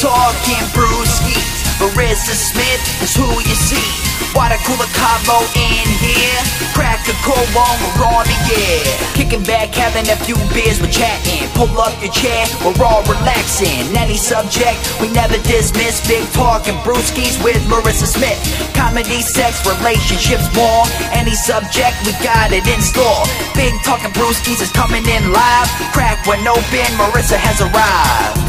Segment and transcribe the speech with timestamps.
[0.00, 1.64] talking brewskis.
[1.80, 3.88] Maryssa Smith is who you see.
[4.32, 6.40] Water cooler combo in here.
[6.72, 8.84] Crack a cold one, we're on the air.
[9.12, 11.48] Kicking back, having a few beers, we're chatting.
[11.52, 13.88] Pull up your chair, we're all relaxing.
[13.96, 16.00] Any subject, we never dismiss.
[16.08, 18.40] Big talking brewskis with Maryssa Smith.
[18.76, 20.84] Comedy, sex, relationships, more.
[21.12, 23.24] Any subject, we got it in store.
[23.54, 25.68] Big talking brewskis is coming in live.
[25.92, 28.45] Crack one open, Maryssa has arrived.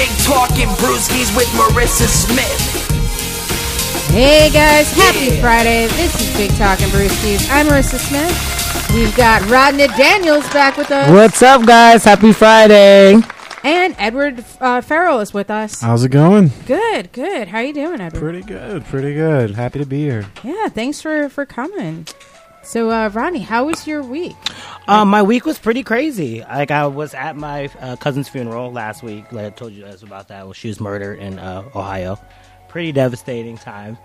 [0.00, 4.08] Big talking brewskis with Maryssa Smith.
[4.10, 5.40] Hey guys, happy Yeah.
[5.42, 5.86] Friday.
[5.88, 7.46] This is Big Talking Brewskis.
[7.50, 8.94] I'm Maryssa Smith.
[8.94, 11.10] We've got Rodney Daniels back with us.
[11.10, 12.04] What's up, guys?
[12.04, 13.16] Happy Friday.
[13.62, 15.82] And Edward uh, Farrell is with us.
[15.82, 16.50] How's it going?
[16.64, 17.48] Good, good.
[17.48, 18.20] How are you doing, Edward?
[18.20, 19.50] Pretty good, pretty good.
[19.50, 20.24] Happy to be here.
[20.42, 22.06] Yeah, thanks for, for coming.
[22.62, 24.36] So, uh, Rodney, how was your week?
[24.88, 26.40] Um, my week was pretty crazy.
[26.40, 29.30] Like I was at my uh, cousin's funeral last week.
[29.32, 30.44] Like I told you guys about that.
[30.44, 32.18] Well, she was murdered in uh, Ohio.
[32.68, 33.98] Pretty devastating time.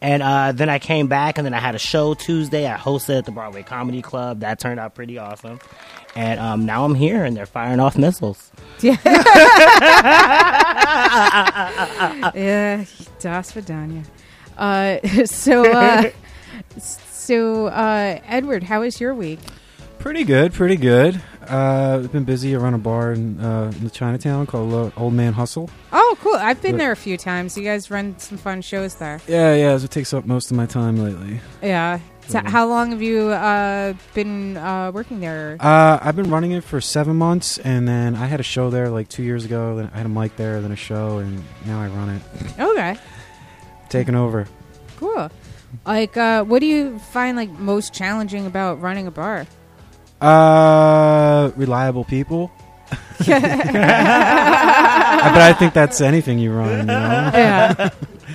[0.00, 2.66] And uh, then I came back, and then I had a show Tuesday.
[2.66, 4.40] I hosted at the Broadway Comedy Club.
[4.40, 5.60] That turned out pretty awesome.
[6.16, 8.50] And um, now I'm here, and they're firing off missiles.
[8.80, 8.96] Yeah,
[12.34, 12.84] yeah.
[13.20, 14.04] Das Vidania.
[14.56, 16.10] Uh, so, uh,
[16.78, 19.38] so uh, Edward, how was your week?
[19.98, 21.20] Pretty good, pretty good.
[21.48, 25.14] Uh, I've been busy around a bar in, uh, in the Chinatown called uh, Old
[25.14, 25.68] Man Hustle.
[25.92, 26.34] Oh, cool.
[26.34, 27.56] I've been But- there a few times.
[27.56, 29.20] You guys run some fun shows there.
[29.26, 29.74] Yeah, yeah.
[29.76, 31.40] It takes up most of my time lately.
[31.62, 31.98] Yeah.
[32.28, 35.56] So how long have you uh, been uh, working there?
[35.58, 38.90] Uh, I've been running it for seven months, and then I had a show there
[38.90, 39.76] like two years ago.
[39.76, 42.22] Then I had a mic there, then a show, and now I run it.
[42.60, 42.96] Okay,
[43.88, 44.46] Taking over.
[44.98, 45.30] cool.
[45.86, 49.46] Like, uh, what do you find like most challenging about running a bar?
[50.20, 52.50] Uh, reliable people.
[55.18, 56.78] But I think that's anything you run.
[56.78, 56.94] You know?
[57.34, 57.90] yeah,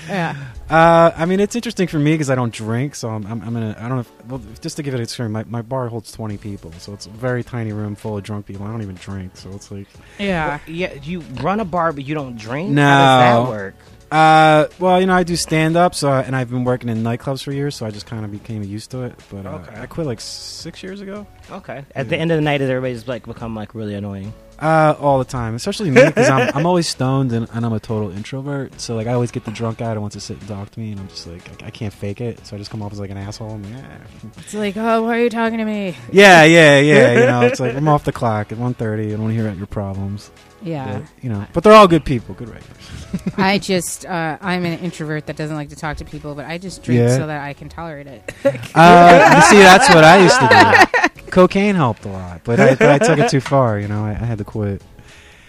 [0.07, 0.35] yeah.
[0.69, 3.53] Uh, I mean, it's interesting for me because I don't drink, so I'm, I'm, I'm
[3.53, 3.75] gonna.
[3.77, 3.99] I don't know.
[3.99, 6.93] If, well, just to give it a experience, my, my bar holds 20 people, so
[6.93, 8.65] it's a very tiny room full of drunk people.
[8.65, 9.87] I don't even drink, so it's like.
[10.17, 10.59] Yeah.
[10.67, 12.71] Yeah, you run a bar, but you don't drink.
[12.71, 12.81] No.
[12.81, 13.75] How does that work?
[14.13, 17.43] Uh, well, you know, I do stand up, so and I've been working in nightclubs
[17.43, 19.15] for years, so I just kind of became used to it.
[19.31, 19.81] But uh, Okay.
[19.81, 21.25] I quit like six years ago.
[21.49, 21.83] Okay.
[21.95, 24.31] At the end of the night, everybody's like become like really annoying.
[24.59, 27.79] Uh, all the time, especially me because I'm, I'm always stoned and, and I'm a
[27.79, 28.79] total introvert.
[28.79, 30.79] So like I always get the drunk guy that wants to sit and talk to
[30.79, 32.93] me, and I'm just like I, I can't fake it, so I just come off
[32.93, 33.49] as like an asshole.
[33.49, 33.97] I'm like, "Eh."
[34.37, 35.95] It's like, oh, why are you talking to me?
[36.11, 37.13] yeah, yeah, yeah.
[37.19, 39.07] You know, it's like I'm off the clock at 1.30.
[39.07, 40.29] I don't want to hear about your problems.
[40.63, 40.99] Yeah.
[40.99, 42.77] But, you know, but they're all good people, good regulars.
[43.37, 46.57] I just, uh, I'm an introvert that doesn't like to talk to people, but I
[46.57, 47.17] just drink Yeah.
[47.17, 48.33] so that I can tolerate it.
[48.75, 51.21] Uh, you see, that's what I used to do.
[51.31, 53.79] Cocaine helped a lot, but I, but I took it too far.
[53.79, 54.81] You know, I, I had to quit.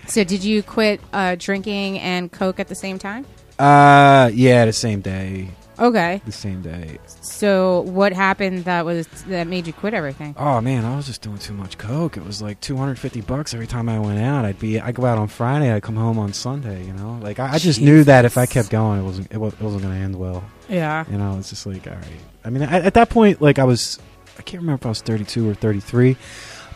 [0.07, 3.25] so, did you quit uh, drinking and coke at the same time?
[3.59, 5.49] Uh, yeah, the same day,
[5.79, 6.21] Okay.
[6.25, 6.99] the same day.
[7.21, 10.35] So, what happened that was that made you quit everything?
[10.39, 12.17] Oh man, I was just doing too much coke.
[12.17, 14.45] It was like 250 bucks every time I went out.
[14.45, 16.85] I'd be, I go out on Friday, I come home on Sunday.
[16.85, 19.39] You know, like I, I just knew that if I kept going, it wasn't, it,
[19.39, 20.45] wa- it wasn't going to end well.
[20.69, 21.05] Yeah.
[21.11, 22.05] You know, it's just like, all right.
[22.45, 23.99] I mean, at, at that point, like I was,
[24.39, 26.17] I can't remember if I was 32 or 33.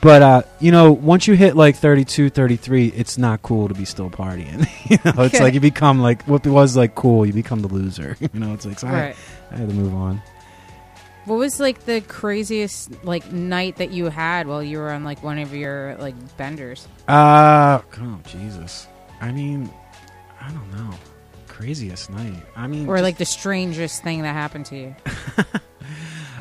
[0.00, 3.84] But, uh, you know, once you hit like 32, 33, it's not cool to be
[3.84, 4.66] still partying.
[4.90, 8.16] you know, it's like you become like, what was like cool, you become the loser.
[8.20, 9.16] you know, it's like, so I, Right.
[9.50, 10.22] I had to move on.
[11.24, 15.22] What was like the craziest like night that you had while you were on like
[15.22, 16.86] one of your like benders?
[17.08, 18.86] Uh, oh, Jesus.
[19.20, 19.68] I mean,
[20.40, 20.96] I don't know.
[21.48, 22.40] Craziest night.
[22.56, 24.94] I mean, Or just- like the strangest thing that happened to you?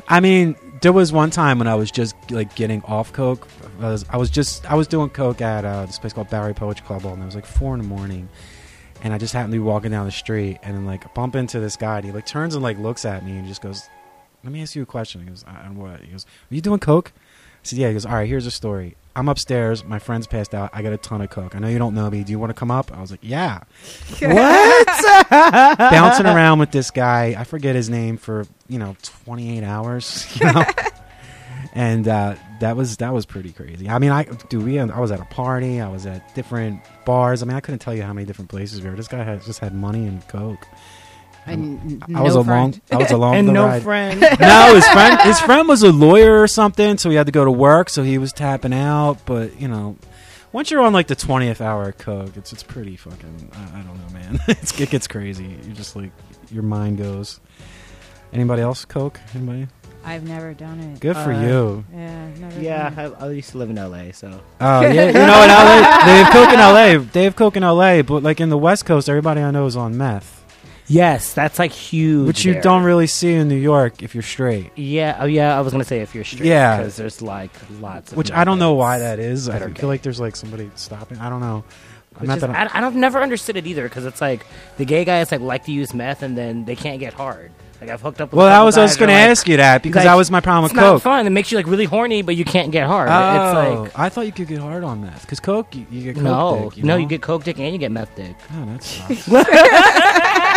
[0.08, 3.48] I mean, there was one time when I was just like getting off coke.
[3.80, 6.54] I was, I was just I was doing coke at uh, this place called Bowery
[6.54, 8.28] Poetry Club, and it was like four in the morning,
[9.02, 11.60] and I just happened to be walking down the street and then like bump into
[11.60, 11.96] this guy.
[11.96, 13.88] And he like turns and like looks at me and just goes,
[14.44, 16.60] "Let me ask you a question." He goes, "I don't what?" He goes, "Are you
[16.60, 17.20] doing coke?" I
[17.62, 18.96] said, "Yeah." He goes, "All right, here's a story.
[19.18, 19.84] I'm upstairs.
[19.84, 20.70] My friend's passed out.
[20.72, 21.56] I got a ton of coke.
[21.56, 22.22] I know you don't know me.
[22.22, 23.60] Do you want to come up?" I was like, "Yeah."
[24.20, 25.28] what?
[25.78, 27.34] Bouncing around with this guy.
[27.36, 30.26] I forget his name for you know 28 hours.
[30.38, 30.64] You know.
[31.72, 33.88] and uh, that was that was pretty crazy.
[33.88, 35.80] I mean, I do we I was at a party.
[35.80, 37.42] I was at different bars.
[37.42, 38.96] I mean, I couldn't tell you how many different places we were.
[38.96, 40.64] This guy had just had money and coke.
[41.48, 42.72] And I was no along.
[42.72, 42.80] friend.
[42.92, 43.82] I was along and the no ride.
[43.82, 44.20] friend.
[44.40, 45.20] no, his friend.
[45.24, 47.88] His friend was a lawyer or something, so he had to go to work.
[47.90, 49.18] So he was tapping out.
[49.26, 49.96] But you know,
[50.52, 53.50] once you're on like the twentieth hour of coke, it's it's pretty fucking.
[53.54, 54.38] I, I don't know, man.
[54.48, 55.56] it's, it gets crazy.
[55.64, 56.10] You're just like
[56.50, 57.40] your mind goes.
[58.32, 59.18] Anybody else coke?
[59.34, 59.68] Anybody?
[60.04, 61.00] I've never done it.
[61.00, 61.84] Good for Uh, you.
[61.92, 62.60] Yeah, never.
[62.60, 63.12] Yeah.
[63.20, 66.18] I, I used to live in LA, so Oh yeah, you know in LA they
[66.22, 67.10] have coke in LA.
[67.12, 69.76] They have coke in LA, but like in the West Coast, everybody I know is
[69.76, 70.44] on meth,
[70.88, 72.26] yes, that's like huge.
[72.26, 72.62] which you there.
[72.62, 74.70] don't really see in New York if you're straight.
[74.76, 76.46] Yeah, oh yeah, I was gonna say if you're straight.
[76.46, 76.78] Yeah.
[76.78, 78.12] because there's like lots.
[78.12, 79.48] of Which I don't know why that is.
[79.48, 81.18] I that are feel like there's like somebody stopping.
[81.18, 81.64] I don't know.
[82.18, 84.44] Which Not is- I, I don't never understood it either because it's like
[84.76, 87.52] the gay guys like like to use meth and then they can't get hard.
[87.80, 88.32] Like I've hooked up.
[88.32, 90.16] with well, I was I was going to like, ask you that because like, that
[90.16, 91.02] was my problem It's with not coke.
[91.02, 91.28] fun.
[91.28, 93.08] It makes you like really horny, but you can't get hard.
[93.08, 96.16] Oh, It's I thought you could get hard on meth because coke you, you get
[96.16, 96.96] coke no, dick, you no, know?
[96.96, 99.28] you get coke dick and you get meth dick Oh, that sucks.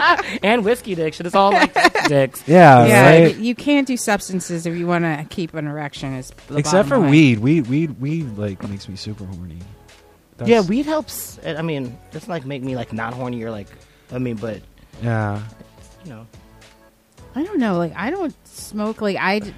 [0.42, 1.14] and whiskey dick.
[1.14, 1.72] Shit, it's all like
[2.08, 2.42] dicks.
[2.46, 3.36] yeah, yeah, right.
[3.36, 6.14] you can't do substances if you want to keep an erection.
[6.14, 7.10] Is the Except for line.
[7.10, 7.38] weed.
[7.40, 9.58] Weed, weed, weed, like makes me super horny.
[10.36, 11.38] That's- Yeah, weed helps.
[11.44, 13.68] I mean, it doesn't like make me like not horny or like.
[14.12, 14.60] I mean, but
[15.02, 15.40] Yeah.
[16.04, 16.26] you know,
[17.34, 17.76] I don't know.
[17.78, 19.00] Like I don't smoke.
[19.00, 19.54] Like I, d-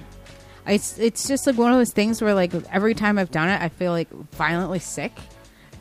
[0.67, 3.61] it's it's just like one of those things where like every time I've done it,
[3.63, 5.13] I feel like violently sick.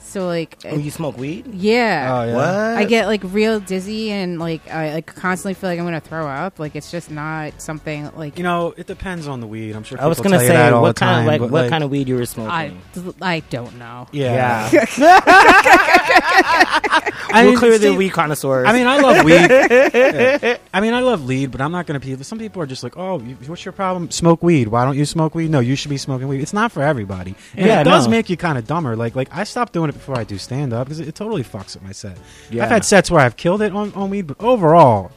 [0.03, 1.47] So like, oh, you smoke weed?
[1.53, 2.35] yeah, Oh yeah.
[2.35, 2.77] What?
[2.77, 6.27] I get like real dizzy and like I like constantly feel like I'm gonna throw
[6.27, 6.59] up.
[6.59, 9.75] Like it's just not something like You know, it depends on the weed.
[9.75, 10.01] I'm sure.
[10.01, 11.89] I was gonna tell say that what kind time, of like but, what kind of
[11.91, 12.51] weed you were smoking.
[12.51, 12.73] I
[13.21, 14.07] I don't know.
[14.11, 14.69] Yeah.
[14.73, 18.67] I I we're mean, clearly Steve- weed connoisseurs.
[18.67, 19.31] I mean, I love weed.
[20.01, 20.57] Yeah.
[20.73, 22.21] I mean, I love lead, but I'm not going to be.
[22.23, 24.09] Some people are just like, "Oh, you, what's your problem?
[24.11, 24.67] Smoke weed.
[24.67, 25.49] Why don't you smoke weed?
[25.49, 26.41] No, you should be smoking weed.
[26.41, 27.35] It's not for everybody.
[27.55, 28.11] And Yeah, it does no.
[28.11, 28.95] make you kind of dumber.
[28.95, 31.43] Like, like I stopped doing it before I do stand up because it, it totally
[31.43, 32.17] fucks up my set.
[32.49, 32.63] Yeah.
[32.65, 35.11] I've had sets where I've killed it on, on weed, but overall,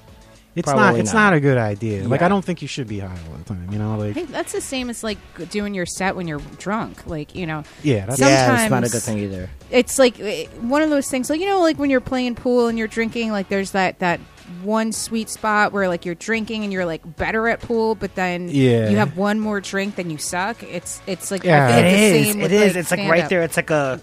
[0.56, 0.96] it's not.
[0.96, 1.30] It's not.
[1.30, 1.32] not.
[1.32, 2.06] a good idea.
[2.06, 3.68] Like, I don't think you should be high all the time.
[3.72, 5.18] You know, I like, think that's the same as like
[5.50, 7.06] doing your set when you're drunk.
[7.08, 9.50] Like you know, yeah, that's Some- yeah, it's not a good thing either.
[9.72, 12.68] it's like eh, one of those things like you know like when you're playing pool
[12.68, 14.20] and you're drinking like there's that that
[14.62, 18.48] one sweet spot where like you're drinking and you're like better at pool but then
[18.48, 18.90] Yeah.
[18.90, 21.66] you have one more drink then you suck it's it's like Yeah.
[21.66, 23.10] I feel It like same It like, it's like stand-up.
[23.10, 23.42] right there.
[23.42, 24.00] It's like a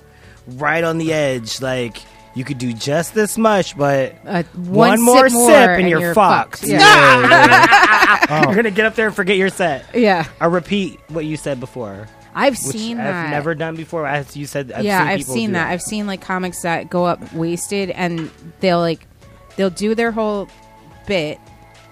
[0.47, 1.61] right on the edge.
[1.61, 2.01] Like
[2.33, 6.13] you could do just this much, but uh, one, sip more sip and, and you're,
[6.13, 6.63] fucked.
[6.63, 8.43] yeah Oh.
[8.45, 9.85] you're gonna get up there and forget your set.
[9.95, 14.05] yeah I repeat what you said before, I've which seen I've that never done before.
[14.07, 15.71] As you said, I've yeah seen I've people seen do that.
[15.71, 18.31] I've seen like comics that go up wasted and
[18.61, 19.05] they'll like
[19.57, 20.47] they'll do their whole
[21.07, 21.39] bit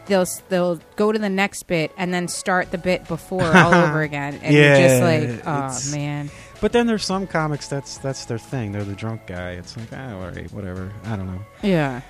[0.06, 4.02] they'll they'll go to the next bit and then start the bit before all over
[4.02, 6.30] again and you're just like oh it's- man
[6.62, 8.72] But then there's some comics that's that's their thing.
[8.72, 9.52] They're the drunk guy.
[9.52, 10.92] It's like, ah, all right, whatever.
[11.06, 11.42] I don't know.
[11.64, 12.02] Yeah.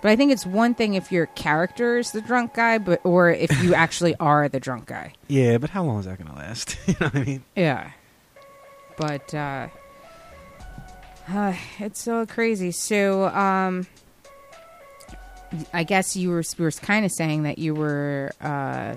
[0.00, 3.30] But I think it's one thing if your character is the drunk guy, but or
[3.30, 5.12] if you actually are the drunk guy.
[5.26, 6.76] Yeah, but how long is that gonna last?
[6.86, 7.44] you know what I mean?
[7.56, 7.90] Yeah.
[8.96, 9.68] But uh,
[11.28, 12.70] uh it's so crazy.
[12.70, 13.86] So um
[15.72, 18.96] I guess you were were kind of saying that you were uh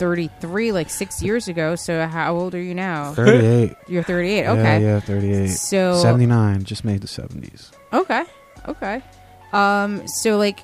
[0.00, 1.76] 33 like 6 years ago.
[1.76, 3.12] So how old are you now?
[3.12, 3.76] Thirty-eight.
[3.86, 4.40] You're 38.
[4.40, 4.82] Yeah, Okay.
[4.82, 5.48] yeah, thirty-eight.
[5.50, 6.64] So Seventy-nine.
[6.64, 7.70] Just made the seventies.
[7.92, 8.24] Okay.
[8.66, 9.02] Okay.
[9.52, 10.60] Um so like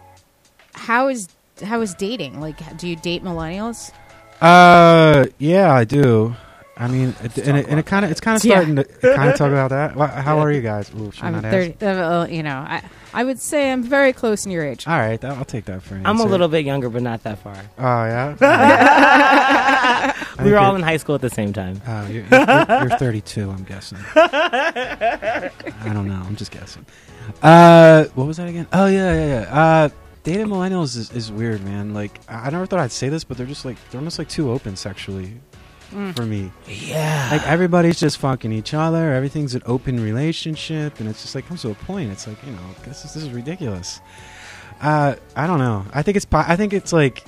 [0.74, 1.28] how is
[1.62, 2.40] how is dating?
[2.40, 3.92] Like do you date millennials?
[4.40, 6.34] Uh, yeah, I do.
[6.78, 8.56] I mean, it, and it, and it kind of it's kind of Yeah.
[8.56, 8.84] starting to
[9.16, 9.96] kind of talk about that.
[9.96, 10.90] Wha- How are you guys?
[10.94, 11.78] Ooh, should I I'm not ask?
[11.78, 11.90] 30 uh,
[12.22, 12.82] uh, you know, I
[13.14, 14.86] I would say I'm very close in your age.
[14.86, 16.28] All right, that, I'll take that for an I'm a answer.
[16.30, 17.56] little bit younger, but not that far.
[17.78, 18.36] Oh yeah.
[20.44, 21.80] We were all in high school at the same time.
[21.88, 23.50] Oh, you're, you're, you're 32.
[23.50, 23.96] I'm guessing.
[24.14, 25.50] I
[25.94, 26.22] don't know.
[26.26, 26.84] I'm just guessing.
[27.42, 28.66] Uh, what was that again?
[28.72, 29.60] Oh yeah, yeah, yeah.
[29.60, 29.88] Uh,
[30.24, 31.94] dating millennials is, is weird, man.
[31.94, 34.28] Like I I never thought I'd say this, but they're just like they're almost like
[34.28, 35.40] too open sexually
[35.90, 36.16] Mm.
[36.16, 36.50] for me.
[36.66, 37.28] Yeah.
[37.32, 39.12] Like everybody's just fucking each other.
[39.12, 42.10] Everything's an open relationship, and it's just like comes to a point.
[42.10, 44.00] It's like you know, this is this is ridiculous.
[44.80, 45.84] Uh, I don't know.
[45.94, 47.24] I think it's po- I think it's like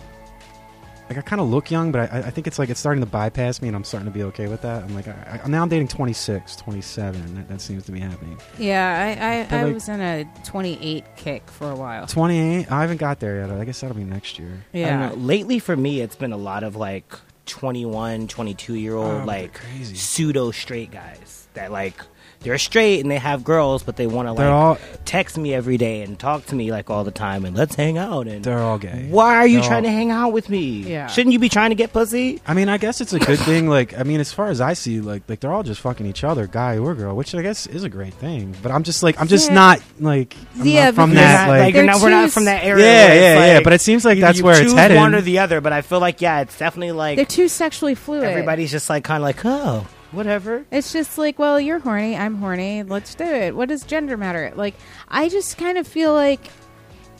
[1.08, 3.08] like I kind of look young, but I, I think it's like it's starting to
[3.08, 4.82] bypass me, and I'm starting to be okay with that.
[4.82, 7.34] I'm like, I, I, now I'm dating 26, 27.
[7.36, 8.38] That, that seems to be happening.
[8.58, 12.06] Yeah, I I, I like- was in a 28 kick for a while.
[12.06, 12.70] 28.
[12.70, 13.50] I haven't got there yet.
[13.50, 14.50] I guess that'll be next year.
[14.74, 15.08] I don't Yeah.
[15.08, 15.14] know.
[15.14, 17.14] Lately, for me, it's been a lot of like
[17.48, 22.00] 21, 22 year Oh, old, but like pseudo straight guys that like
[22.40, 25.76] they're straight and they have girls, but they want to like all text me every
[25.76, 28.58] day and talk to me like all the time and let's hang out and they're
[28.60, 29.06] all gay.
[29.10, 30.82] why are you They're trying all- to hang out with me?
[30.82, 31.08] Yeah.
[31.08, 32.40] Shouldn't you be trying to get pussy?
[32.46, 33.68] I mean, I guess it's a good thing.
[33.68, 36.22] Like, I mean, as far as I see, like, like they're all just fucking each
[36.24, 38.54] other, guy or girl, which I guess is a great thing.
[38.62, 39.54] But I'm just like, I'm just Yeah.
[39.54, 41.46] not like, I'm Yeah, not from that.
[41.46, 42.84] not, like, like, not, we're not from that area.
[42.84, 43.54] yeah, where it's yeah, yeah.
[43.56, 44.96] like, But it seems like you- that's you where it's choose headed.
[44.96, 45.60] one or the other.
[45.60, 48.24] But I feel like yeah, it's definitely like They're too sexually fluid.
[48.24, 50.64] everybody's just like kind of like oh Whatever.
[50.70, 53.54] It's just like, well, you're horny, I'm horny, let's do it.
[53.54, 54.52] What does gender matter?
[54.56, 54.74] Like,
[55.08, 56.40] I just kind of feel like,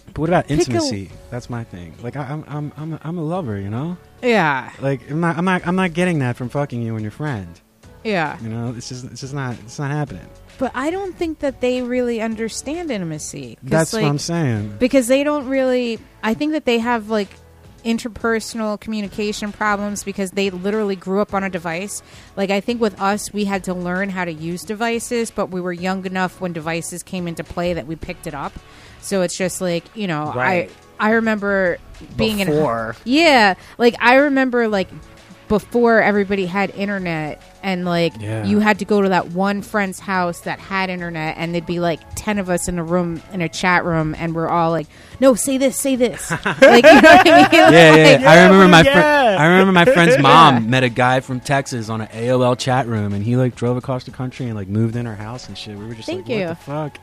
[0.07, 1.11] But what about Pick a- intimacy?
[1.31, 1.95] That's my thing.
[2.03, 3.61] Like I, I'm, I'm, I'm, a, I'm a lover.
[3.61, 3.97] You know.
[4.23, 7.11] yeah, Like I'm not, I'm not, I'm not getting that from fucking you and your
[7.11, 7.61] friend.
[8.05, 8.41] yeah.
[8.41, 10.27] You know, it's just, it's just not, it's not happening.
[10.59, 13.59] But I don't think that they really understand intimacy.
[13.63, 14.77] That's like, what I'm saying.
[14.81, 17.29] because they don't really i think that they have like
[17.85, 22.03] interpersonal communication problems because they literally grew up on a device
[22.37, 25.61] like i think with us we had to learn how to use devices but we
[25.61, 28.53] were young enough when devices came into play that we picked it up
[29.01, 30.71] so it's just like you know Right.
[31.01, 31.79] i i remember
[32.17, 32.97] being Before.
[33.05, 34.89] in yeah like i remember like
[35.49, 38.45] before everybody had internet and like Yeah.
[38.45, 41.81] you had to go to that one friend's house that had internet and there'd be
[41.81, 44.87] like 10 of us in a room in a chat room and we're all like
[45.21, 48.17] no say this say this like you know what i mean Yeah, yeah.
[48.19, 48.93] Like, I remember my yeah.
[48.93, 49.39] friend.
[49.41, 53.13] I remember my friend's mom met a guy from Texas on an AOL chat room,
[53.13, 55.77] and he like drove across the country and like moved in her house and shit.
[55.77, 56.47] We were just Thank like, you.
[56.47, 56.99] what the fuck?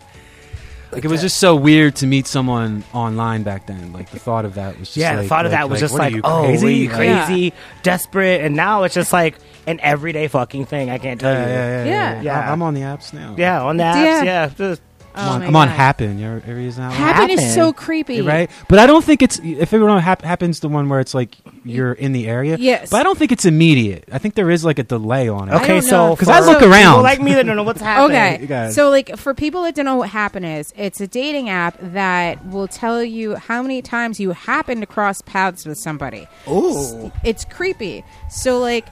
[0.95, 3.93] Like it was just so weird to meet someone online back then.
[3.93, 5.77] Like the thought of that was just Yeah, like, the thought of like- that was
[5.77, 9.35] like, just what like, you, oh, crazy, we Like, desperate, and now it's just like
[9.67, 10.89] an everyday fucking thing.
[10.89, 11.49] I can't tell Yeah, you.
[11.53, 12.13] yeah, yeah, Yeah.
[12.15, 12.21] yeah.
[12.21, 12.39] Yeah.
[12.49, 13.35] I- I'm on the apps now.
[13.37, 14.23] Yeah, on the apps, Yeah.
[14.23, 14.49] yeah.
[14.57, 14.81] just-
[15.15, 15.77] I'm Oh on, my I'm on God.
[15.97, 16.19] Happn.
[16.19, 16.97] You ever, ever use that one?
[16.97, 18.49] Happn is so creepy right?
[18.67, 21.35] But I don't think it's if it don't hap- happens the one where it's like
[21.63, 22.57] you're in the area.
[22.59, 22.89] Yes.
[22.89, 24.05] but I don't think it's immediate.
[24.11, 25.53] I think there is like a delay on it.
[25.55, 27.03] Okay, so because I look people around.
[27.03, 28.43] like me that don't know what's happening.
[28.45, 31.77] Okay, so like for people that don't know what Happn is, it's a dating app
[31.81, 36.27] that will tell you how many times you happen to cross paths with somebody.
[36.47, 38.03] Oh, It's creepy.
[38.29, 38.85] So like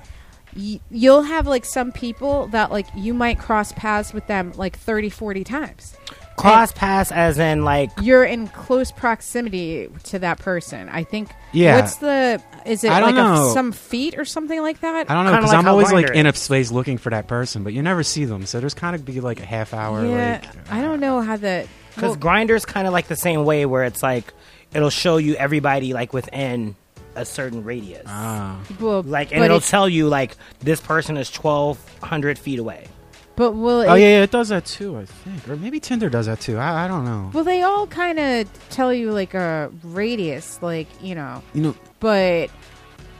[0.56, 5.10] you'll have like some people that like you might cross paths with them like 30
[5.10, 5.96] 40 times.
[6.38, 10.90] Cross pass as in like You're in close proximity to that person.
[10.90, 11.80] I think Yeah.
[11.80, 13.54] What's the is it I like don't a, know.
[13.54, 15.10] some feet or something like that?
[15.10, 17.10] I don't know Kinda because like I'm how always like in a space looking for
[17.12, 18.46] that person, but you never see them.
[18.46, 20.06] So there's kind of be like a half hour.
[20.06, 23.46] yeah, like, I don't know how the because well, Grindr's kind of like the same
[23.46, 24.34] way where it's like
[24.74, 26.76] it'll show you everybody like within
[27.16, 28.06] a certain radius.
[28.08, 28.60] Ah.
[28.80, 32.60] well, like and but it'll it- tell you like this person is twelve hundred feet
[32.60, 32.88] away.
[33.36, 34.98] But will Oh it- yeah, yeah, it does that too.
[34.98, 36.58] I think, or maybe Tinder does that too.
[36.58, 37.32] I, I don't know.
[37.34, 41.42] Well, they all kind of tell you like a radius, like you know.
[41.54, 42.50] You know, But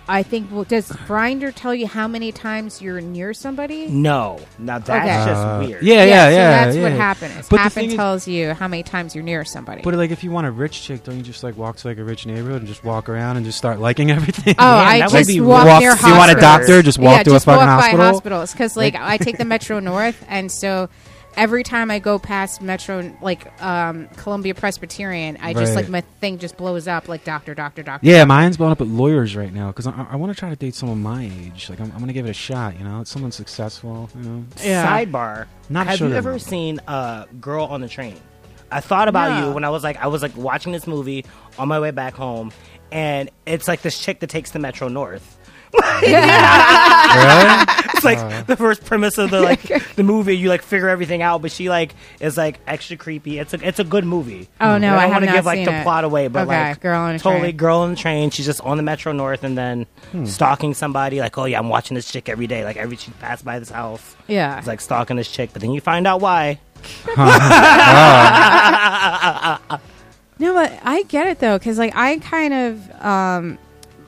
[0.08, 3.88] I think well, does Grindr tell you how many times you're near somebody?
[3.88, 5.32] No, now that's Okay.
[5.32, 5.82] just Uh, weird.
[5.84, 6.66] Yeah, yeah, so yeah.
[6.66, 7.14] that's what yeah.
[7.14, 7.48] Happn is.
[7.48, 9.82] But the Happn thing is- tells you how many times you're near somebody.
[9.82, 11.98] But like, if you want a rich chick, don't you just like walk to like
[12.00, 14.56] a rich neighborhood and just walk around and just start liking everything?
[14.60, 16.82] Oh, Man, I that would just be walk walk, near if you want a doctor,
[16.82, 17.98] just walk yeah, to just a fucking walk hospital.
[18.00, 20.90] by hospitals because like I take the Metro North, and so
[21.36, 25.84] every time I go past Metro, like um, Columbia Presbyterian, I just Right.
[25.84, 28.06] like my thing just blows up like doctor, doctor, doctor.
[28.08, 30.56] Yeah, mine's blown up at lawyers right now because I, I want to try to
[30.56, 31.70] date someone my age.
[31.70, 32.78] Like, I'm, I'm going to give it a shot.
[32.78, 34.10] You know, it's someone successful.
[34.16, 34.86] You know, Yeah.
[35.06, 36.40] Sidebar: Not Have you sugar ever mama.
[36.40, 38.16] seen uh, Girl on the Train?
[38.72, 39.48] I thought about No.
[39.50, 41.26] you when I was like I was like watching this movie
[41.60, 42.52] on my way back home,
[42.92, 45.38] and it's like this chick that takes the Metro North.
[46.02, 47.66] really?
[48.04, 50.38] Like the first premise of the like the movie.
[50.38, 53.40] You like figure everything out, but she like is like extra creepy.
[53.40, 54.50] It's a it's a good movie.
[54.62, 55.84] Oh, no, I I don't have wanna give like the it.
[55.84, 57.58] plot away, but Okay, like Girl on a totally Train.
[57.58, 58.30] girl on the train.
[58.30, 60.26] She's just on the Metro North and then Hmm.
[60.26, 61.20] stalking somebody.
[61.20, 62.64] Like oh yeah, I'm watching this chick every day.
[62.64, 64.58] Like every she passed by this house, yeah.
[64.58, 65.52] it's like stalking this chick.
[65.54, 66.60] But then you find out why.
[70.40, 73.60] No, but I get it though, because like I kind of, um,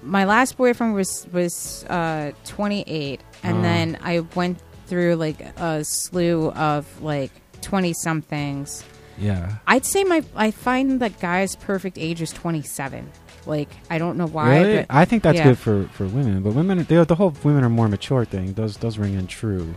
[0.01, 3.61] my last boyfriend was was uh, 28, and Oh.
[3.61, 8.83] then I went through like a slew of like 20 somethings.
[9.17, 9.55] Yeah.
[9.65, 13.09] I'd say my I find that guy's perfect age is 27.
[13.47, 14.75] Like I don't know why, really?
[14.77, 15.43] but I think that's yeah.
[15.45, 18.75] good for, for women, but women, the, the whole women are more mature thing does
[18.75, 19.73] does ring in true.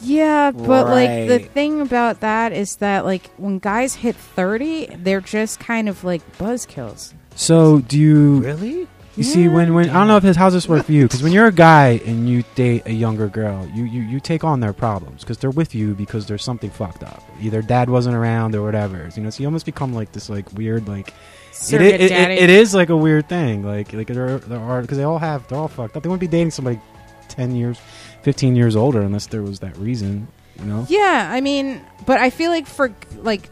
[0.00, 5.20] Yeah, but like the thing about that is that like when guys hit 30, they're
[5.20, 7.12] just kind of like buzzkills.
[7.36, 8.88] So do you Really?
[9.16, 11.22] You see when when I don't know if his how's this work for you because
[11.22, 14.60] when you're a guy and you date a younger girl, you you, you take on
[14.60, 17.22] their problems because they're with you because there's something fucked up.
[17.40, 19.08] Either dad wasn't around or whatever.
[19.14, 21.14] You know, so you almost become like this like weird like
[21.70, 23.64] it, it, it, it is like a weird thing.
[23.64, 26.02] Like like there there are because they all have they're all fucked up.
[26.02, 26.80] They wouldn't be dating somebody
[27.28, 27.78] ten years,
[28.22, 30.26] fifteen years older unless there was that reason.
[30.58, 30.86] You know.
[30.88, 33.48] Yeah, I mean, but I feel like for like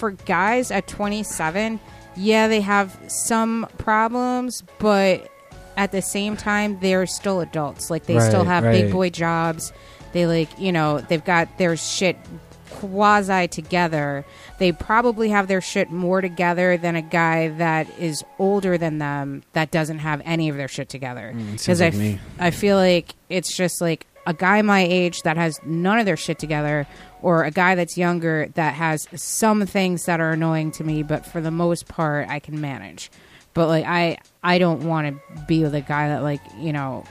[0.00, 1.78] for guys at 27,
[2.16, 5.30] yeah, they have some problems, but
[5.76, 7.90] at the same time, they're still adults.
[7.90, 8.82] Like they still have right.
[8.82, 9.72] big boy jobs.
[10.12, 12.16] They like, you know, they've got their shit
[12.70, 14.24] quasi together.
[14.58, 19.42] They probably have their shit more together than a guy that is older than them
[19.52, 21.32] that doesn't have any of their shit together.
[21.34, 25.22] Mm, Because I, like f- I feel like it's just like a guy my age
[25.22, 26.86] that has none of their shit together
[27.22, 31.24] or a guy that's younger that has some things that are annoying to me but
[31.26, 33.10] for the most part I can manage.
[33.54, 37.04] But like I I don't want to be with a guy that like, you know,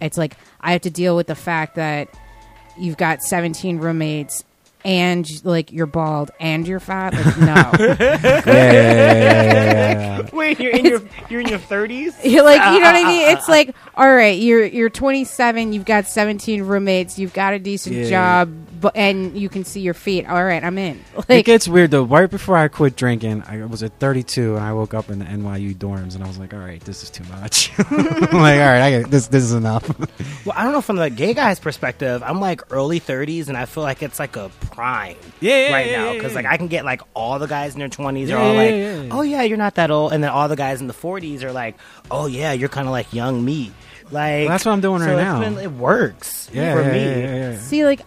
[0.00, 2.08] it's like I have to deal with the fact that
[2.76, 4.44] you've got 17 roommates
[4.88, 7.12] and like you're bald and you're fat.
[7.12, 7.46] Like no.
[7.46, 10.28] yeah, yeah, yeah, yeah, yeah, yeah.
[10.32, 12.16] Wait, you're in your you're in your thirties.
[12.24, 13.28] You're like, you know what I mean?
[13.36, 17.96] It's like, all right, you're you're 27, you've got 17 roommates, you've got a decent
[17.96, 18.08] Yeah.
[18.08, 20.26] job, but and you can see your feet.
[20.26, 21.00] All right, I'm in.
[21.28, 22.04] It gets weird though.
[22.04, 25.24] Right before I quit drinking, I was at 32 and I woke up in the
[25.26, 27.88] NYU dorms and I was like, "All right, this is too much." I'm
[28.40, 29.84] like, "All right, I get, this this is enough."
[30.44, 32.22] Well, I don't know from the gay guy's perspective.
[32.24, 35.86] I'm like early 30s, and I feel like it's like a prime Yeah, yeah, right
[35.90, 36.36] yeah, now because yeah.
[36.36, 38.58] like I can get like all the guys in their 20s Yeah, are all yeah,
[38.58, 39.08] like, yeah, yeah.
[39.12, 41.52] "Oh yeah, you're not that old," and then all the guys in the 40s are
[41.52, 41.76] like,
[42.10, 43.72] "Oh yeah, you're kind of like young me."
[44.10, 45.40] Like Well, that's what I'm doing so right now.
[45.40, 46.98] been- it works yeah, for yeah, me.
[47.04, 47.58] yeah, yeah, yeah.
[47.58, 48.00] see, like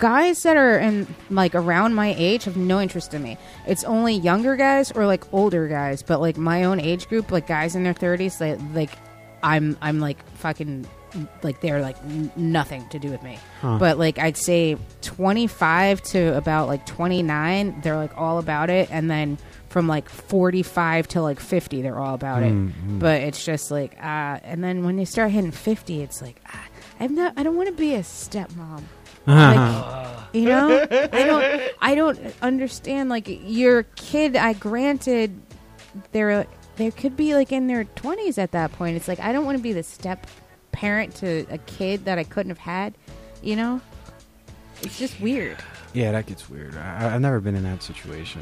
[0.00, 3.38] guys that are in like around my age have no interest in me.
[3.66, 7.46] It's only younger guys or like older guys, but like my own age group, like
[7.46, 8.98] guys in their 30s, like like
[9.42, 10.86] I'm I'm like fucking
[11.42, 13.38] like they're like n- nothing to do with me.
[13.60, 13.76] Huh.
[13.78, 19.10] But like I'd say 25 to about like 29, they're like all about it, and
[19.10, 22.98] then from like 45 to like 50, they're all about it.
[22.98, 26.66] But it's just like uh, and then when they start hitting 50, it's like ah,
[26.98, 27.34] I'm not.
[27.36, 28.84] I don't want to be a stepmom.
[29.26, 31.72] Like, you know, I don't.
[31.80, 33.08] I don't understand.
[33.10, 35.40] Like your kid, I granted,
[36.12, 38.96] they're they could be like in their twenties at that point.
[38.96, 40.26] It's like I don't want to be the step
[40.72, 42.94] parent to a kid that I couldn't have had.
[43.42, 43.80] You know,
[44.82, 45.58] it's just weird.
[45.92, 46.76] Yeah, that gets weird.
[46.76, 48.40] I, I've never been in that situation,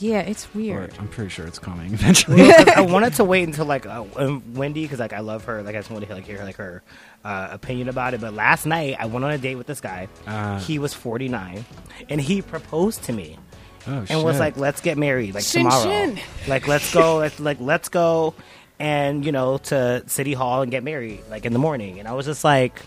[0.00, 0.90] Yeah, it's weird.
[0.90, 2.52] but I'm pretty sure it's coming eventually.
[2.52, 5.62] I wanted to wait until like uh, um, Wendi because like I love her.
[5.62, 6.82] Like I just wanted to like hear like her
[7.24, 8.20] uh, opinion about it.
[8.20, 10.08] But last night I went on a date with this guy.
[10.26, 10.58] Uh.
[10.60, 11.64] he was 49,
[12.08, 13.38] and he proposed to me
[13.86, 15.84] oh, and was like, "Let's get married like Shin, tomorrow.
[15.84, 16.20] shin.
[16.48, 17.16] Like let's go.
[17.22, 18.34] Let's like let's go."
[18.78, 21.98] And you know to City Hall and get married like in the morning.
[21.98, 22.80] And I was just like,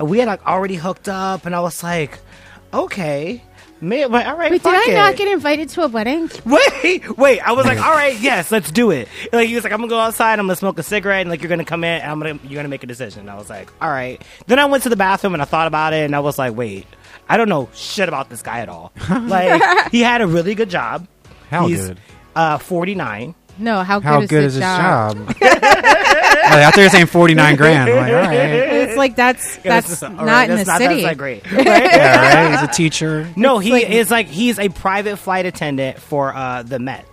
[0.00, 2.18] we had like already hooked up, and I was like,
[2.72, 3.42] okay.
[3.82, 6.30] May, but all right, Wait, did fuck I not get invited to a wedding?
[6.44, 7.40] Wait, wait.
[7.40, 9.08] I was like, all right, yes, let's do it.
[9.32, 10.38] Like he was like, I'm gonna go outside.
[10.38, 12.54] I'm gonna smoke a cigarette, and like you're gonna come in, and I'm gonna you're
[12.58, 13.22] gonna make a decision.
[13.22, 14.22] And I was like, all right.
[14.46, 16.54] Then I went to the bathroom and I thought about it, and I was like,
[16.54, 16.86] wait,
[17.28, 18.92] I don't know shit about this guy at all.
[19.10, 21.08] like he had a really good job.
[21.50, 21.98] How He's, good?
[22.36, 23.34] Uh, 49.
[23.58, 25.16] No, how good How is good the is his job?
[25.16, 25.36] job?
[26.44, 27.90] I thought you were saying 49 grand.
[27.90, 28.38] I'm like, all right.
[28.82, 30.94] It's like that's Yeah, that's all not right, in that's the not, city.
[30.96, 31.42] That's not great.
[31.52, 32.60] Yeah, right.
[32.60, 33.28] He's a teacher.
[33.36, 37.06] no, he like- is like he's a private flight attendant for uh, the Mets,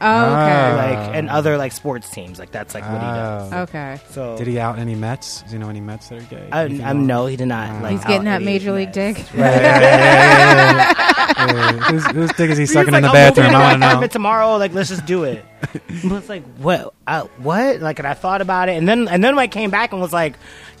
[0.00, 1.12] Oh, okay, like ah.
[1.14, 2.38] and other like sports teams.
[2.38, 3.52] Like that's like what he does.
[3.52, 3.58] Oh.
[3.62, 3.98] okay.
[4.10, 5.42] So Did he out any Mets?
[5.42, 6.48] Does he know any Mets that are gay?
[6.52, 7.70] I, Anything um, I'm no, he did not.
[7.70, 7.80] Ah.
[7.80, 9.18] Like He's getting out that any major league Mets.
[9.18, 9.26] dick.
[9.34, 11.12] Yeah, yeah, yeah, yeah, yeah, yeah.
[11.38, 13.46] Yeah, Whose, whose dick is he He sucking like, in the "I'm bathroom?
[13.46, 14.06] moving I to want to know.
[14.08, 14.56] tomorrow.
[14.56, 15.44] Like, let's just do it.
[16.04, 16.92] I was like, what?
[17.06, 17.80] Uh, what?
[17.80, 20.12] Like, and I thought about it, and then and then I came back and was
[20.12, 20.34] like,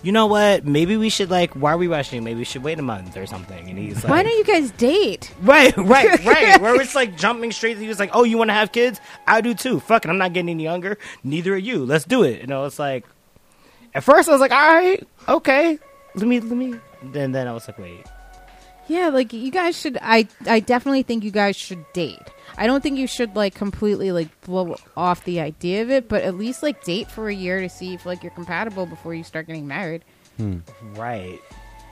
[0.06, 0.64] you know what?
[0.64, 1.54] Maybe we should like.
[1.54, 2.22] Why are we rushing?
[2.22, 3.68] Maybe we should wait a month or something.
[3.68, 5.34] And he's like, Why don't you guys date?
[5.42, 6.60] Right, right, right.
[6.60, 7.76] Where it's like jumping straight.
[7.76, 9.00] He was like, "Oh, you want to have kids?
[9.26, 9.80] I do too.
[9.80, 10.96] Fucking, I'm not getting any younger.
[11.24, 11.84] Neither are you.
[11.84, 13.04] Let's do it." You know, it's like.
[13.94, 15.76] At first, I was like, "All right, okay,
[16.14, 18.04] let me, let me." Then, then I was like, "Wait,
[18.86, 19.98] Yeah, like you guys should.
[20.00, 22.30] I I definitely think you guys should date.
[22.58, 26.22] I don't think you should like completely like blow off the idea of it, but
[26.22, 29.24] at least like date for a year to see if like you're compatible before you
[29.24, 30.04] start getting married.
[30.38, 30.58] Hmm.
[30.94, 31.38] right."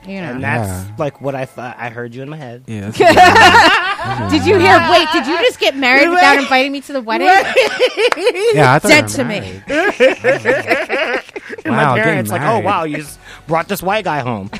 [0.07, 0.33] You know.
[0.33, 0.95] And that's Yeah.
[0.99, 1.77] like what I thought.
[1.79, 2.63] I heard you in my head.
[2.67, 2.91] Yeah.
[2.91, 4.77] that's- Did you hear?
[4.91, 7.25] Wait, did you just get married without inviting me to the wedding?
[7.25, 9.39] yeah, I thought Dead you to were me.
[9.39, 11.23] married.
[11.65, 14.49] And Wow, my parents like, "Oh wow, you just brought this white guy home."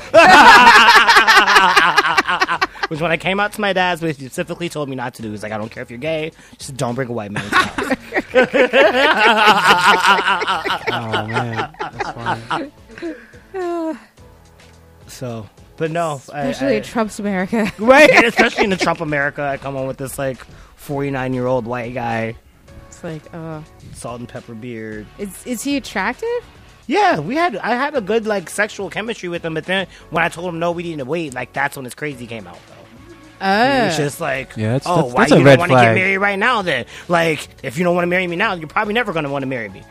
[2.88, 5.22] Which when I came out to my dad's, but he specifically told me not to
[5.22, 5.30] do.
[5.32, 7.50] He's like, "I don't care if you're gay, just don't bring a white man." into
[7.50, 7.96] the house."
[10.88, 12.70] Oh man, that's funny.
[15.08, 17.72] so, but no, I- Especially I- in Trump's America.
[17.78, 18.24] right?
[18.24, 20.38] Especially in the Trump America, I come on with this like
[20.76, 22.36] 49 year old white guy,
[22.88, 23.62] It's like, uh,
[23.94, 25.06] salt and pepper beard.
[25.18, 26.28] is is he attractive?
[26.86, 30.22] Yeah, we had I had a good like sexual chemistry with him, but then when
[30.22, 32.58] I told him no, we need to wait, like that's when his crazy came out
[32.68, 32.74] though.
[33.38, 33.86] Oh, ah.
[33.88, 35.94] It's just like, Yeah, that's- oh, that's- why that's you red don't want to get
[35.94, 36.62] married right now?
[36.62, 39.30] Then, like, if you don't want to marry me now, you're probably never going to
[39.30, 39.82] want to marry me.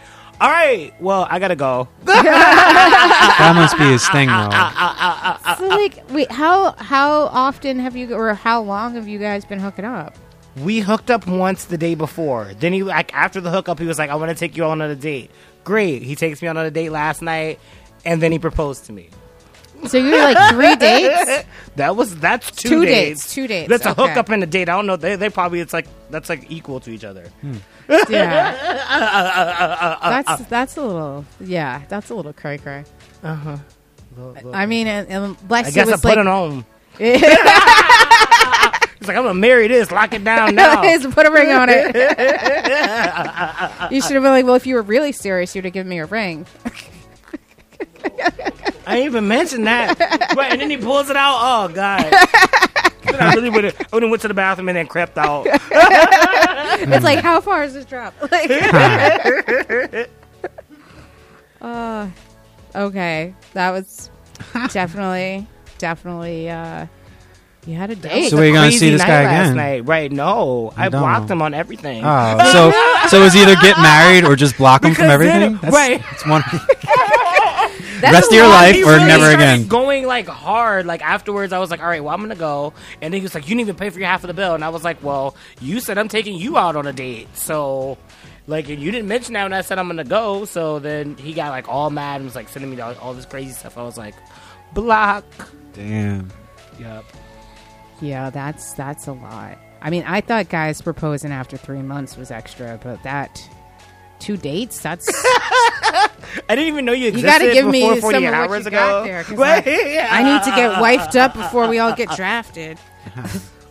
[0.41, 1.87] All right, well, I gotta go.
[2.05, 4.33] That must be his thing, though.
[4.51, 9.19] Ah, ah, so like, wait, how how often have you or how long have you
[9.19, 10.15] guys been hooking up?
[10.57, 12.51] We hooked up once the day before.
[12.59, 14.81] Then he like after the hookup, he was like, "I want to take you on
[14.81, 15.29] a date."
[15.65, 16.01] Great.
[16.03, 17.59] He takes me on a date last night,
[18.05, 19.09] and then he proposed to me.
[19.87, 21.45] So you were like three dates.
[21.75, 23.21] That was that's two, Two dates.
[23.23, 24.69] dates, two dates, That's a hookup and a date.
[24.69, 24.95] I don't know.
[24.95, 27.25] They they probably it's like that's like equal to each other.
[28.09, 28.55] Yeah.
[30.25, 31.81] that's that's a little yeah.
[31.89, 32.85] That's a little cray cray.
[33.21, 33.57] Uh huh.
[34.53, 36.65] I mean, un- unless I guess it I put like it on.
[39.05, 39.91] He's like, I'm gonna marry this.
[39.91, 40.81] Lock it down now.
[40.81, 41.95] Put a ring on it.
[43.91, 45.99] you should have been like, well, if you were really serious, you'd have given me
[45.99, 46.47] a ring.
[48.87, 49.99] I didn't even mention that.
[50.35, 51.37] right, and then he pulls it out.
[51.39, 52.11] Oh god.
[53.05, 53.79] Then I really would have.
[53.79, 55.45] I would have went to the bathroom and then crept out.
[55.45, 58.15] it's like, how far is this drop?
[58.31, 58.49] Like,
[61.61, 62.09] uh,
[62.73, 64.09] okay, that was
[64.73, 65.45] definitely,
[65.77, 66.49] definitely.
[66.49, 66.87] Uh,
[67.65, 68.29] you had a date.
[68.29, 69.57] So wait, you gonna see this night guy last again?
[69.57, 69.79] Night.
[69.85, 70.11] Right?
[70.11, 71.01] No, I don't.
[71.01, 72.03] blocked him on everything.
[72.05, 72.51] Oh,
[73.03, 75.59] so so is either get married or just block him from Because then- everything?
[75.61, 76.03] That's, right.
[76.11, 76.43] It's one.
[78.01, 79.67] That's rest of your life or really never again.
[79.67, 80.85] Going like hard.
[80.85, 83.33] Like afterwards, I was like, "All right, well, I'm gonna go." And then he was
[83.33, 85.01] like, "You didn't even pay for your half of the bill." And I was like,
[85.01, 87.97] "Well, you said I'm taking you out on a date, so."
[88.47, 91.33] Like and you didn't mention that when I said I'm gonna go, so then he
[91.33, 93.75] got like all mad and was like sending me all, all this crazy stuff.
[93.75, 94.13] I was like,
[94.75, 95.25] block.
[95.73, 96.29] Damn.
[96.79, 97.05] Yep.
[98.01, 99.57] Yeah, that's that's a lot.
[99.81, 103.47] I mean, I thought guys proposing after three months was extra, but that
[104.19, 106.09] two dates, that's I
[106.49, 108.61] didn't even know you existed You gotta give me before 40 some of what hours
[108.63, 108.77] you ago.
[108.77, 109.67] got there, 'cause Right?
[109.67, 112.77] I need to get wifed up before we all get drafted.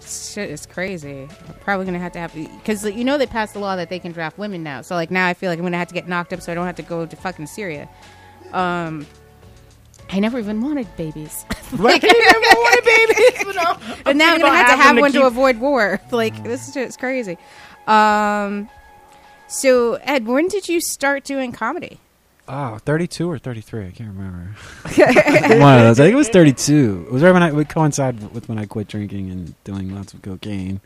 [0.06, 1.28] Shit is crazy.
[1.48, 3.98] I'm probably gonna have to have because you know they passed the law that they
[3.98, 4.82] can draft women now.
[4.82, 6.54] So like now I feel like I'm gonna have to get knocked up so I
[6.54, 7.88] don't have to go to fucking Syria.
[8.52, 9.06] Um,
[10.14, 12.00] I never even wanted babies, Right?
[12.02, 13.44] You never wanted babies.
[13.44, 16.00] But no, but now I'm gonna about have to have one to keep- avoid war.
[16.12, 17.36] Like this is just crazy.
[17.88, 18.68] Um,
[19.48, 21.98] so Ed, when did you start doing comedy?
[22.46, 23.86] Oh, 32 or 33.
[23.86, 24.54] I can't remember.
[25.58, 25.98] One of those.
[25.98, 27.06] I think it was 32.
[27.08, 30.12] It was right when I would coincide with when I quit drinking and doing lots
[30.12, 30.80] of cocaine.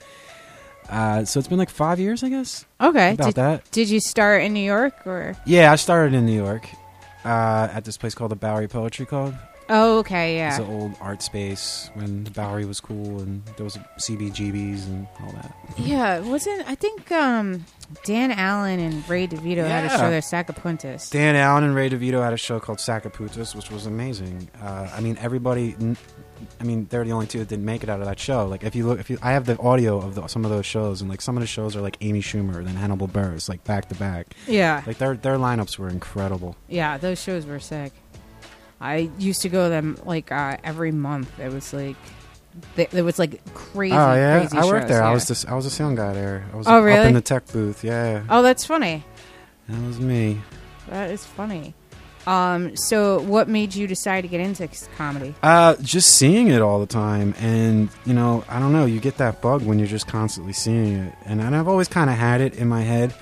[0.89, 3.71] Uh, so it's been like five years, I guess, Okay, about did, that.
[3.73, 5.37] did you start in New York or?
[5.45, 6.67] Yeah, I started in New York
[7.29, 9.35] uh, at this place called the Bowery Poetry Club.
[9.71, 10.49] Oh, okay, yeah.
[10.49, 15.07] It's an old art space when the Bowery was cool and there was CBGBs and
[15.23, 15.55] all that.
[15.77, 17.67] Yeah, wasn't I think um,
[18.05, 21.11] Dan Allen and Ray DeVito had a show there, Sacapuntas.
[21.11, 24.49] Dan Allen and Ray DeVito had a show called Sacapuntas, which was amazing.
[24.63, 25.75] Uh, I mean, everybody.
[25.79, 25.99] n-
[26.61, 28.47] I mean, they're the only two that didn't make it out of that show.
[28.47, 30.67] Like, if you look, if you, I have the audio of the, some of those
[30.67, 33.65] shows, and like some of the shows are like Amy Schumer, then Hannibal Buress, like
[33.65, 34.35] back to back.
[34.47, 36.57] Yeah, Like their their lineups were incredible.
[36.69, 37.93] yeah, those shows were sick.
[38.81, 41.39] I used to go to them like uh, every month.
[41.41, 41.97] It was like
[42.77, 43.95] th- it was like crazy.
[43.97, 45.03] oh yeah, crazy I worked shows, there.
[45.03, 46.47] I was just I was a sound guy there.
[46.53, 47.09] I was Oh, up really?
[47.09, 47.83] in the tech booth.
[47.83, 49.05] Yeah, Oh, that's funny.
[49.69, 50.41] that was me.
[50.89, 51.75] That is funny.
[52.29, 55.35] Um, so what made you decide to get into comedy?
[55.43, 58.85] Uh, just seeing it all the time, and you know, I don't know.
[58.85, 62.11] You get that bug when you're just constantly seeing it, and, and I've always kind
[62.11, 63.15] of had it in my head.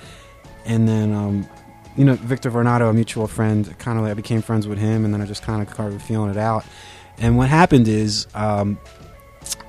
[0.65, 1.47] And then, um,
[1.95, 5.05] you know, Victor Varnado, a mutual friend, kind of like I became friends with him,
[5.05, 6.65] and then I just kind of started feeling it out.
[7.17, 8.77] And what happened is, um,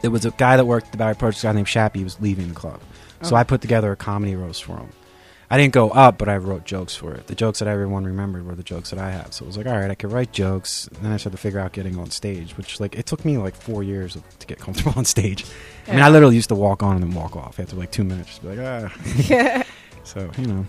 [0.03, 2.49] there was a guy that worked at the Poetry, a guy named Shappy, was leaving
[2.49, 2.81] the club,
[3.23, 3.39] so Oh.
[3.39, 4.89] I put together a comedy roast for him.
[5.51, 7.27] I didn't go up, but I wrote jokes for it.
[7.27, 9.33] The jokes that everyone remembered were the jokes that I had.
[9.33, 10.89] So it was like, all right, I could write jokes.
[10.89, 13.39] And then I started to figure out getting on stage, which like it took me
[13.39, 15.47] like four years to get comfortable on stage.
[15.87, 18.05] I mean, I literally used to walk on and then walk off after like two
[18.05, 18.29] minutes.
[18.29, 18.95] Just be like, ah.
[19.27, 19.63] Yeah.
[20.05, 20.67] so you know,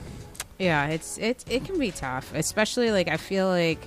[0.57, 3.85] Yeah, it's it it can be tough, especially like I feel like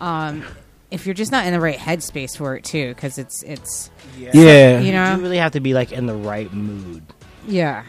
[0.00, 0.44] um
[0.90, 4.78] if you're just not in the right headspace for it too cuz it's it's yeah,
[4.80, 7.02] you know You really have to be like in the right mood
[7.48, 7.84] yeah.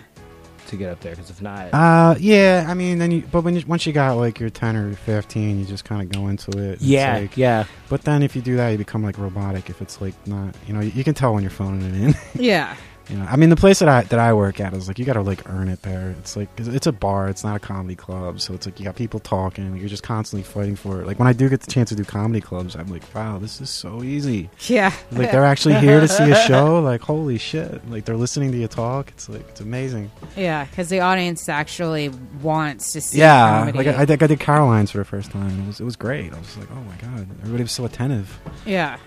[0.67, 2.65] To get up there, because if not, Uh, yeah.
[2.67, 5.59] I mean, then you, but when you, once you got like your ten or fifteen,
[5.59, 6.73] you just kind of go into it.
[6.75, 7.65] It's yeah, like- yeah.
[7.89, 9.69] But then if you do that, you become like robotic.
[9.69, 12.15] If it's like not, you know, you, you can tell when you're phoning it in.
[12.43, 12.75] Yeah.
[13.09, 15.05] You know, I mean, the place that I that I work at is like you
[15.05, 16.11] got to like earn it there.
[16.19, 18.85] It's like 'cause it's a bar, it's not a comedy club, so it's like you
[18.85, 19.77] got people talking.
[19.77, 21.07] You're just constantly fighting for it.
[21.07, 23.61] Like when I do get the chance to do comedy clubs, I'm like, wow, this
[23.61, 24.49] is so easy.
[24.67, 24.91] Yeah.
[25.11, 26.81] Like they're actually here to see a show.
[26.81, 27.89] Like holy shit!
[27.89, 29.09] Like they're listening to you talk.
[29.09, 30.11] It's like it's amazing.
[30.35, 32.09] Yeah, cuz the audience actually
[32.41, 33.77] wants to see yeah, comedy.
[33.77, 35.61] like I, I, think I did Caroline's for the first time.
[35.61, 36.33] It was it was great.
[36.33, 38.37] I was like, oh my god, everybody was so attentive.
[38.65, 38.97] yeah.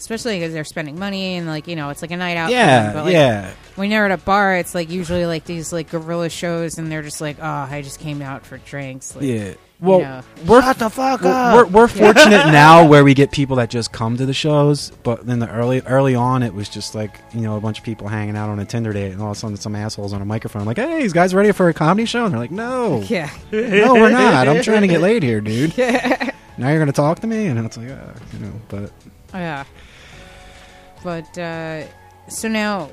[0.00, 2.50] Especially because they're spending money and like you know it's like a night out.
[2.50, 3.52] Yeah, them, but, like, yeah.
[3.76, 7.02] When you're at a bar, it's like usually like these like guerrilla shows, and they're
[7.02, 9.14] just like, oh, I just came out for drinks.
[9.14, 9.54] Like, Yeah.
[9.78, 10.20] Well, know.
[10.46, 11.54] we're Shut the fuck we're, up.
[11.54, 15.24] we're, we're fortunate now where we get people that just come to the shows, but
[15.26, 18.06] then the early early on it was just like you know a bunch of people
[18.08, 20.24] hanging out on a Tinder date, and all of a sudden some assholes on a
[20.26, 23.30] microphone like, "Hey, these guys ready for a comedy show?" And they're like, "No, Yeah.
[23.52, 24.48] no, we're not.
[24.48, 25.76] I'm trying to get laid here, dude.
[25.78, 28.92] Now you're gonna talk to me?" And it's like, uh, you know, but
[29.32, 29.64] Yeah.
[31.02, 31.84] But uh
[32.28, 32.90] so now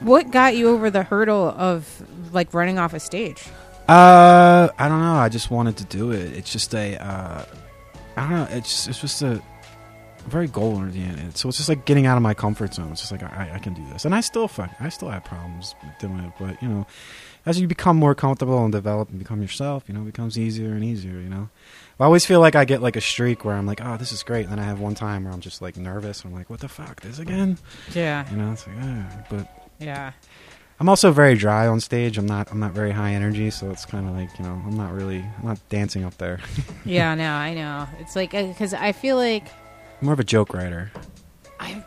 [0.00, 3.44] what got you over the hurdle of like running off a stage?
[3.88, 5.14] Uh, I don't know.
[5.14, 6.36] I just wanted to do it.
[6.36, 7.44] It's just a, uh,
[8.16, 8.48] I don't know.
[8.50, 9.40] It's just, it's just a
[10.26, 11.36] very goal oriented.
[11.36, 12.90] So it's just like getting out of my comfort zone.
[12.90, 15.24] It's just like I, I can do this, and I still find I still have
[15.24, 16.32] problems doing it.
[16.38, 16.86] But you know,
[17.44, 20.72] as you become more comfortable and develop and become yourself, you know, it becomes easier
[20.72, 21.20] and easier.
[21.20, 21.48] You know,
[21.98, 24.22] I always feel like I get like a streak where I'm like, oh, this is
[24.22, 26.22] great, and then I have one time where I'm just like nervous.
[26.22, 27.56] And I'm like, what the fuck, this again?
[27.94, 28.30] Yeah.
[28.30, 29.24] You know, it's like, ah.
[29.30, 30.12] but Yeah.
[30.78, 32.18] I'm also very dry on stage.
[32.18, 32.52] I'm not.
[32.52, 34.60] I'm not very high energy, so it's kind of like you know.
[34.66, 35.24] I'm not really.
[35.38, 36.38] I'm not dancing up there.
[36.84, 37.88] Yeah, no, I know.
[37.98, 39.44] It's like cuz I feel like
[40.00, 40.92] I'm more of a joke writer.
[41.58, 41.82] I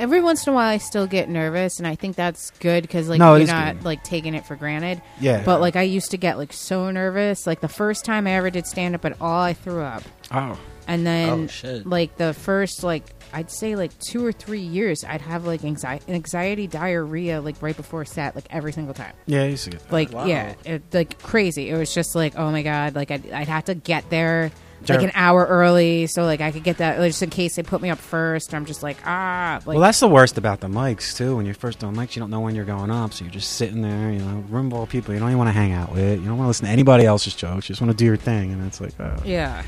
[0.00, 3.08] every once in a while I still get nervous and I think that's good cuz
[3.08, 3.84] like No, it you're is not good.
[3.84, 5.00] like taking it for granted.
[5.20, 5.42] Yeah.
[5.44, 7.46] But like I used to get like so nervous.
[7.46, 10.02] Like the first time I ever did stand up at all, I threw up.
[10.32, 10.58] oh,
[10.88, 11.86] And then Oh, shit.
[11.86, 16.12] like the first like I'd say like 2 or 3 years I'd have like anxiety
[16.12, 19.12] anxiety diarrhea like right before set like every single time.
[19.26, 19.42] yeah.
[19.42, 19.92] I used to get that.
[19.92, 20.24] Like Wow.
[20.24, 21.70] yeah, it, like crazy.
[21.70, 24.50] It was just like oh my god, like I'd, I'd have to get there
[24.86, 24.96] Sure.
[24.96, 27.62] like an hour early so like I could get that like, just in case they
[27.62, 28.54] put me up first.
[28.54, 31.36] I'm just like ah like well, that's the worst about the mics too.
[31.36, 33.52] When you're first on mics, you don't know when you're going up, so you're just
[33.52, 34.10] sitting there.
[34.10, 36.20] You know, room full of people you don't even want to hang out with.
[36.20, 37.68] You don't want to listen to anybody else's jokes.
[37.68, 39.62] You just want to do your thing, and it's like, uh, yeah.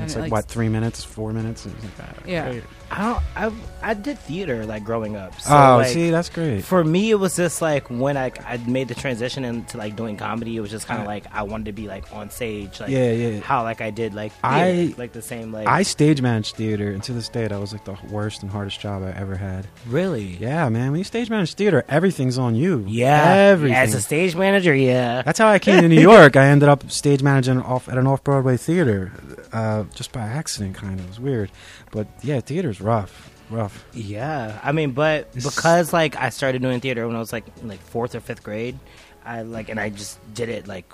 [0.00, 1.64] And it's And, like, like, what three minutes, four minutes.
[1.66, 2.50] And like, ah, Yeah.
[2.50, 2.64] great.
[2.90, 3.20] I.
[3.36, 3.50] I
[3.82, 5.38] I did theater like growing up.
[5.40, 6.64] So, oh, like, see, that's great.
[6.64, 10.16] For me, it was just like when I I made the transition into like doing
[10.16, 10.56] comedy.
[10.56, 11.08] It was just kind of Yeah.
[11.10, 13.40] like I wanted to be like on stage, like Yeah, yeah.
[13.40, 17.02] how like I did like I- like the same like I stage managed theater, and
[17.04, 19.66] to this day, that was like the worst and hardest job I ever had.
[19.88, 20.90] really Yeah, man.
[20.92, 22.84] When you stage manage theater, everything's on you.
[22.86, 23.76] yeah everything.
[23.76, 26.36] as a stage manager yeah That's how I came to New York.
[26.36, 29.12] I ended up stage managing off at an off Broadway theater,
[29.56, 30.74] uh, just by accident.
[30.76, 31.50] Kind of it was weird,
[31.90, 33.84] but yeah, theater's rough, rough.
[33.94, 34.60] yeah.
[34.62, 37.80] I mean, but because like I started doing theater when I was like in, like
[37.80, 38.78] fourth or fifth grade,
[39.24, 40.92] I like and I just did it like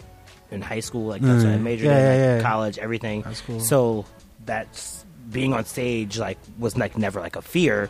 [0.51, 1.63] in high school, like that's what I Mm.
[1.63, 2.43] majored Yeah, in, like, yeah, yeah.
[2.43, 3.23] college, everything.
[3.23, 3.61] That's cool.
[3.61, 4.05] So
[4.45, 7.89] that's being on stage like was like never like a fear.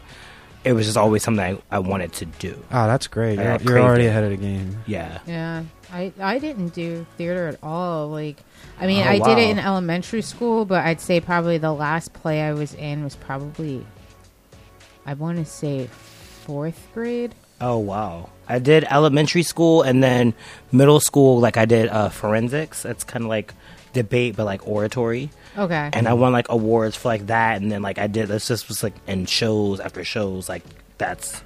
[0.64, 2.52] It was just always something I, I wanted to do.
[2.70, 3.40] Oh, that's great.
[3.40, 4.78] I You're, you're already ahead of the game.
[4.86, 5.18] Yeah.
[5.26, 8.08] Yeah, I I didn't do theater at all.
[8.10, 8.36] Like,
[8.82, 12.12] I mean, Oh, I did it in elementary school, but I'd say probably the last
[12.12, 13.86] play I was in was probably,
[15.06, 17.34] I want to say, fourth grade.
[17.60, 18.28] Oh wow.
[18.48, 20.34] I did elementary school and then
[20.72, 22.84] middle school like I did uh, forensics.
[22.84, 23.54] It's kind of like
[23.92, 25.30] debate but like oratory.
[25.56, 25.90] Okay.
[25.92, 28.66] And I won like awards for like that and then like I did this just
[28.66, 30.64] was like in shows after shows like
[30.98, 31.40] that's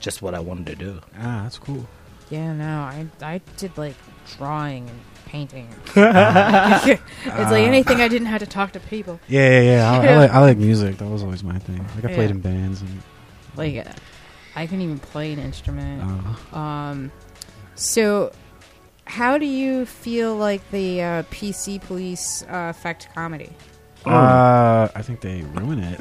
[0.00, 1.00] just what I wanted to do.
[1.18, 1.86] Ah, that's cool.
[2.30, 3.94] Yeah, no, I I did like
[4.36, 5.68] drawing and painting.
[5.86, 9.20] it's like anything I didn't have to talk to people.
[9.28, 9.90] Yeah, yeah, yeah.
[9.90, 10.98] I, I, like, I like music.
[10.98, 11.84] That was always my thing.
[11.96, 12.36] Like I played Yeah.
[12.36, 13.02] in bands and.
[13.56, 13.86] Like,
[14.56, 16.02] I couldn't even play an instrument.
[16.52, 17.12] Uh, Um,
[17.76, 18.32] so,
[19.06, 23.50] how do you feel like the uh, PC police uh, affect comedy?
[24.06, 26.00] uh, I think they ruin it.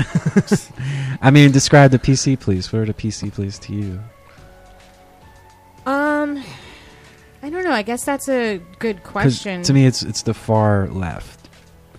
[1.22, 2.72] I mean, describe the PC, please.
[2.74, 4.00] What are the PC, please, to you?
[7.44, 7.72] I don't know.
[7.72, 9.64] I guess that's a good question.
[9.64, 11.50] To me, it's it's the far left.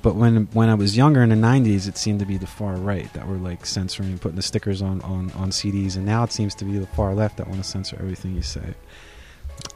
[0.01, 2.77] But when when I was younger in the '90s, it seemed to be the far
[2.77, 6.33] right that were like censoring, putting the stickers on on, on CDs, and now it
[6.33, 8.75] seems to be the far left that want to censor everything you say.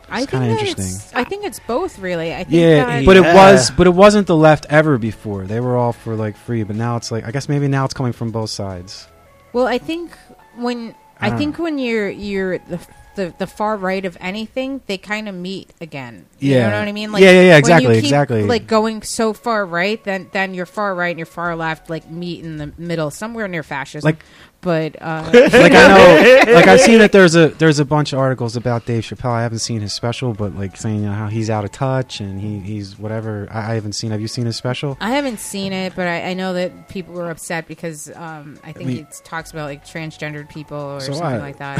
[0.08, 0.84] I it's think kinda interesting.
[0.86, 2.32] It's, I think it's both, really.
[2.34, 5.44] I think Yeah, that, but it was but it wasn't the left ever before.
[5.44, 7.94] They were all for like free, but now it's like I guess maybe now it's
[7.94, 9.06] coming from both sides.
[9.52, 10.16] Well, I think
[10.56, 12.80] when I I, don't think when you're you're the
[13.18, 16.24] the, the far right of anything, they kind of meet again.
[16.38, 16.70] You Yeah.
[16.70, 17.12] know what I mean?
[17.12, 18.42] Like, Yeah, yeah, yeah, exactly, keep, exactly.
[18.44, 22.08] Like going so far right, then then your far right and your far left like
[22.10, 24.06] meet in the middle, somewhere near fascism.
[24.06, 24.24] Like-
[24.60, 28.18] but uh, like I know, like I've seen that there's a there's a bunch of
[28.18, 29.30] articles about Dave Chappelle.
[29.30, 32.18] I haven't seen his special, but like saying you know, how he's out of touch
[32.18, 33.46] and he, he's whatever.
[33.52, 34.10] I, I haven't seen.
[34.10, 34.96] Have you seen his special?
[35.00, 38.72] I haven't seen it, but I, I know that people were upset because um, I
[38.72, 41.40] think mean- it talks about like transgendered people or So something what?
[41.40, 41.78] like that.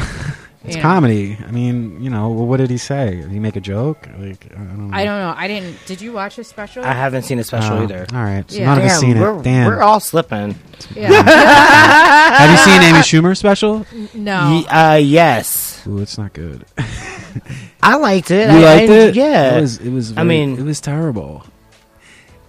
[0.65, 0.81] It's Yeah.
[0.81, 1.37] comedy.
[1.47, 3.21] I mean, you know, well, what did he say?
[3.21, 4.07] Did he make a joke?
[4.17, 4.95] Like, I don't know.
[4.97, 5.33] I don't know.
[5.37, 5.77] I didn't.
[5.85, 6.83] Did you watch his special?
[6.83, 8.05] I haven't seen a special Oh, either.
[8.13, 8.65] All right, so Yeah.
[8.65, 9.43] none of us Damn, seen we're, it.
[9.43, 9.67] Damn.
[9.67, 10.55] we're all slipping.
[10.95, 11.09] yeah.
[12.39, 13.85] Have you seen Amy Schumer's special?
[14.13, 14.49] no.
[14.59, 16.65] Ye- uh, yes, Ooh, it's not good.
[17.81, 18.51] I liked it.
[18.51, 19.15] You I, liked I- it?
[19.15, 19.57] Yeah.
[19.57, 19.77] It was.
[19.77, 20.11] It was.
[20.11, 21.45] I Very, mean- it was terrible.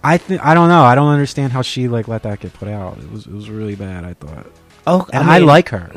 [0.02, 0.82] I think I don't know.
[0.82, 2.98] I don't understand how she like let that get put out.
[2.98, 3.26] It was.
[3.26, 4.04] It was really bad.
[4.04, 4.46] I thought,
[4.86, 5.92] oh, and I, mean- like her.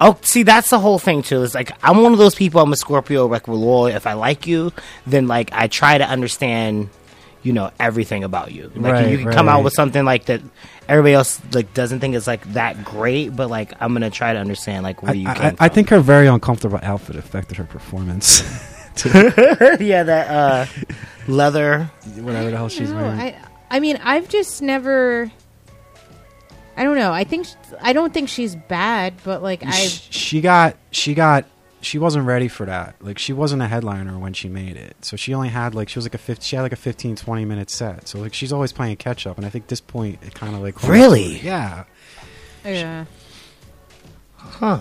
[0.00, 1.42] Oh, see, that's the whole thing too.
[1.42, 2.60] It's like I'm one of those people.
[2.60, 3.26] I'm a Scorpio.
[3.26, 3.90] Like, we're.
[3.90, 4.72] If I like you,
[5.06, 6.90] then like I try to understand
[7.42, 8.70] you know everything about you.
[8.74, 10.40] Like Right, you can come out with something like that
[10.88, 14.38] everybody else like doesn't think it's like that great, but like I'm gonna try to
[14.38, 15.56] understand like where I, you I- came I, from.
[15.60, 18.42] I think her very uncomfortable outfit affected her performance.
[19.04, 20.66] yeah, that uh,
[21.28, 21.84] leather.
[22.16, 23.20] Whatever the hell she's No, wearing.
[23.20, 23.40] I,
[23.70, 25.30] I mean, I've just never.
[26.78, 27.12] I don't know.
[27.12, 27.46] I think
[27.80, 31.44] I don't think she's bad, but like I, she got she got
[31.80, 32.94] she wasn't ready for that.
[33.00, 34.96] Like she wasn't a headliner when she made it.
[35.04, 37.16] So she only had like she was like a 50, she had like a 15
[37.16, 38.06] 20 minute set.
[38.08, 40.62] So like she's always playing catch up and i think this point it kind of
[40.62, 41.38] like Really?
[41.40, 41.84] yeah.
[42.64, 43.04] Oh, yeah,
[44.36, 44.80] Huh.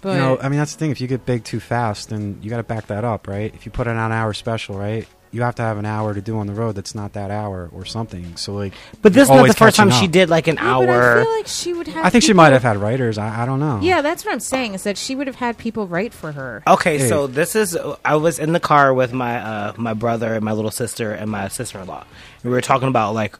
[0.00, 0.90] but you know i mean that's the thing.
[0.90, 3.54] If you get big too fast then you got to back that up right?
[3.54, 6.38] If you put an hour special right you have to have an hour to do
[6.38, 8.72] on the road that's not that hour or something so like
[9.02, 10.92] But this is not the first time catching she did like an Yeah, but I
[10.94, 11.22] hour.
[11.24, 12.04] feel like she would have.
[12.06, 14.40] i think she might have had writers i, I don't know Yeah, that's what I'm
[14.40, 14.74] saying.
[14.74, 16.62] Is that she would have had people write for her.
[16.66, 17.08] Okay, Hey.
[17.08, 20.52] so this is I was in the car with my uh, my brother and my
[20.52, 22.04] little sister and my sister in law,
[22.42, 23.36] and we were talking about like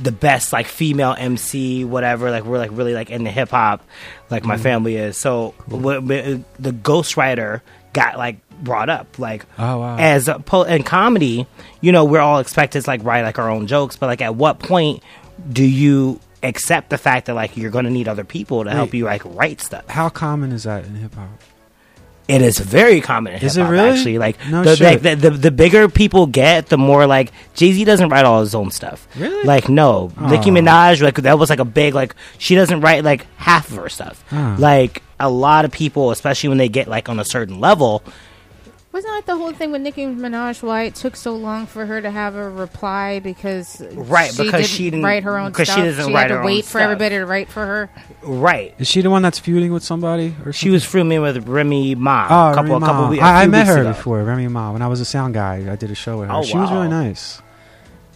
[0.00, 2.30] the best like female MC whatever.
[2.30, 3.82] Like we're like really like into hip hop,
[4.30, 5.16] like my family is.
[5.16, 7.60] So wh- wh- the ghostwriter
[7.92, 9.96] got like brought up like Oh, wow.
[9.98, 11.46] as a in comedy,
[11.80, 14.34] you know, we're all expected to like write like our own jokes, but like at
[14.34, 15.02] what point
[15.50, 18.94] do you accept the fact that like you're going to need other people to help
[18.94, 19.86] you like write stuff?
[19.88, 21.28] how common is that in hip-hop
[22.28, 23.72] It is very common in Is it hip hop.
[23.72, 23.88] really?
[23.90, 27.72] Actually, like No the, like, the, the the bigger people get, the more like Jay
[27.72, 29.08] Z doesn't write all his own stuff.
[29.16, 29.44] Really?
[29.44, 33.26] Like no, Nicki Minaj like that was like a big like she doesn't write like
[33.36, 34.22] half of her stuff.
[34.28, 34.56] Huh.
[34.58, 38.02] Like a lot of people, especially when they get like on a certain level,
[38.90, 40.62] Wasn't that the whole thing with Nicki Minaj?
[40.62, 44.52] Why it took so long for her to have a reply because Right, she because
[44.62, 46.64] didn't she didn't- write her own because she doesn't had write to her own wait
[46.64, 46.82] for stuff.
[46.82, 47.90] everybody to write for her.
[48.22, 48.74] right?
[48.78, 52.26] is she the one that's feuding with somebody or She was filming with Remy Ma
[52.30, 53.10] Oh, a couple Remy a couple Ma.
[53.10, 53.22] weeks.
[53.22, 54.72] I, I met her before, Remy Ma.
[54.72, 56.34] When I was a sound guy, I did a show with her.
[56.36, 57.42] Oh, she was really nice.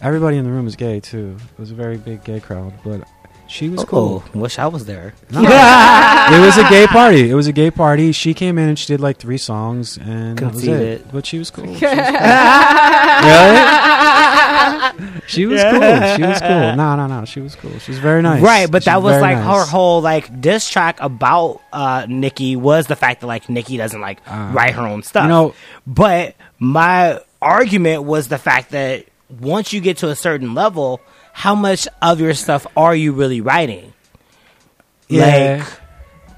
[0.01, 1.37] Everybody in the room was gay too.
[1.53, 3.07] It was a very big gay crowd, but
[3.53, 4.23] she was Oh, cool.
[4.33, 5.13] wish I was there.
[5.29, 5.41] No.
[5.43, 7.29] it was a gay party.
[7.29, 8.11] It was a gay party.
[8.11, 11.01] She came in and she did like three songs, and that was Conceited.
[11.01, 11.11] it.
[11.11, 11.65] But she was cool.
[11.75, 12.13] She was cool.
[13.29, 15.21] really?
[15.27, 16.15] She was cool.
[16.15, 16.75] She was cool.
[16.75, 17.25] No, no, no.
[17.25, 17.77] She was cool.
[17.79, 18.41] She was very nice.
[18.41, 19.45] Right, but She that was very like nice.
[19.65, 24.01] her whole like diss track about uh Nicki was the fact that like Nicki doesn't
[24.01, 24.51] like Ah.
[24.53, 25.23] write her own stuff.
[25.23, 25.53] You know-
[25.85, 29.05] but my argument was the fact that
[29.39, 31.01] once you get to a certain level,
[31.33, 33.91] how much of your stuff are you really writing?
[35.09, 35.65] Yeah.
[35.65, 35.79] Like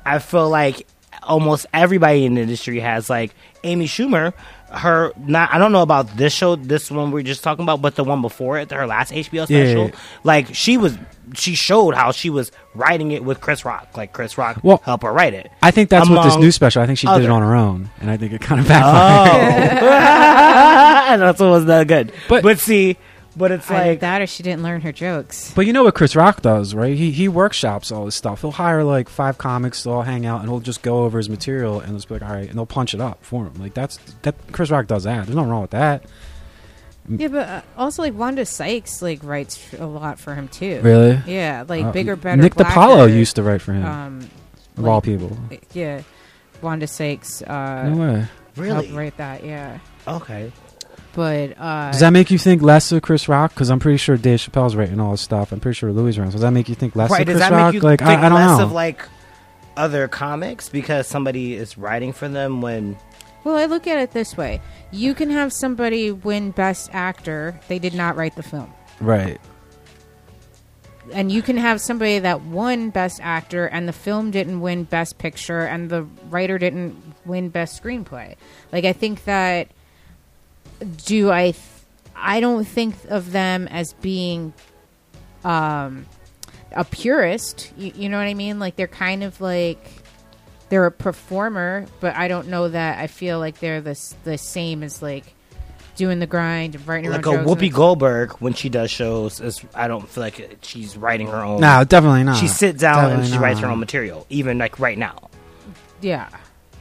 [0.05, 0.87] I feel like
[1.21, 3.33] almost everybody in the industry has like
[3.63, 4.33] Amy Schumer.
[4.71, 7.95] Her not I don't know about this show, this one we're just talking about, but
[7.95, 9.65] the one before it, her last HBO Yeah.
[9.65, 9.91] special.
[10.23, 10.97] Like she was,
[11.33, 13.95] she showed how she was writing it with Chris Rock.
[13.95, 15.51] Like Chris Rock Well, helped her write it.
[15.61, 16.81] I think that's what this new special.
[16.81, 18.69] I think she did it on her own, and I think it kind of oh.
[18.69, 19.83] backfired.
[19.83, 22.11] Oh, that's what was that good.
[22.27, 22.97] But- But see,
[23.35, 25.51] but it's Either like that or she didn't learn her jokes.
[25.55, 26.95] But you know what Chris Rock does, right?
[26.95, 28.41] He he workshops all this stuff.
[28.41, 31.29] He'll hire like five comics to all hang out, and he'll just go over his
[31.29, 33.53] material and just be like, "All right," and they'll punch it up for him.
[33.59, 34.35] Like that's that.
[34.51, 35.25] Chris Rock does that.
[35.25, 36.03] There's nothing wrong with that.
[37.07, 40.79] Yeah, but uh, also like Wanda Sykes like writes a lot for him too.
[40.81, 41.21] Really?
[41.27, 42.41] Yeah, like Uh, bigger, better.
[42.41, 43.85] Nick blacker, DiPaolo used to write for him.
[43.85, 44.29] Um,
[44.77, 45.37] of all people.
[45.73, 46.01] Yeah,
[46.63, 47.43] Wanda Sykes.
[47.43, 48.25] Uh, No way.
[48.55, 49.43] really helped write that.
[49.45, 49.77] Yeah,
[50.07, 50.51] okay.
[51.15, 53.53] But uh, Does that make you think less of Chris Rock?
[53.53, 55.51] Because I'm pretty sure Dave Chappelle's writing all his stuff.
[55.51, 56.33] I'm pretty sure Louis writes.
[56.33, 57.21] Does that make you think less right?
[57.21, 57.73] of Does Chris that Rock?
[57.73, 58.65] make you like think I, I don't less know.
[58.65, 59.07] of like
[59.77, 62.97] other comics because somebody is writing for them when
[63.43, 64.61] well, I look at it this way:
[64.91, 67.59] you can have somebody win Best Actor.
[67.67, 68.73] They did not write the film.
[68.99, 69.39] right.
[71.13, 75.19] and you can have somebody that won best actor and the film didn't win best
[75.19, 76.95] picture and the writer didn't
[77.25, 78.35] win best screenplay
[78.71, 79.67] like i think that
[81.05, 81.57] do i th-
[82.15, 84.53] i don't think of them as being
[85.43, 86.05] um
[86.73, 89.79] a purist you, you know what i mean like they're kind of like
[90.69, 94.83] they're a performer but i don't know that i feel like they're the, the same
[94.83, 95.23] as like
[95.95, 98.91] doing the grind and writing like her a own jokes Whoopi Goldberg when she does
[98.91, 99.39] shows.
[99.39, 101.61] Is I don't feel like she's writing her own.
[101.61, 102.35] No, definitely not.
[102.35, 105.29] she sits down and Definitely she writes her own material, even like right now.
[106.01, 106.27] yeah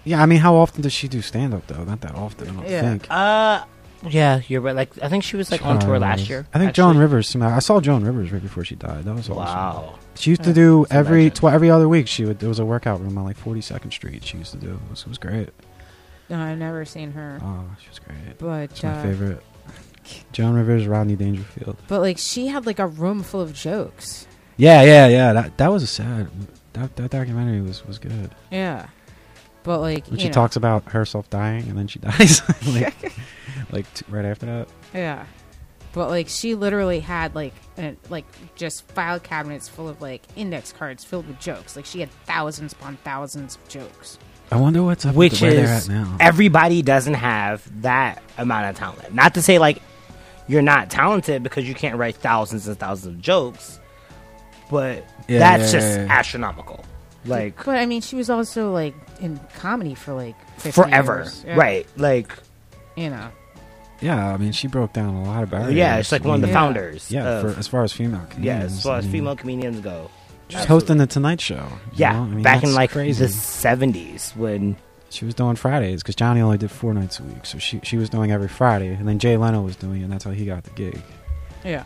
[0.03, 1.85] Yeah, I mean, how often does she do stand up though?
[1.85, 2.49] Not that often.
[2.49, 2.81] I don't Yeah.
[2.83, 3.07] think.
[3.09, 3.65] Uh,
[4.09, 4.75] yeah, you're right.
[4.77, 6.47] Like I think she was like on tour last year.
[6.55, 6.83] I think actually.
[6.93, 7.35] Joan Rivers.
[7.37, 9.05] I saw Joan Rivers right before she died.
[9.05, 9.37] That was awesome.
[9.37, 9.99] Wow.
[10.17, 11.37] She used to do That's every legend.
[11.37, 12.07] tw- every other week.
[12.09, 14.25] She would there was a workout room on like Forty Second Street.
[14.25, 14.75] She used to do.
[14.75, 15.51] It was, it was great.
[16.31, 18.39] no, i've never seen her Oh, she was great.
[18.39, 19.43] but It's my uh, favorite.
[20.33, 21.77] Joan Rivers, Rodney Dangerfield.
[21.89, 24.27] But like she had like a room full of jokes.
[24.57, 25.33] Yeah, yeah, yeah.
[25.33, 26.29] That that was a sad.
[26.75, 28.31] That that documentary was was good.
[28.51, 28.87] Yeah.
[29.65, 33.13] But like When you she know, talks about herself dying and then she dies, like
[33.73, 34.69] like t- right after that.
[34.95, 35.25] Yeah.
[35.93, 38.25] but like she literally had like a, like
[38.57, 41.75] just file cabinets full of like index cards filled with jokes.
[41.77, 44.19] Like she had thousands upon thousands of jokes.
[44.53, 46.17] I wonder what's up which with where they're is at now.
[46.21, 49.15] everybody doesn't have that amount of talent.
[49.15, 49.81] Not to say like
[50.47, 53.81] you're not talented because you can't write thousands and thousands of jokes,
[54.71, 56.13] but Yeah, that's yeah, just yeah, yeah.
[56.13, 56.85] astronomical.
[57.25, 61.45] Like But I mean, she was also like in comedy for like 50 forever, years.
[61.47, 61.57] Yeah.
[61.57, 61.87] right?
[61.97, 62.33] Like
[62.97, 63.29] You know.
[64.01, 65.75] yeah, I mean, she broke down a lot of barriers.
[65.75, 66.53] yeah, it's like one of the Yeah.
[66.55, 67.11] founders.
[67.11, 68.73] Yeah, of- for, as far as female yeah, comedians.
[68.73, 70.11] as far as I mean, female comedians go.
[70.49, 71.55] She's hosting the Tonight Show.
[71.55, 72.23] you Yeah, know?
[72.23, 73.19] I mean, back in that's like crazy.
[73.25, 74.77] the seventies when
[75.11, 77.97] She was doing Fridays because Johnny only did four nights a week, so she she
[77.97, 80.45] was doing every Friday, and then Jay Leno was doing it, and that's how he
[80.45, 81.01] got the gig.
[81.65, 81.85] Yeah.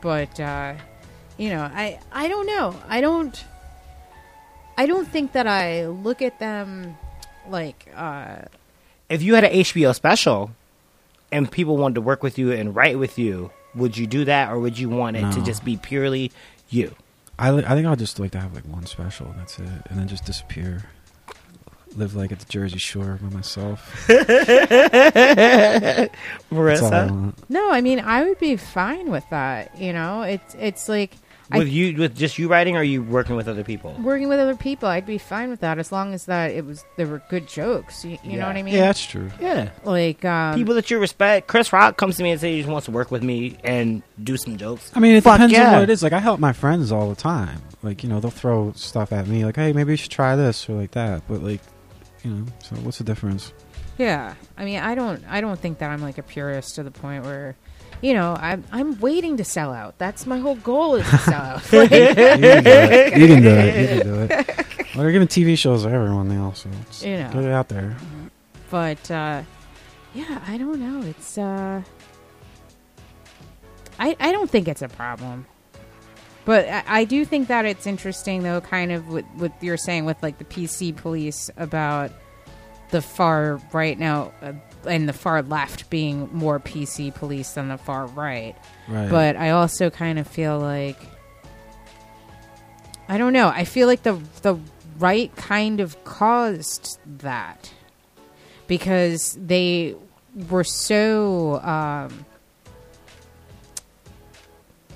[0.00, 0.74] But uh
[1.38, 2.74] you know, I I don't know.
[2.88, 3.42] I don't
[4.76, 6.96] I don't think that I look at them
[7.48, 8.36] like uh
[9.08, 10.52] if you had an HBO special
[11.30, 14.50] and people wanted to work with you and write with you, would you do that
[14.50, 16.30] or would you want it to just be purely
[16.68, 16.94] you?
[17.38, 19.98] I, I think I'd just like to have like one special, and that's it, and
[19.98, 20.84] then just disappear,
[21.96, 24.06] live like at the Jersey Shore by myself.
[24.06, 24.36] That's all
[25.98, 26.08] I
[26.52, 30.22] Maryssa, no, I mean I would be fine with that, you know.
[30.22, 31.16] It's it's like
[31.52, 33.94] I with you with just you writing or are you working with other people?
[34.02, 36.84] working with other people, I'd be fine with that as long as that it was
[36.96, 38.04] there were good jokes.
[38.04, 38.36] You, you Yeah.
[38.40, 38.74] know what I mean?
[38.74, 39.30] Yeah, that's true.
[39.40, 39.70] Yeah.
[39.84, 41.46] Like um, people that you respect.
[41.48, 44.02] Chris Rock comes to me and says he just wants to work with me and
[44.22, 44.90] do some jokes.
[44.94, 45.68] I mean, it Fuck depends yeah.
[45.68, 46.02] on what it is.
[46.02, 47.60] Like, I help my friends all the time.
[47.82, 50.68] Like, you know, they'll throw stuff at me, like, "Hey, maybe you should try this"
[50.68, 51.22] or like that.
[51.28, 51.60] But like,
[52.24, 53.52] you know, so what's the difference?
[53.98, 56.90] Yeah, I mean, I don't, I don't think that I'm like a purist to the
[56.90, 57.56] point where,
[58.02, 59.96] you know, I'm, I'm waiting to sell out.
[59.98, 61.62] That's my whole goal is to sell out.
[61.72, 63.16] Like, You can do it.
[63.16, 63.80] You can do it.
[63.80, 64.46] You can do it.
[64.94, 66.68] Well, they're giving TV shows to everyone now, so
[67.00, 67.30] You know.
[67.32, 67.96] get it out there.
[68.70, 69.42] but uh,
[70.14, 71.08] yeah, I don't know.
[71.08, 71.82] It's, uh,
[73.98, 75.46] I, I don't think it's a problem.
[76.44, 80.04] But I, I do think that it's interesting, though, kind of with what you're saying
[80.06, 82.10] with like the PC police about
[82.90, 84.52] the far right now uh,
[84.86, 88.56] and the far left being more PC police than the far right.
[88.88, 89.08] Right.
[89.10, 90.98] but I also kind of feel like
[93.08, 93.48] I don't know.
[93.48, 94.58] I feel like the the
[94.98, 97.70] right kind of caused that
[98.66, 99.94] because they
[100.48, 101.60] were so.
[101.62, 102.24] Um,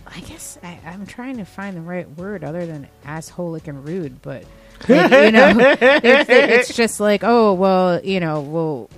[0.06, 4.22] I guess I, I'm trying to find the right word other than assholic and rude,
[4.22, 4.44] but
[4.88, 8.90] like, you know, it's, it's just like, oh well, you know, well,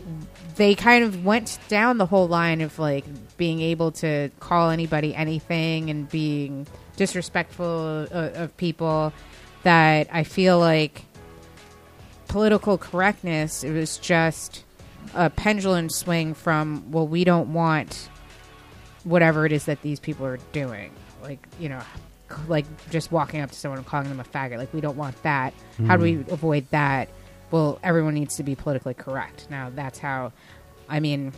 [0.59, 3.05] they kind of went down the whole line of like
[3.37, 9.13] being able to call anybody anything and being disrespectful of, of people
[9.63, 11.05] that I feel like
[12.27, 14.65] political correctness it was just
[15.15, 18.11] a pendulum swing from well we don't want
[19.05, 20.91] whatever it is that these people are doing.
[21.23, 21.81] Like you know
[22.49, 24.59] like just walking up to someone and calling them a faggot.
[24.59, 25.55] Like we don't want that.
[25.87, 26.35] How do we hmm.
[26.35, 27.09] avoid that
[27.51, 29.47] well everyone needs to be politically correct.
[29.51, 30.33] Now that's how
[30.89, 31.33] i mean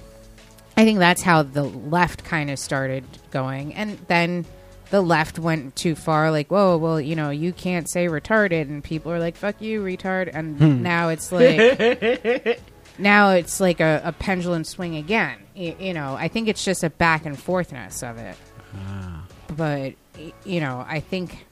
[0.77, 3.75] i think that's how the left kind of started going.
[3.75, 4.45] And then
[4.91, 8.63] the left went too far like whoa well you know you can't say retarded.
[8.63, 10.31] And people are like fuck you retard.
[10.33, 10.83] And hmm.
[10.83, 12.61] now it's like
[12.99, 15.39] now it's like a, a pendulum swing again.
[15.57, 18.37] Y- you know i think it's just a back and forthness of it.
[18.75, 19.27] Ah.
[19.49, 21.47] But y- you know i think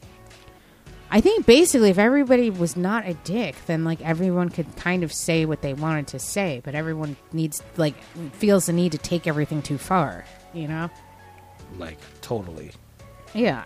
[1.11, 5.13] i think basically if everybody was not a dick then like everyone could kind of
[5.13, 7.95] say what they wanted to say but everyone needs like
[8.33, 10.89] feels the need to take everything too far you know
[11.79, 12.73] Like totally.
[13.35, 13.65] yeah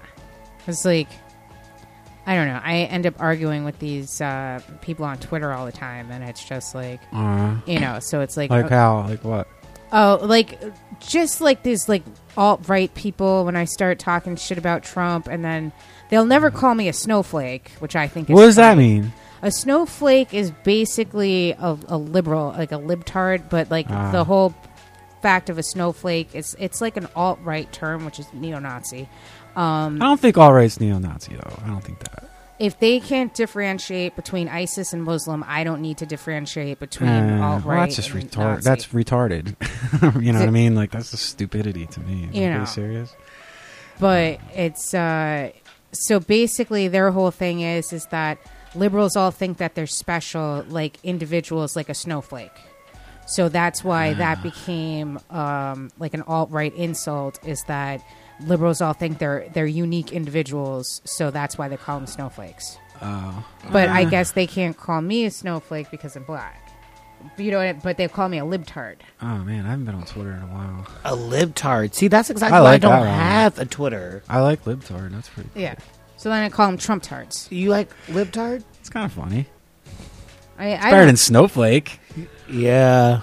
[0.67, 1.09] it's like
[2.27, 5.73] i don't know i end up arguing with these uh, people on twitter all the
[5.73, 9.07] time and it's just like Uh, you know so it's like like uh, how?
[9.09, 9.49] Like what?
[9.95, 10.59] Oh, like
[11.01, 12.03] just like these like
[12.39, 15.71] alt right people when I start talking shit about Trump, and then
[16.13, 18.29] they'll never call me a snowflake, which I think.
[18.31, 19.01] is What does that funny.
[19.01, 19.13] mean?
[19.43, 24.13] A snowflake is basically a, a liberal, like a libtard, but like Ah.
[24.13, 24.55] the whole
[25.23, 29.09] fact of a snowflake is it's like an alt right term, which is neo-Nazi.
[29.57, 31.59] Um, I don't think all right's neo-Nazi though.
[31.65, 32.29] I don't think that.
[32.59, 37.41] if they can't differentiate between ISIS and Muslim, I don't need to differentiate between Uh,
[37.43, 37.67] alt right.
[37.67, 38.63] well, that's just retarded.
[38.63, 39.57] That's retarded.
[40.23, 40.75] you know what I mean?
[40.77, 42.29] Like that's just stupidity to me.
[42.29, 42.65] Are You you know.
[42.67, 43.15] serious?
[43.99, 45.51] but it's uh
[45.93, 48.39] so basically their whole thing is is that
[48.75, 52.51] liberals all think that they're special like individuals like a snowflake.
[53.27, 58.03] So that's why that became um like an alt-right insult is that
[58.41, 62.79] liberals all think they're they're unique individuals so that's why they call them snowflakes.
[63.05, 66.62] Oh, but i guess they can't call me a snowflake because i'm black
[67.37, 68.97] you know, but they call me a libtard.
[69.21, 70.87] Oh man, I haven't been on Twitter in a while.
[71.05, 71.95] A libtard.
[71.95, 73.09] See, that's exactly I why I don't that one.
[73.09, 74.23] have a Twitter.
[74.29, 75.13] I like libtard.
[75.13, 75.51] That's pretty.
[75.55, 75.75] Yeah.
[76.17, 77.49] So then I call them Trump tards.
[77.51, 78.63] You like libtard?
[78.81, 79.47] It's kind of funny.
[80.59, 81.99] I, I Better don't- than snowflake.
[82.49, 83.23] Yeah.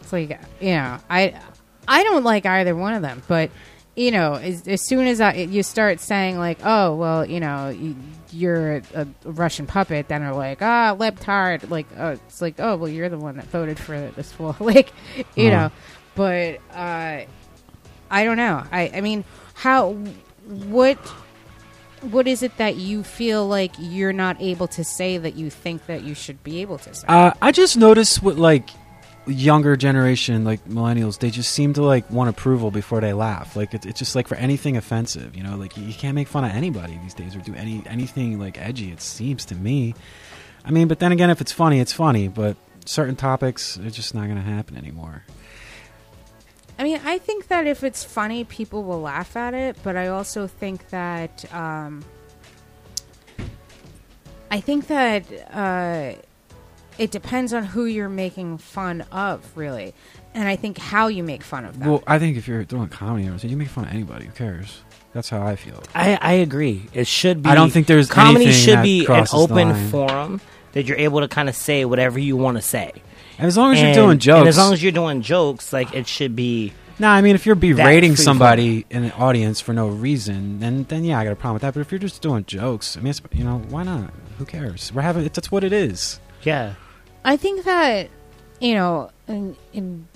[0.00, 1.40] It's like you know, I
[1.88, 3.50] I don't like either one of them, but
[3.96, 7.68] you know, as, as soon as I, you start saying like, oh well, you know,
[7.70, 7.96] you,
[8.32, 11.68] you're a, a Russian puppet, then they're like, ah, libtard.
[11.70, 14.56] Like, oh, it's like, oh well, you're the one that voted for this fool.
[14.60, 14.92] like,
[15.36, 15.68] you Uh-huh.
[15.68, 15.72] know,
[16.14, 17.24] but uh,
[18.10, 18.62] I don't know.
[18.70, 19.24] I I mean,
[19.54, 19.92] how
[20.46, 20.98] what.
[22.02, 25.84] What is it that you feel like you're not able to say that you think
[25.84, 27.04] that you should be able to say?
[27.06, 28.70] Uh, I just noticed with like
[29.32, 33.56] younger generation, like millennials, they just seem to like want approval before they laugh.
[33.56, 36.44] Like it's, it's just like for anything offensive, you know, like you, can't make fun
[36.44, 38.90] of anybody these days or do any anything like edgy.
[38.90, 39.94] It seems to me.
[40.64, 42.28] I mean, but then again, if it's funny, it's funny.
[42.28, 45.24] But certain topics, it's just not going to happen anymore.
[46.78, 50.08] I mean, I think that if it's funny, people will laugh at it, but I
[50.08, 52.02] also think that um,
[54.50, 56.14] I think that uh,
[57.00, 59.94] it depends on who you're making fun of, really,
[60.34, 61.88] and I think how you make fun of them.
[61.88, 64.26] Well, I think if you're doing comedy, or something, you make fun of anybody.
[64.26, 64.82] Who cares?
[65.14, 65.82] That's how I feel.
[65.94, 66.88] I, I agree.
[66.92, 67.48] It should be.
[67.48, 70.42] I don't think there's comedy anything should be an open forum
[70.72, 72.92] that you're able to kind of say whatever you want to say.
[73.38, 75.72] And as long as and, you're doing jokes, and as long as you're doing jokes,
[75.72, 76.74] like it should be.
[76.98, 80.84] No, I mean if you're berating free somebody in an audience for no reason, then
[80.84, 81.72] then yeah, I got a problem with that.
[81.72, 84.12] But if you're just doing jokes, I mean, it's, you know, why not?
[84.36, 84.92] Who cares?
[84.92, 86.20] We're having it, that's what it is.
[86.42, 86.74] Yeah.
[87.24, 88.08] I think that
[88.60, 90.06] you know, in, in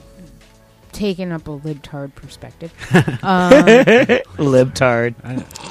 [0.92, 2.72] taking up a libtard perspective,
[3.22, 3.64] um,
[4.38, 5.14] Libtard.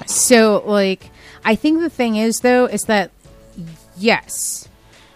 [0.09, 1.09] So, like,
[1.45, 3.11] I think the thing is, though, is that
[3.95, 4.67] yes,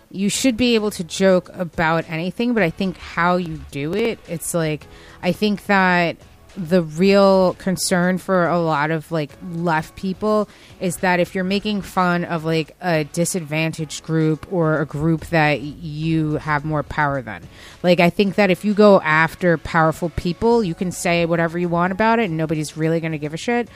[0.10, 4.20] you should be able to joke about anything, but I think how you do it,
[4.28, 4.86] it's like,
[5.22, 6.16] I think that
[6.58, 10.50] the real concern for a lot of like left people
[10.80, 15.62] is that if you're making fun of like a disadvantaged group or a group that
[15.62, 17.44] you have more power than.
[17.84, 21.70] Like i think that if you go after powerful people you can say whatever you
[21.70, 23.70] want about it and nobody's really going to give a shit.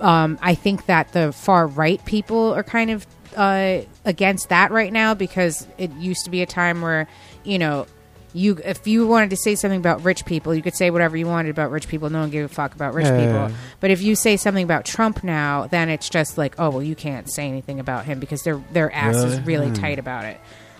[0.00, 3.06] Um, I think that the far right people are kind of
[3.36, 7.06] uh, against that right now because it used to be a time where
[7.44, 7.86] you know
[8.36, 11.26] you if you wanted to say something about rich people you could say whatever you
[11.26, 13.56] wanted about rich people no one gave a fuck about rich Yeah, yeah, people yeah.
[13.80, 16.94] but if you say something about Trump now then it's just like oh well you
[16.94, 19.44] can't say anything about him because their their ass is Really?
[19.44, 19.74] really Hmm.
[19.74, 20.38] tight about it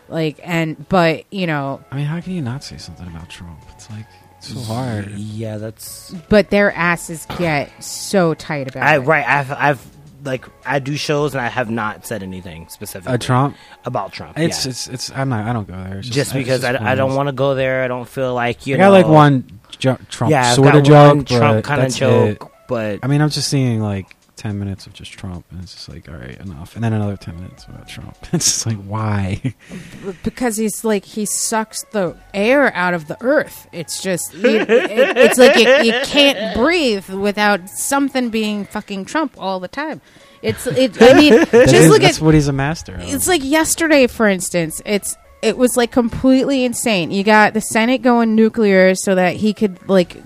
[0.09, 3.59] like and but you know I mean, how can you not say something about Trump?
[3.75, 4.07] It's like
[4.39, 5.11] it's so hard.
[5.13, 6.15] Yeah, that's.
[6.29, 9.27] but their asses get so tight about I it right.
[9.27, 9.96] I've I've
[10.27, 13.57] like I do shows and I have not said anything specifically Uh, Trump.
[13.85, 14.39] about Trump.
[14.39, 14.71] It's yeah.
[14.71, 15.11] it's it's.
[15.13, 15.47] I'm not.
[15.47, 16.01] I don't go there.
[16.01, 17.83] Just, it's because just I, I don't want to go there.
[17.85, 18.75] I don't feel like you.
[18.75, 22.51] I got like one Trump yeah, sort of joke, Trump kind of joke, it.
[22.69, 25.89] but I mean, I'm just seeing like ten minutes of just Trump, and it's just
[25.89, 26.75] like, all right, enough.
[26.75, 28.17] And then another ten minutes about Trump.
[28.33, 29.55] It's just like, why?
[30.23, 33.67] because he's like he sucks the air out of the earth.
[33.73, 39.35] It's just you, it, it's like you, you can't breathe without something being fucking Trump
[39.39, 40.01] all the time.
[40.43, 41.01] It's it.
[41.01, 42.95] I mean, just is- look that's at what he's a master.
[42.95, 43.03] Of.
[43.03, 44.83] it's like yesterday, for instance.
[44.85, 47.11] It's it was like completely insane.
[47.11, 50.17] You got the Senate going nuclear so that he could like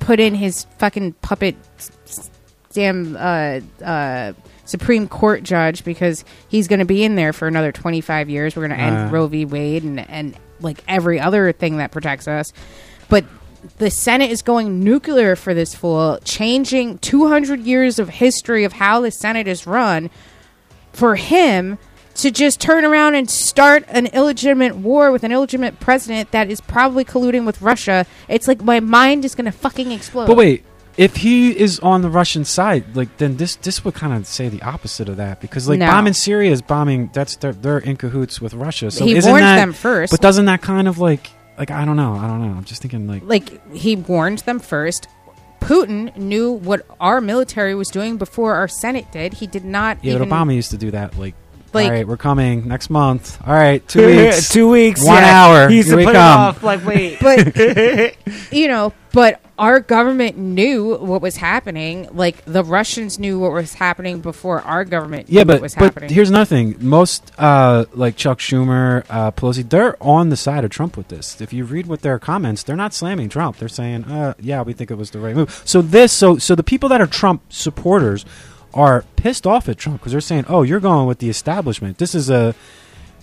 [0.00, 2.30] put in his fucking puppet s-
[2.76, 4.32] damn uh, uh,
[4.66, 8.54] Supreme Court judge because he's going to be in there for another 25 years.
[8.54, 9.10] We're going to end Uh.
[9.10, 9.44] Roe v.
[9.44, 12.52] Wade and, and like every other thing that protects us.
[13.08, 13.24] But
[13.78, 19.00] the Senate is going nuclear for this fool, changing 200 years of history of how
[19.00, 20.10] the Senate is run
[20.92, 21.78] for him
[22.16, 26.60] to just turn around and start an illegitimate war with an illegitimate president that is
[26.60, 28.06] probably colluding with Russia.
[28.28, 30.26] It's like my mind is going to fucking explode.
[30.26, 30.64] But wait,
[30.96, 34.48] if he is on the Russian side, like then this this would kind of say
[34.48, 35.86] the opposite of that because like No.
[35.86, 37.10] bombing Syria is bombing.
[37.12, 38.90] That's they're, they're in cahoots with Russia.
[38.90, 40.10] So he isn't warned that, them first.
[40.10, 42.14] But doesn't that kind of like like I don't know.
[42.14, 42.56] I don't know.
[42.56, 45.08] I'm just thinking like like he warned them first.
[45.60, 49.34] Putin knew what our military was doing before our Senate did.
[49.34, 51.18] He did not yeah, even but Obama used to do that.
[51.18, 51.34] Like,
[51.72, 53.38] Like- all right, we're coming next month.
[53.46, 54.48] All right, two weeks.
[54.48, 55.44] two weeks, One yeah.
[55.46, 55.68] hour.
[55.68, 56.40] He used Here to we put it come.
[56.40, 56.62] off.
[56.62, 58.16] Like, wait, but
[58.52, 62.08] you know, but our government knew what was happening.
[62.12, 65.74] Like the Russians knew what was happening before our government Yeah, knew but what was
[65.74, 66.10] but happening.
[66.10, 66.76] here's another thing.
[66.78, 71.40] Most uh, like Chuck Schumer, uh, Pelosi, they're on the side of Trump with this.
[71.40, 73.56] If you read what their comments, they're not slamming Trump.
[73.56, 76.54] They're saying, uh, "Yeah, we think it was the right move." So this, so so
[76.54, 78.26] the people that are Trump supporters
[78.76, 81.98] are pissed off at Trump because they're saying, "Oh, you're going with the establishment.
[81.98, 82.54] This is a."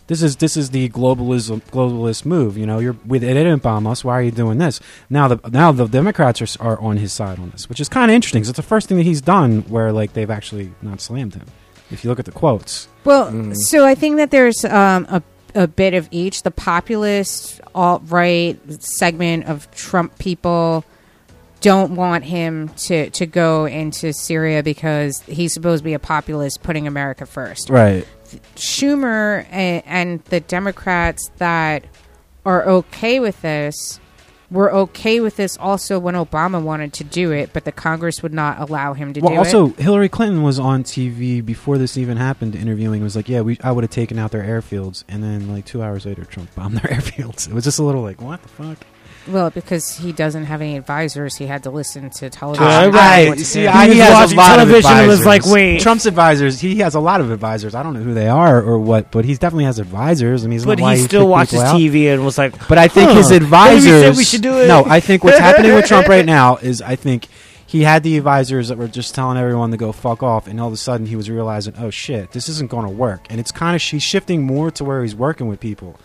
[0.08, 2.58] This is this is the globalism globalist move.
[2.58, 4.04] You know, you're with they didn't bomb us.
[4.04, 4.82] Why are you doing this?
[5.10, 8.12] Now the now the Democrats are, are on his side on this, which is kind
[8.12, 8.41] of interesting.
[8.41, 11.45] 'cause it's the first thing that he's done where like they've actually not slammed him.
[11.89, 15.24] If you look at the quotes, Well, so I think that there's um, a
[15.56, 16.43] a bit of each.
[16.43, 20.84] The populist alt right segment of Trump people
[21.64, 26.61] don't want him to to go into Syria because he's supposed to be a populist,
[26.61, 27.70] putting America first.
[27.70, 28.05] right?
[28.55, 31.86] Schumer and, and the Democrats that
[32.45, 33.99] are okay with this
[34.51, 38.34] were okay with this also when Obama wanted to do it, but the Congress would
[38.34, 39.70] not allow him to Well, do also it.
[39.72, 43.01] Also, Hillary Clinton was on TV before this even happened, interviewing.
[43.01, 45.82] Was like, yeah, we I would have taken out their airfields, and then like two
[45.82, 47.47] hours later, Trump bombed their airfields.
[47.47, 48.78] It was just a little like, what the fuck?
[49.28, 52.65] Well, because he doesn't have any advisors, he had to listen to television.
[52.67, 53.30] Uh, I- right.
[53.32, 55.45] I- see, He I- was he has a watching lot of television and was like,
[55.45, 55.80] wait.
[55.82, 56.59] Trump's advisors.
[56.59, 57.74] He has a lot of advisors.
[57.74, 60.43] I don't know who they are or what, but he definitely has advisors.
[60.43, 61.80] I mean, But he he still kicked watches people out?
[61.80, 63.15] TV and was like, But I think Huh.
[63.15, 64.01] his Maybe advisors.
[64.01, 64.67] said we should do it.
[64.67, 67.28] No, I think what's happening with Trump right now is I think
[67.65, 70.67] he had the advisors that were just telling everyone to go fuck off, and all
[70.67, 73.26] of a sudden he was realizing, oh shit, this isn't going to work.
[73.30, 75.95] And it's kind of she's shifting more to where he's working with people,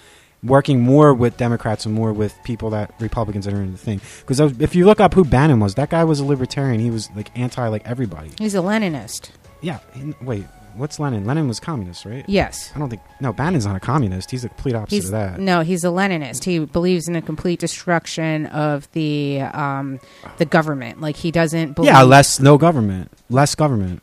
[0.43, 4.01] working more with Democrats and more with people that Republicans are in the thing.
[4.21, 6.81] Because if you look up who Bannon was, that guy was a libertarian.
[6.81, 8.31] He was like anti like everybody.
[8.39, 9.31] He's a Leninist.
[9.61, 9.81] Yeah.
[9.95, 10.45] he- wait,
[10.77, 11.25] what's Lenin?
[11.25, 12.25] Lenin was communist, right?
[12.29, 12.71] Yes.
[12.75, 13.03] I don't think.
[13.21, 14.31] No, Bannon's not a communist.
[14.31, 15.41] He's the complete opposite He's of that.
[15.41, 16.45] no, he's a Leninist.
[16.45, 19.99] He believes in a complete destruction of the um,
[20.37, 21.01] the government.
[21.01, 21.91] Like he doesn't believe.
[21.93, 24.03] yeah, less no government, less government.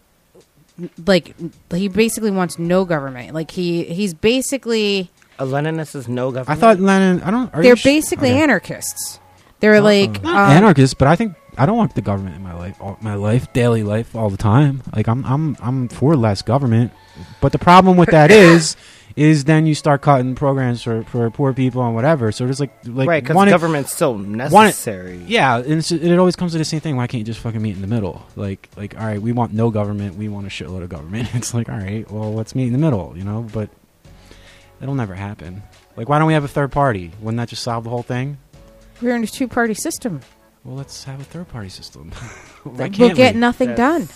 [1.07, 1.33] like
[1.71, 3.33] he basically wants no government.
[3.33, 5.09] Like he he's basically
[5.39, 6.49] a Leninist is no government.
[6.49, 7.21] I thought Lenin.
[7.21, 7.53] I don't.
[7.53, 8.41] Are they're you sh- basically okay.
[8.41, 9.19] anarchists.
[9.59, 12.53] They're like Not um, anarchists, but I think I don't want the government in my
[12.53, 14.83] life, all, my life, daily life, all the time.
[14.95, 16.91] Like I'm, I'm, I'm for less government.
[17.41, 18.75] But the problem with that is,
[19.15, 22.31] is then you start cutting programs for, for poor people and whatever.
[22.31, 25.23] So there's like, like right, because one- government's still necessary.
[25.25, 26.97] Yeah, and it's, it always comes to the same thing.
[26.97, 28.25] Why can't you just fucking meet in the middle?
[28.35, 30.15] Like, like, all right, we want no government.
[30.15, 31.29] We want a shitload of government.
[31.35, 33.47] It's like, all right, well, let's meet in the middle, you know.
[33.53, 33.69] But
[34.81, 35.63] it'll never happen.
[35.95, 37.11] Like, why don't we have a third party?
[37.21, 38.37] Wouldn't that just solve the whole thing?
[39.01, 40.21] we're in a two party system.
[40.63, 42.11] Well, let's have a third party system.
[42.63, 43.39] why we'll get we?
[43.39, 44.15] nothing That's- done.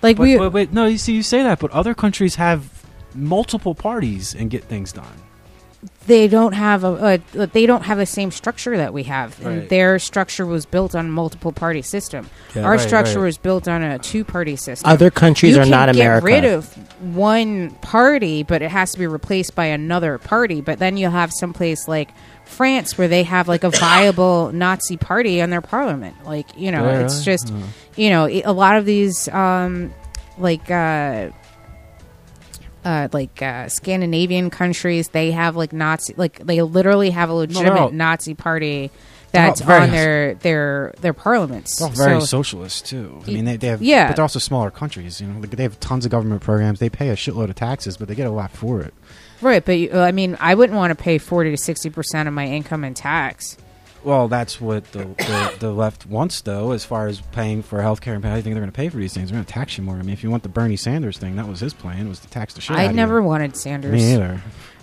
[0.00, 2.84] Like But, we but, but no, you see, you say that, but other countries have
[3.14, 5.06] multiple parties and get things done.
[6.08, 9.40] They don't have a, a they don't have the same structure that we have.
[9.46, 12.28] And their structure was built on a multiple party system.
[12.56, 13.26] Yeah, Our right, structure right.
[13.26, 14.90] was built on a two party system.
[14.90, 16.24] Other countries you are can not get America.
[16.26, 16.74] rid of
[17.14, 20.60] one party, but it has to be replaced by another party.
[20.60, 22.08] But then you'll have someplace like
[22.44, 26.16] France where they have like a viable Nazi party in their parliament.
[26.24, 27.62] Like you know, Yeah, it's just Oh.
[27.94, 29.94] you know a lot of these um,
[30.38, 30.70] like.
[30.70, 31.30] Uh,
[32.84, 37.78] uh, like uh, Scandinavian countries, they have like Nazi, like they literally have a legitimate
[37.78, 38.90] all- Nazi party
[39.32, 41.78] that's very- on their their their parliaments.
[41.78, 43.22] They're all very So- socialist too.
[43.26, 44.08] I mean, they, they have, Yeah.
[44.08, 45.20] but they're also smaller countries.
[45.20, 46.78] You know, like, they have tons of government programs.
[46.78, 48.94] They pay a shitload of taxes, but they get a lot for it.
[49.40, 52.26] Right, but you, uh, I mean, I wouldn't want to pay forty to sixty percent
[52.26, 53.56] of my income in tax.
[54.08, 58.14] Well, that's what the, the, the left wants, though, as far as paying for healthcare
[58.14, 59.28] and how you think they're going to pay for these things.
[59.28, 59.96] They're going to tax you more.
[59.96, 62.28] I mean, if you want the Bernie Sanders thing, that was his plan, was to
[62.30, 63.26] tax the shit out I of never you.
[63.26, 64.40] wanted Sanders, Me either.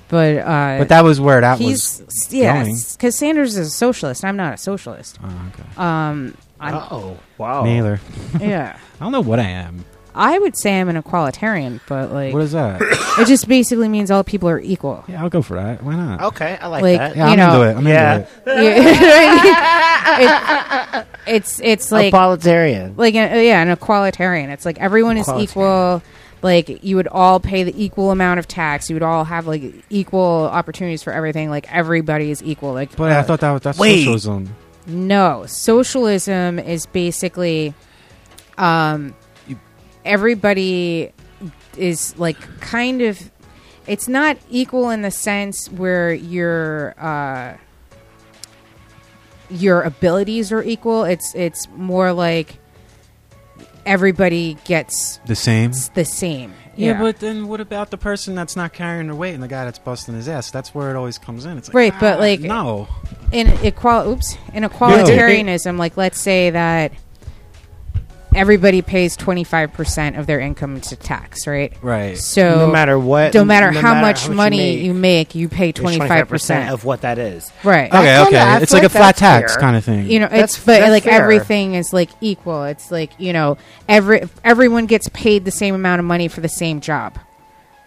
[0.09, 2.31] but uh, But that was where that he's was.
[2.31, 4.23] yes, because Sanders is a socialist.
[4.23, 5.17] I'm not a socialist.
[5.23, 5.69] Oh, okay.
[5.81, 7.63] Um, Oh, wow.
[7.63, 7.99] Me either.
[8.39, 9.83] yeah, I don't know what I am.
[10.15, 12.81] I would say I'm an equalitarian, but like What is that?
[13.19, 15.03] it just basically means all people are equal.
[15.07, 15.83] yeah, I'll go for that.
[15.83, 16.21] Why not?
[16.23, 17.15] Okay, I like, Like, that.
[17.15, 17.77] yeah, you I'm know, into it.
[17.77, 18.15] I'm yeah.
[18.15, 19.45] into it.
[21.05, 22.95] It- it's it's like Equalitarian.
[22.97, 24.49] like a, yeah, an equalitarian.
[24.49, 26.01] It's like everyone is equal.
[26.41, 28.89] Like you would all pay the equal amount of tax.
[28.89, 31.49] You would all have like equal opportunities for everything.
[31.49, 32.73] Like everybody is equal.
[32.73, 34.05] Like But uh, I thought that was that's Wait.
[34.05, 34.55] socialism.
[34.85, 37.73] no, socialism is basically,
[38.59, 39.13] um, You-
[40.05, 41.11] everybody
[41.77, 43.31] is like kind of.
[43.87, 47.57] It's not equal in the sense where your uh,
[49.49, 51.03] your abilities are equal.
[51.03, 52.57] It's it's more like
[53.85, 55.71] everybody gets The same.
[55.93, 56.53] the same.
[56.77, 59.63] Yeah, but then what about the person that's not carrying their weight and the guy
[59.63, 60.51] that's busting his ass?
[60.51, 61.57] That's where it always comes in.
[61.57, 62.87] It's like, Right, but, ah, like- no,
[63.31, 66.91] in equal oops in equalitarianism like let's say that
[68.35, 72.17] everybody pays 25% of their income to tax right right?
[72.17, 75.71] so no matter what, no matter how much you money make, you make you pay
[75.73, 77.51] 25% of what that is.
[77.63, 79.61] right I Okay, feel okay, that- it's feel like a flat tax fair.
[79.61, 80.05] kind of thing.
[80.09, 81.21] you know That's- it's but that's like fair.
[81.21, 83.57] everything is like equal it's like you know
[83.89, 87.17] every everyone gets paid the same amount of money for the same job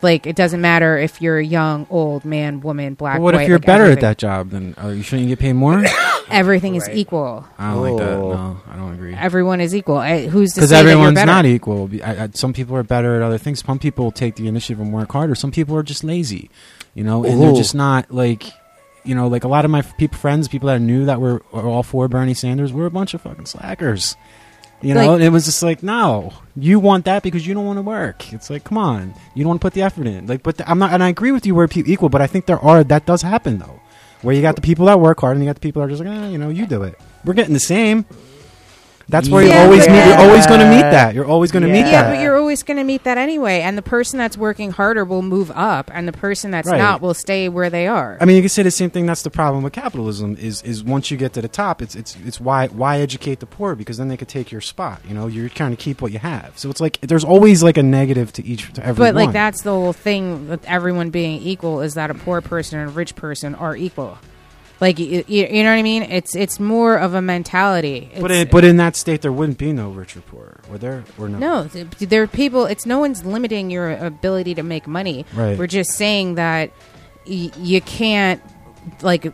[0.01, 3.43] Like it doesn't matter if you're a young, old, man, woman, black, But what white.
[3.43, 4.51] if you're like, better at that job?
[4.51, 5.85] Then uh, you shouldn't you get paid more?
[6.31, 7.47] Everything is equal.
[7.59, 8.13] I don't like that.
[8.13, 8.33] Oh.
[8.33, 9.15] No, I don't agree.
[9.15, 9.97] Everyone is equal.
[9.97, 11.91] Uh, Who's to Because say that you're everyone's not equal.
[12.05, 13.65] I, I, some people are better at other things.
[13.65, 15.35] Some people take the initiative and work harder.
[15.35, 16.51] Some people are just lazy,
[16.95, 18.45] you know, and they're just not like,
[19.05, 21.43] you know, like a lot of my people, friends, people that I knew that were,
[21.51, 24.15] were all for Bernie Sanders were a bunch of fucking slackers.
[24.81, 27.79] You know, Like- it was just like, no, you want that because you don't want
[27.79, 28.33] to work.
[28.33, 30.27] It's like, come on, you don't want to put the effort in.
[30.29, 32.27] Like, but the, I'm not, and I agree with you where people equal, but I
[32.29, 33.81] think there are that does happen though,
[34.23, 35.91] where you got the people that work hard and you got the people that are
[35.91, 36.99] just like, eh, you know, you do it.
[37.25, 38.05] We're getting the same.
[39.11, 40.05] That's where Yeah, you always but- meet.
[40.07, 41.15] You're always going to meet that.
[41.15, 41.91] You're always going to meet Yeah.
[41.93, 42.15] Yeah, that.
[42.17, 45.23] but you're always going to meet that anyway, and the person that's working harder will
[45.23, 46.77] move up, and the person that's Right.
[46.79, 48.19] not will stay where they are.
[48.21, 49.07] I mean, you can say the same thing.
[49.07, 50.37] That's the problem with capitalism.
[50.39, 53.47] Is is once you get to the top, it's it's it's why why educate the
[53.47, 55.01] poor because then they could take your spot.
[55.09, 56.53] You know, you're trying to keep what you have.
[56.57, 59.63] So it's like there's always like a negative to each to every but like that's
[59.63, 63.17] the whole thing with everyone being equal is that a poor person and a rich
[63.17, 64.19] person are equal.
[64.81, 66.05] Like you, you know what I mean?
[66.05, 68.11] It's it's more of a mentality.
[68.21, 70.81] But It's- it, but in that state, there wouldn't be no rich or poor, would
[70.81, 71.03] there?
[71.19, 71.39] Or no?
[71.39, 72.67] No, there are people.
[72.67, 75.27] It's no one's limiting your ability to make money.
[75.35, 75.59] Right.
[75.59, 76.71] We're just saying that
[77.27, 78.41] y- you can't.
[79.03, 79.27] Like,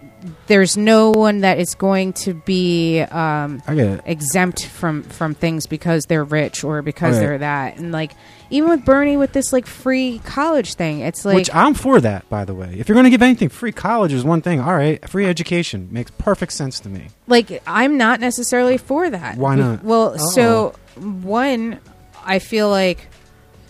[0.47, 3.62] there's no one that is going to be um,
[4.07, 7.77] exempt from from things because they're rich or because they're that.
[7.77, 8.12] And like,
[8.51, 12.29] even with Bernie with this like free college thing, it's like Which I'm for that,
[12.31, 12.75] by the way.
[12.79, 14.61] If you're going to give anything free, college is one thing.
[14.61, 17.09] All right, free education makes perfect sense to me.
[17.27, 19.37] like I'm not necessarily for that.
[19.37, 19.85] Why not?
[19.85, 21.81] Well, so one,
[22.25, 23.09] I feel like.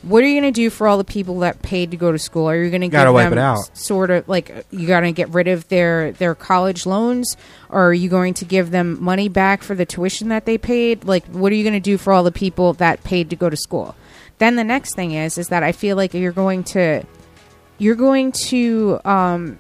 [0.05, 2.19] What are you going to do for all the people that paid to go to
[2.19, 2.49] school?
[2.49, 3.77] Are you going to give wipe them it out.
[3.77, 7.37] sort of like you got to get rid of their their college loans,
[7.71, 11.05] or are you going to give them money back for the tuition that they paid?
[11.05, 13.49] Like, what are you going to do for all the people that paid to go
[13.49, 13.95] to school?
[14.39, 17.05] Then the next thing is is that I feel like you're going to
[17.79, 19.59] you're going to um,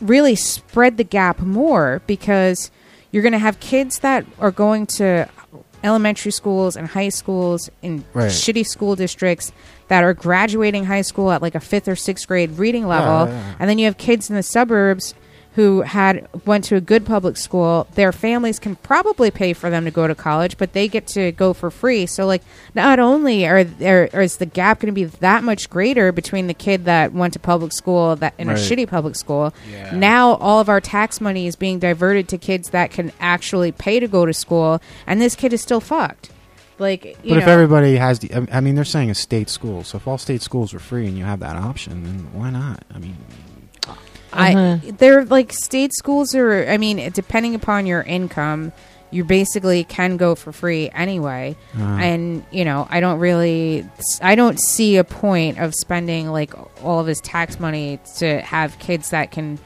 [0.00, 2.70] really spread the gap more because
[3.12, 5.28] you're going to have kids that are going to
[5.84, 8.30] elementary schools and high schools in Right.
[8.30, 9.52] shitty school districts
[9.88, 13.34] that are graduating high school at like a fifth or sixth grade reading level yeah,
[13.34, 13.54] yeah.
[13.58, 15.14] and then you have kids in the suburbs
[15.54, 19.86] who had went to a good public school their families can probably pay for them
[19.86, 22.42] to go to college but they get to go for free so like
[22.74, 26.52] not only are there is the gap going to be that much greater between the
[26.52, 28.58] kid that went to public school that in Right.
[28.58, 29.96] a shitty public school Yeah.
[29.96, 33.98] now all of our tax money is being diverted to kids that can actually pay
[33.98, 36.30] to go to school and this kid is still fucked
[36.78, 39.82] like you But if everybody has the, I- I mean, they're saying a state school.
[39.84, 42.84] So if all state schools were free and you have that option, then why not?
[42.94, 43.16] I mean,
[44.32, 48.72] I they're like state schools are I mean depending upon your income
[49.10, 53.86] you basically can go for free anyway uh, and you know I don't really
[54.20, 56.52] I don't see a point of spending like
[56.84, 59.58] all of his tax money to have kids that can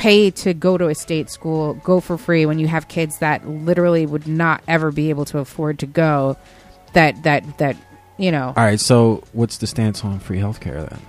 [0.00, 3.46] pay to go to a state school go for free when you have kids that
[3.46, 6.36] literally would not ever be able to afford to go
[6.94, 7.76] that that that
[8.16, 8.80] you know all right.
[8.80, 11.00] So what's the stance on free healthcare then?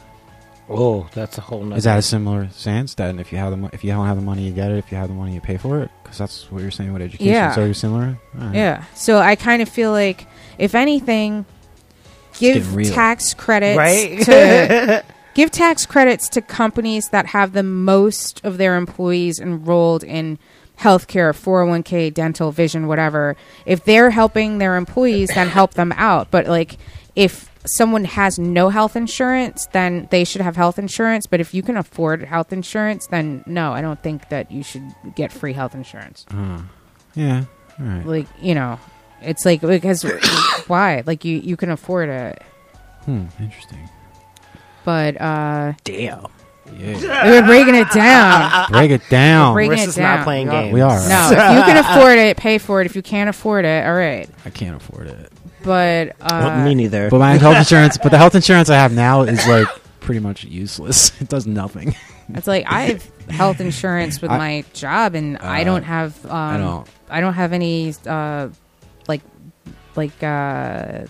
[0.70, 1.64] Oh, that's a whole.
[1.64, 1.78] Nother.
[1.78, 2.96] Is that a similar stance?
[2.96, 4.78] That if you have the mo- if you don't have the money, you get it.
[4.78, 5.92] If you have the money, you pay for it.
[6.04, 7.34] Because that's what you're saying with education.
[7.34, 7.54] Yeah.
[7.54, 8.18] So you're similar.
[8.40, 8.56] All right.
[8.56, 8.86] Yeah.
[8.96, 10.28] So I kind of feel like,
[10.58, 11.46] if anything,
[12.40, 14.22] give tax credits right?
[14.22, 20.38] to give tax credits to companies that have the most of their employees enrolled in
[20.80, 23.36] healthcare, 401k, dental, vision, whatever.
[23.66, 26.32] If they're helping their employees, then help them out.
[26.32, 26.78] But like
[27.16, 31.28] if someone has no health insurance, then they should have health insurance.
[31.28, 34.84] But if you can afford health insurance, then no, I don't think that you should
[35.16, 36.62] get free health insurance Uh,
[37.14, 37.44] yeah.
[37.80, 38.06] All right.
[38.06, 38.80] like you know
[39.22, 40.04] it's like because
[40.68, 42.42] why like you you can afford it
[43.06, 43.26] Hmm.
[43.40, 43.90] Interesting.
[44.86, 46.28] But uh Damn.
[46.78, 47.26] Yeah.
[47.30, 49.54] we're breaking it down Break it down.
[49.54, 50.18] Break- Breaking it Maryssa's down.
[50.20, 50.74] not playing We are- games.
[50.74, 51.10] We are.
[51.10, 53.94] no if you can afford it pay for it if you can't afford it all
[53.94, 55.32] right I can't afford it.
[55.64, 57.10] but Well, uh me neither.
[57.10, 59.68] But my health insurance, but the health insurance I have now is like
[60.00, 61.12] pretty much useless.
[61.22, 61.96] It does nothing.
[62.34, 66.26] it's like i have health insurance with I- my job and i Uh, don't have
[66.26, 66.88] um I don't.
[67.10, 68.48] I don't have any uh
[69.10, 69.22] like
[69.98, 71.06] like uh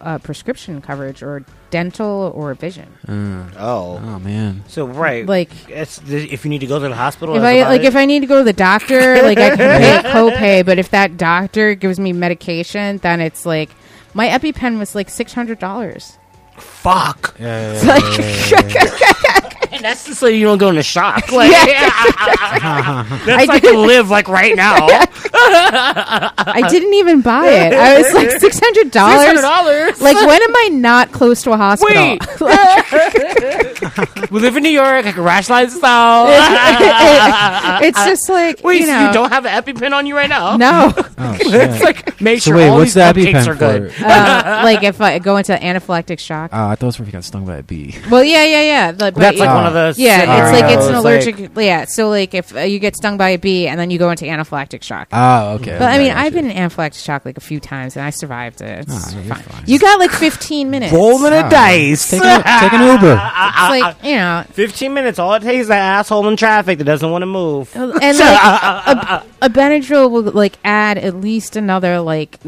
[0.00, 1.44] uh prescription coverage or
[1.74, 4.00] dental or vision Uh, oh.
[4.00, 4.62] oh man.
[4.68, 7.34] So right, like it's the, if you need to go to the hospital.
[7.34, 7.86] if I like it?
[7.86, 10.90] if I need to go to the doctor, like I can pay copay, but if
[10.90, 13.70] that doctor gives me medication, then it's like
[14.14, 16.16] my EpiPen was like six hundred dollars.
[16.56, 17.72] fuck, Yeah.
[17.74, 21.24] It's like and that's just so you don't go into shock.
[21.34, 24.76] Like, I that's like did- to live like right now.
[24.86, 27.72] I didn't even buy it.
[27.72, 29.40] I was like six hundred dollars.
[29.40, 30.00] dollars.
[30.00, 31.94] Like when am I not close to a hospital?
[32.02, 32.20] Wait.
[32.40, 35.06] Like, we live in New York.
[35.06, 36.26] I can rationalize this out.
[37.82, 40.56] it's just like Wait, you so you don't have an EpiPen on you right now?
[40.56, 43.54] no, Oh, it's like make so sure wait, all what's these the cupcakes EpiPen are
[43.54, 43.92] good.
[44.02, 46.50] uh, like if I go into anaphylactic shock.
[46.52, 47.94] Oh, I thought it was if you got stung by a bee.
[48.10, 48.86] Well, yeah, yeah, yeah.
[48.90, 51.50] Like, but That's like it- one of the yeah, it's like it's an scenarios, allergic.
[51.56, 54.10] yeah, so like if uh, you get stung by a bee and then you go
[54.10, 55.08] into anaphylactic shock.
[55.12, 55.76] Oh, okay.
[55.78, 58.10] but I mean, got I've been in anaphylactic shock like a few times and I
[58.10, 58.80] survived it.
[58.80, 59.42] It's Ah, you're fine.
[59.42, 59.64] fine.
[59.66, 60.92] You got like 15 minutes.
[60.92, 62.10] rolling Ah, a dice.
[62.10, 63.30] Take an, take an Uber.
[63.56, 65.18] It's like you know, 15 minutes.
[65.18, 67.70] All it takes is that asshole in traffic that doesn't want to move.
[67.76, 72.38] and like a, a Benadryl will like add at least another like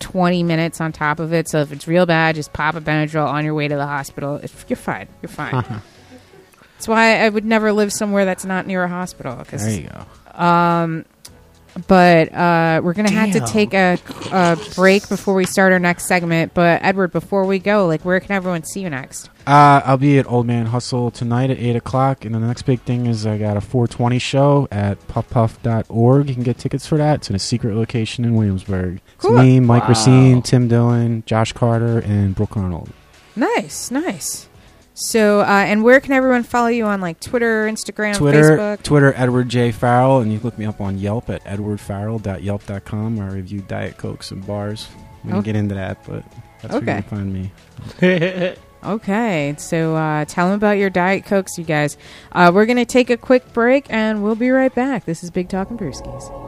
[0.00, 1.48] 20 minutes on top of it.
[1.48, 4.36] So if it's real bad, just pop a Benadryl on your way to the hospital.
[4.42, 5.08] If you're fine.
[5.22, 5.64] You're fine.
[6.84, 9.36] That's why I would never live somewhere that's not near a hospital.
[9.48, 10.38] 'cause- There you go.
[10.38, 11.06] Um,
[11.88, 13.98] but uh, we're gonna have to take a,
[14.30, 16.52] a break before we start our next segment.
[16.52, 19.30] But Edward, before we go, like, where can everyone see you next?
[19.46, 22.26] Uh, I'll be at Old Man Hustle tonight at 8 o'clock.
[22.26, 26.28] And then the next big thing is I got a 420 show at puffpuff.org.
[26.28, 27.14] You can get tickets for that.
[27.20, 29.00] It's in a secret location in Williamsburg.
[29.16, 29.88] It's me, Mike Wow.
[29.88, 32.90] Racine, Tim Dillon, Josh Carter, and Brooke Arnold.
[33.34, 34.48] Nice, nice.
[34.94, 38.82] So, uh, and where can everyone follow you on like Twitter, Instagram, Twitter, Facebook?
[38.84, 39.72] Twitter, Edward J.
[39.72, 40.20] Farrell.
[40.20, 44.30] And you can look me up on Yelp at edwardfarrell.yelp.com where I review Diet Cokes
[44.30, 44.88] and bars.
[45.24, 45.46] We can Okay.
[45.46, 46.22] get into that, but
[46.62, 46.86] that's Okay.
[46.86, 48.54] where you can find me.
[48.84, 51.96] Okay, so uh, tell them about your Diet Cokes, you guys.
[52.32, 55.06] Uh, we're going to take a quick break and we'll be right back.
[55.06, 56.43] This is Big Talking Brewskis.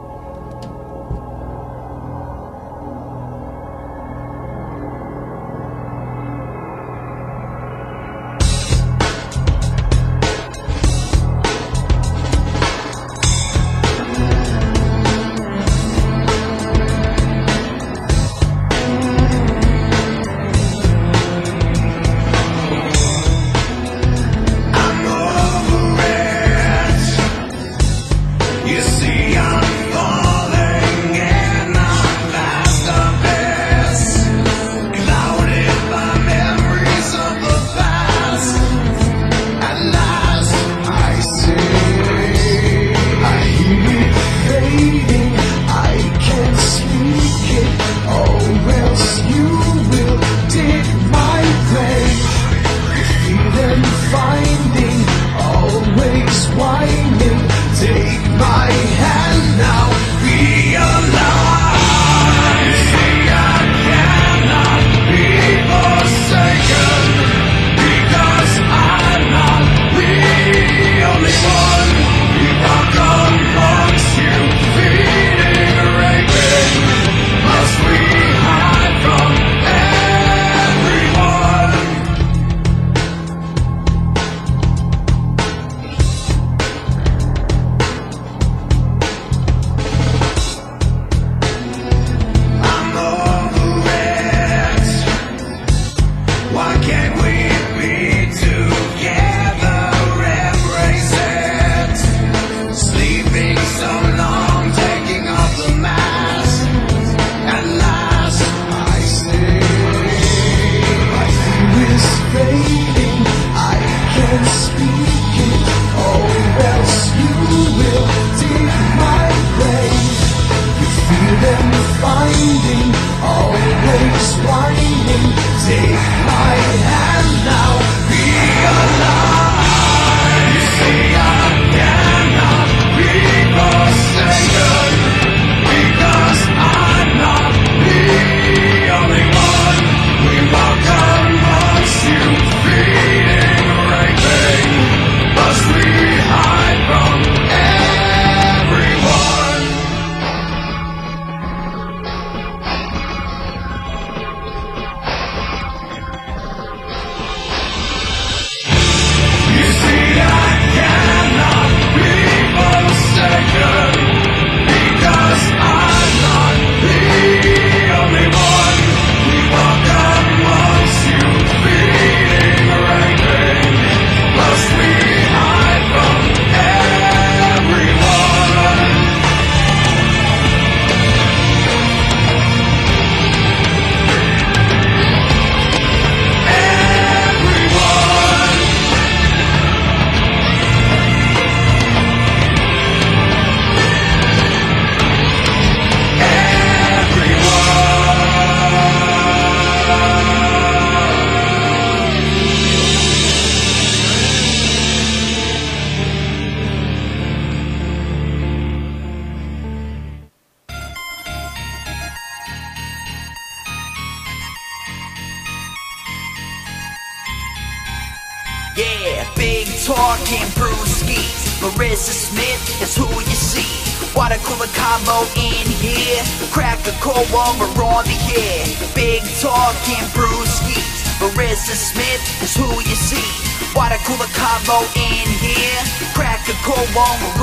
[236.67, 237.37] We're on the.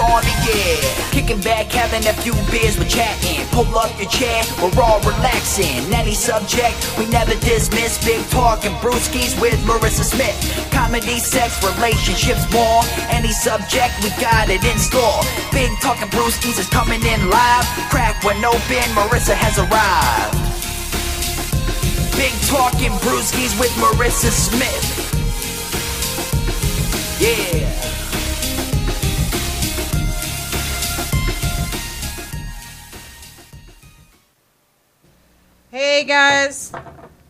[1.10, 3.46] Kicking back, having a few beers, we're chatting.
[3.56, 5.80] Pull up your chair, we're all relaxing.
[5.94, 8.04] Any subject, we never dismiss.
[8.04, 10.36] Big talking brewskis with Maryssa Smith.
[10.70, 12.82] Comedy, sex, relationships, more.
[13.08, 15.22] Any subject, we got it in store.
[15.52, 17.64] Big talking brewskis is coming in live.
[17.88, 20.36] Crack one open, Maryssa has arrived.
[22.18, 24.84] Big talking brewskis with Maryssa Smith.
[27.18, 27.84] Yeah.
[35.86, 36.72] Hey guys,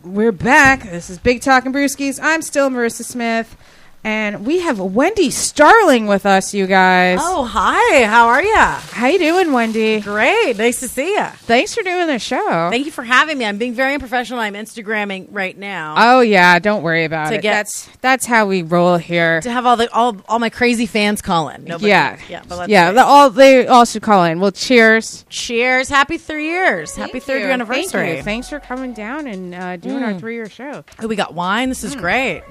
[0.05, 0.85] we're back.
[0.85, 2.21] This is Big Talking Brewskis.
[2.23, 3.57] I'm still Maryssa Smith,
[4.05, 6.53] and we have Wendi Starling with us.
[6.55, 8.05] You guys, Oh, hi.
[8.05, 8.79] How are ya?
[8.93, 10.03] how you doing, Wendi?
[10.03, 10.57] Great.
[10.59, 11.31] Nice to see ya.
[11.31, 12.69] Thanks for doing the show.
[12.71, 13.45] Thank you for having me.
[13.47, 14.41] I'm being very unprofessional.
[14.41, 17.43] I'm Instagramming right now oh yeah, don't worry about To it.
[17.43, 19.41] get- that's that's how we roll here.
[19.41, 21.65] to have all the all all my crazy fans call in.
[21.65, 23.03] Nobody, yeah, yeah, yeah.
[23.03, 24.41] all they all should call in.
[24.41, 25.25] Well, cheers.
[25.31, 25.89] Cheers.
[25.89, 26.95] Happy three years.
[26.95, 27.41] Happy Thank third you.
[27.45, 27.85] year anniversary.
[28.07, 28.23] Thank you.
[28.23, 30.85] Thanks for coming down and uh, doing our three year show.
[31.01, 31.69] Oh, we got wine.
[31.71, 31.87] This Mm.
[31.87, 32.43] is great.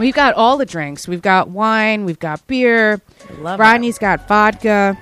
[0.00, 1.06] We've got all the drinks.
[1.06, 2.04] We've got wine.
[2.04, 3.00] We've got beer.
[3.38, 4.98] Love Rodney's got vodka.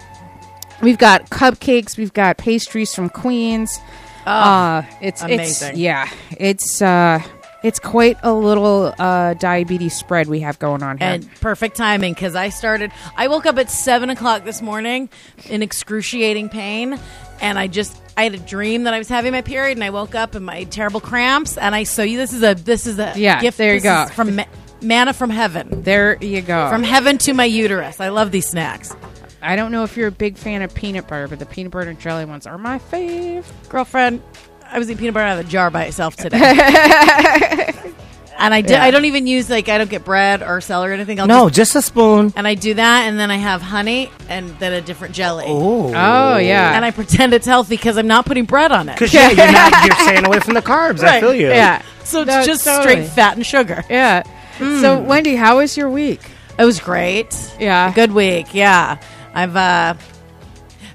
[0.83, 1.97] We've got cupcakes.
[1.97, 3.79] We've got pastries from Queens.
[4.27, 5.71] uh, it's amazing.
[5.71, 7.21] It's, yeah, it's uh,
[7.63, 11.09] it's quite a little uh, diabetes spread we have going on here.
[11.09, 12.93] And perfect timing because I started.
[13.17, 15.09] I woke up at seven o'clock this morning
[15.47, 16.99] in excruciating pain,
[17.41, 19.91] and I just I had a dream that I was having my period, and I
[19.91, 22.19] woke up in my terrible cramps, and I so you.
[22.19, 23.59] This is a this is a Yeah, gift.
[23.59, 24.15] there you This go.
[24.15, 24.41] from
[24.83, 26.69] manna from heaven, there you go.
[26.71, 28.01] from heaven to my uterus.
[28.01, 28.95] I love these snacks,
[29.41, 31.91] I don't know if you're a big fan of peanut butter, but the peanut butter
[31.91, 33.45] and jelly ones are my fave.
[33.69, 34.23] girlfriend.
[34.71, 36.39] I was eating peanut butter out of a jar by itself today.
[38.41, 38.71] And I did.
[38.71, 38.85] Yeah.
[38.85, 41.19] I don't even use like I don't get bread or celery or anything.
[41.19, 42.33] I'll No, just, just a spoon.
[42.37, 45.47] and I do that, and then I have honey and then a different jelly.
[45.49, 48.93] Oh, Oh yeah, and I pretend it's healthy because I'm not putting bread on it.
[48.93, 51.01] Because yeah, you're not you're staying away from the carbs.
[51.03, 51.49] I feel you.
[51.49, 52.83] yeah, So it's just totally.
[53.03, 53.83] straight fat and sugar.
[53.91, 54.23] yeah.
[54.59, 56.21] So Wendi, how was your week?
[56.59, 57.35] It was great.
[57.61, 57.93] Yeah.
[57.93, 58.53] Good week.
[58.55, 59.01] Yeah.
[59.35, 59.95] I've uh,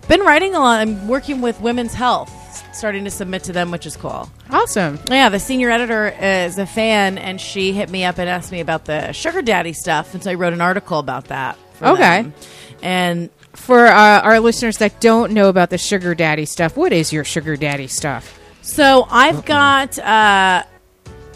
[0.07, 0.81] been writing a lot.
[0.81, 2.29] I'm working with Women's Health,
[2.75, 4.29] starting to submit to them, which is cool.
[4.49, 4.99] Awesome.
[5.09, 8.59] Yeah, the senior editor is a fan, and she hit me up and asked me
[8.59, 11.57] about the sugar daddy stuff, and so I wrote an article about that.
[11.81, 12.23] Okay.
[12.23, 12.33] them.
[12.81, 17.13] And For uh, our listeners that don't know about the sugar daddy stuff, what is
[17.13, 18.37] your sugar daddy stuff?
[18.61, 20.63] So I've got uh,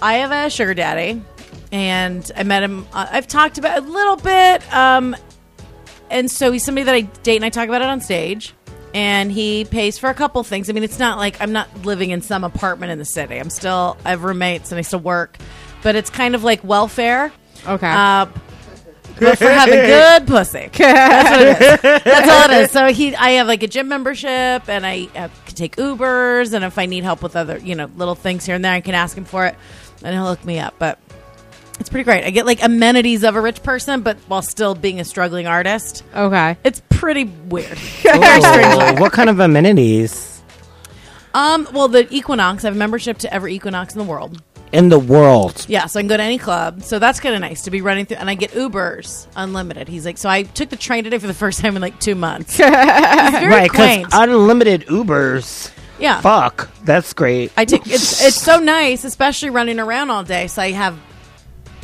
[0.01, 1.21] I have a sugar daddy,
[1.72, 2.88] and I met him.
[2.93, 5.15] Uh, I've talked about it a little bit, um,
[6.09, 8.53] and so he's somebody that I date, and I talk about it on stage.
[8.93, 10.70] And he pays for a couple things.
[10.70, 13.38] I mean, it's not like I'm not living in some apartment in the city.
[13.38, 15.38] I'm still I have roommates and I still work,
[15.84, 17.32] but it's kind of like welfare.
[17.68, 17.88] Okay.
[17.88, 18.28] Uh,
[19.20, 20.70] but for having good pussy.
[20.78, 22.03] That's what it is.
[22.03, 22.72] That's all it is.
[22.72, 26.63] So he, I have like a gym membership, and I uh, can take Ubers, and
[26.63, 28.95] if I need help with other, you know, little things here and there, I can
[28.95, 29.55] ask him for it,
[30.03, 30.76] and he'll hook me up.
[30.80, 30.99] But
[31.80, 32.23] it's pretty great.
[32.25, 36.03] I get like amenities of a rich person, but while still being a struggling artist.
[36.15, 36.57] okay.
[36.63, 37.78] It's pretty weird.
[38.99, 40.41] What kind of amenities
[41.34, 44.41] Um, well, the Equinox, I have a membership to every Equinox in the world.
[44.71, 45.66] in the world?
[45.70, 46.82] Yeah, so I can go to any club.
[46.83, 48.17] So that's kind of nice to be running through.
[48.17, 49.87] And I get Ubers unlimited.
[49.87, 52.16] He's like, so I took the train today for the first time in like two
[52.16, 52.51] months.
[52.58, 54.08] He's very right, because quaint.
[54.12, 55.71] unlimited Ubers.
[55.99, 56.20] yeah.
[56.21, 57.51] Fuck, that's great.
[57.55, 60.47] I take it's it's so nice, especially running around all day.
[60.47, 60.97] So I have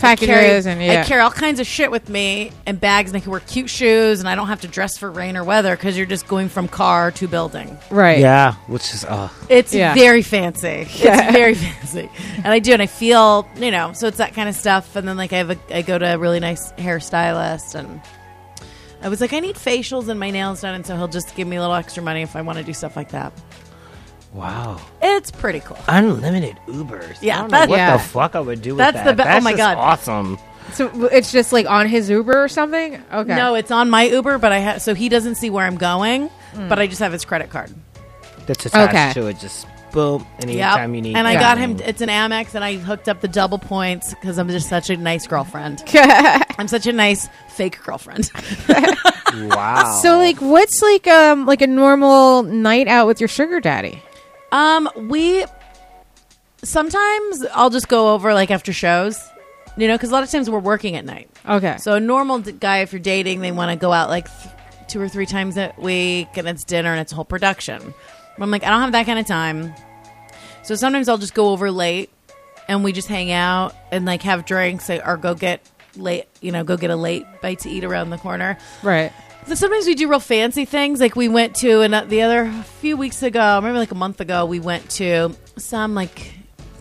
[0.03, 1.01] I carry, and yeah.
[1.01, 3.69] I carry all kinds of shit with me and bags, and I can wear cute
[3.69, 6.49] shoes, and I don't have to dress for rain or weather because you're just going
[6.49, 7.77] from car to building.
[7.89, 8.19] right.
[8.19, 9.93] yeah, which is uh, It's Yeah.
[9.93, 10.87] very fancy.
[10.89, 10.99] It's
[11.31, 13.93] very fancy, and I do, and I feel you know.
[13.93, 16.15] So it's that kind of stuff, and then like I have a, I go to
[16.15, 18.01] a really nice hairstylist, and
[19.01, 21.47] I was like, I need facials and my nails done, and so he'll just give
[21.47, 23.33] me a little extra money if I want to do stuff like that.
[24.33, 24.79] Wow.
[25.01, 25.77] It's pretty cool.
[25.87, 27.17] Unlimited Ubers.
[27.21, 27.97] Yeah, I don't know that's- what Yeah.
[27.97, 29.17] the fuck I would do with That's that.
[29.17, 29.77] the be- oh my just God.
[29.77, 30.37] awesome.
[30.73, 33.01] So it's just like on his Uber or something.
[33.13, 33.35] Okay.
[33.35, 36.29] No, it's on my Uber, but I have so he doesn't see where I'm going,
[36.67, 37.71] but I just have his credit card.
[38.47, 39.21] That's attached Okay.
[39.21, 39.39] to it.
[39.39, 40.25] Just boom.
[40.39, 40.49] Yep.
[40.49, 41.15] Anytime you need.
[41.15, 41.77] And I got him.
[41.85, 44.97] It's an Amex, and I hooked up the double points because I'm just such a
[44.97, 45.83] nice girlfriend.
[45.93, 48.31] I'm such a nice fake girlfriend.
[49.35, 49.99] Wow.
[50.03, 53.99] So like, what's like um like a normal night out with your sugar daddy?
[54.53, 55.43] Um, we
[56.63, 59.21] sometimes I'll just go over like after shows,
[59.75, 61.29] You know, because a lot of times we're working at night.
[61.47, 61.77] Okay.
[61.77, 64.53] So a normal d- guy, if you're dating, they want to go out like th-
[64.87, 67.93] two or three times a week, and it's dinner and it's a whole production.
[68.37, 69.73] But I'm like, I don't have that kind of time.
[70.63, 72.09] So sometimes I'll just go over late,
[72.69, 75.67] and we just hang out and like have drinks, or or go get
[75.97, 78.57] late, you know, go get a late bite to eat around the corner.
[78.83, 79.11] right.
[79.45, 80.99] So sometimes we do real fancy things.
[80.99, 84.21] Like we went to, and the other a few weeks ago, maybe like a month
[84.21, 86.33] ago, we went to some like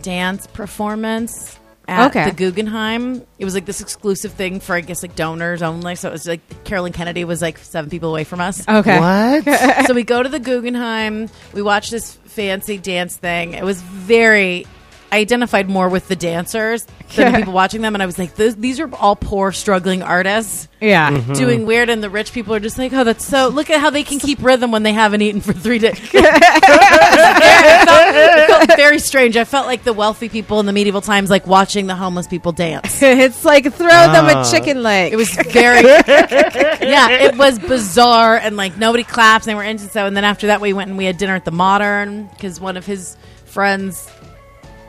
[0.03, 1.59] dance performance
[1.89, 2.25] at Okay.
[2.31, 3.23] the Guggenheim.
[3.39, 5.97] It was like this exclusive thing for I guess like donors only.
[5.97, 8.67] So it was like Caroline Kennedy was like seven people away from us.
[8.67, 8.99] Okay.
[8.99, 9.87] What?
[9.87, 11.29] so we go to the Guggenheim.
[11.53, 13.55] We watch this fancy dance thing.
[13.55, 14.67] It was very.
[15.13, 18.35] I identified more with the dancers than the people watching them, and I was like,
[18.35, 21.11] "These these are all poor, struggling artists." Yeah.
[21.13, 21.35] Mm-hmm.
[21.35, 23.91] doing weird, and the rich people are just like, "Oh, that's so." Look at how
[23.91, 26.01] they can keep rhythm when they haven't eaten for three days.
[26.15, 29.37] it, felt, it felt very strange.
[29.37, 32.53] I felt like the wealthy people in the medieval times, like watching the homeless people
[32.53, 33.03] dance.
[33.03, 34.43] it's like throw them Ah.
[34.49, 35.13] a chicken leg.
[35.13, 39.85] It was very, yeah, it was bizarre, and like nobody claps, and they were into
[39.89, 40.07] so.
[40.07, 42.77] And then after that, we went and we had dinner at the Modern because one
[42.77, 44.09] of his friends,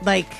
[0.04, 0.32] like.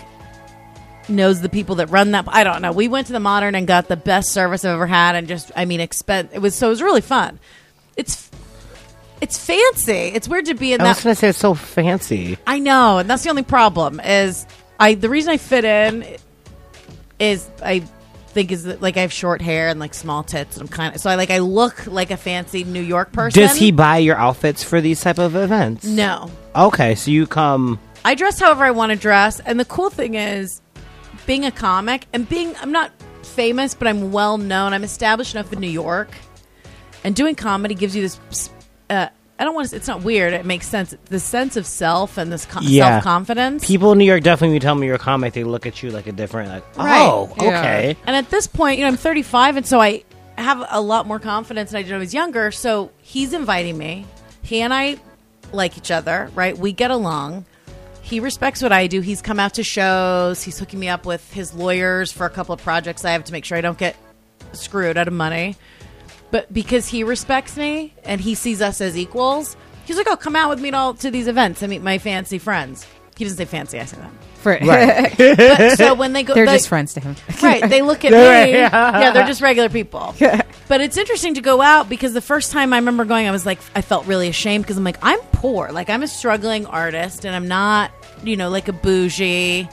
[1.06, 2.24] Knows the people that run that.
[2.28, 2.72] I don't know.
[2.72, 5.52] We went to the Modern and got the best service I've ever had, and just,
[5.54, 6.68] I mean, expen It was so.
[6.68, 7.38] It was really fun.
[7.94, 8.30] It's,
[9.20, 9.92] it's fancy.
[9.92, 10.84] It's weird to be in that.
[10.84, 12.38] I that was gonna say it's so fancy.
[12.46, 14.00] I know, and that's the only problem.
[14.00, 14.46] Is
[14.80, 16.06] I the reason I fit in
[17.18, 17.80] is I
[18.28, 20.94] think is that like I have short hair and like small tits, and I'm kind
[20.94, 23.42] of so I like I look like a fancy New York person.
[23.42, 25.84] Does he buy your outfits for these type of events?
[25.84, 27.78] No, Okay, so you come.
[28.04, 30.60] I dress however I want to dress, and the cool thing is
[31.26, 32.90] being a comic and being I'm not
[33.22, 34.72] famous, but I'm well known.
[34.72, 36.10] I'm established enough in New York,
[37.02, 38.50] and doing comedy gives you this.
[38.90, 39.08] Uh,
[39.38, 39.76] I don't want to.
[39.76, 40.32] It's not weird.
[40.32, 40.94] It makes sense.
[41.06, 42.90] The sense of self and this co- Yeah.
[43.00, 43.66] self confidence.
[43.66, 44.48] People in New York definitely.
[44.48, 46.50] When you tell me you're a comic, they look at you like a different.
[46.50, 47.00] Like, Right.
[47.02, 47.46] oh, Yeah.
[47.58, 47.96] okay.
[48.06, 50.04] And at this point, you know, I'm 35, and so I
[50.36, 52.50] have a lot more confidence than I did when I was younger.
[52.52, 54.04] So he's inviting me.
[54.42, 54.98] He and I
[55.52, 56.56] like each other, right?
[56.56, 57.44] We get along.
[58.04, 59.00] He respects what I do.
[59.00, 60.42] He's come out to shows.
[60.42, 63.32] He's hooking me up with his lawyers for a couple of projects I have to
[63.32, 63.96] make sure I don't get
[64.52, 65.56] screwed out of money.
[66.30, 69.56] But because he respects me and he sees us as equals,
[69.86, 71.96] he's like, "Oh, come out with me to, all, to these events and meet my
[71.96, 72.86] fancy friends."
[73.16, 73.80] He doesn't say fancy.
[73.80, 74.10] I say that.
[74.44, 75.12] For- Right.
[75.18, 77.16] But, so when they go, They're they- just friends to him.
[77.42, 78.18] right they look at me
[78.52, 80.14] yeah they're just regular people
[80.68, 83.44] but it's interesting to go out because the first time i remember going i was
[83.44, 87.24] like i felt really ashamed because i'm like i'm poor like i'm a struggling artist
[87.24, 87.90] and i'm not
[88.22, 89.68] you know like a bougie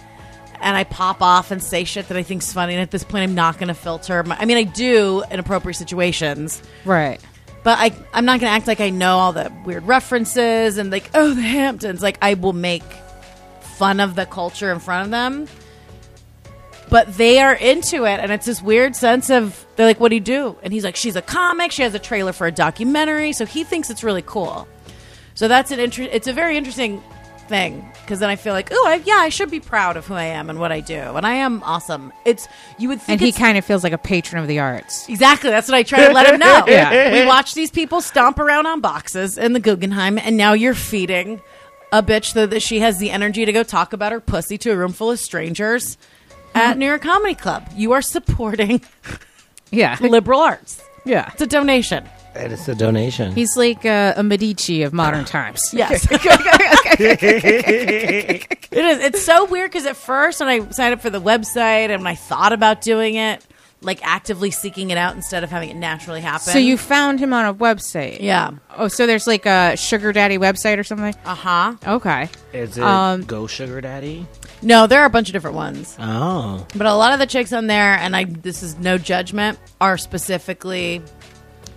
[0.62, 3.24] and i pop off and say shit that i think's funny and at this point
[3.24, 7.20] i'm not going to filter my, i mean i do in appropriate situations Right.
[7.64, 10.90] but I, I'm not going to act like I know all the weird references and
[10.92, 12.02] like, oh, the Hamptons.
[12.02, 12.82] Like, I will make
[13.82, 15.48] fun of the culture in front of them.
[16.92, 20.16] But they are into it, and it's this weird sense of they're like, "What do
[20.16, 21.72] you do?" And he's like, "She's a comic.
[21.72, 24.68] She has a trailer for a documentary." So he thinks it's really cool.
[25.34, 27.02] So that's an inter- It's a very interesting
[27.48, 30.14] thing because then I feel like, oh, I, yeah, I should be proud of who
[30.14, 32.14] I am and what I do, and I am awesome.
[32.24, 32.48] It's
[32.78, 35.10] you would think And he kind of feels like a patron of the arts.
[35.10, 35.50] Exactly.
[35.50, 36.66] That's what I try to let him know.
[36.68, 37.14] Yeah.
[37.14, 41.42] We watch these people stomp around on boxes in the Guggenheim, and now you're feeding
[41.92, 44.72] a bitch so that she has the energy to go talk about her pussy to
[44.72, 45.98] a room full of strangers
[46.56, 47.68] at New York Comedy Club.
[47.76, 48.82] You are supporting
[49.72, 49.98] Yeah.
[50.02, 50.82] liberal arts.
[51.06, 51.30] yeah.
[51.34, 52.08] It's a donation.
[52.34, 53.34] And it's a donation.
[53.34, 55.62] He's like uh, a Medici of modern times.
[55.74, 56.08] Yes.
[56.12, 56.22] it
[58.72, 59.00] is.
[59.00, 62.08] It's so weird because at first, when I signed up for the website and when
[62.08, 63.46] I thought about doing it,
[63.82, 66.42] like actively seeking it out instead of having it naturally happen.
[66.54, 68.20] So you found him on a website.
[68.22, 68.52] Yeah.
[68.78, 71.16] Oh, so there's like a sugar daddy website or something?
[71.26, 71.76] Uh huh.
[71.88, 72.30] Okay.
[72.54, 74.28] Is it Um, Go Sugar Daddy?
[74.62, 75.96] No, there are a bunch of different ones.
[76.00, 79.58] Oh, But a lot of the chicks on there, and I this is no judgment,
[79.80, 81.02] are specifically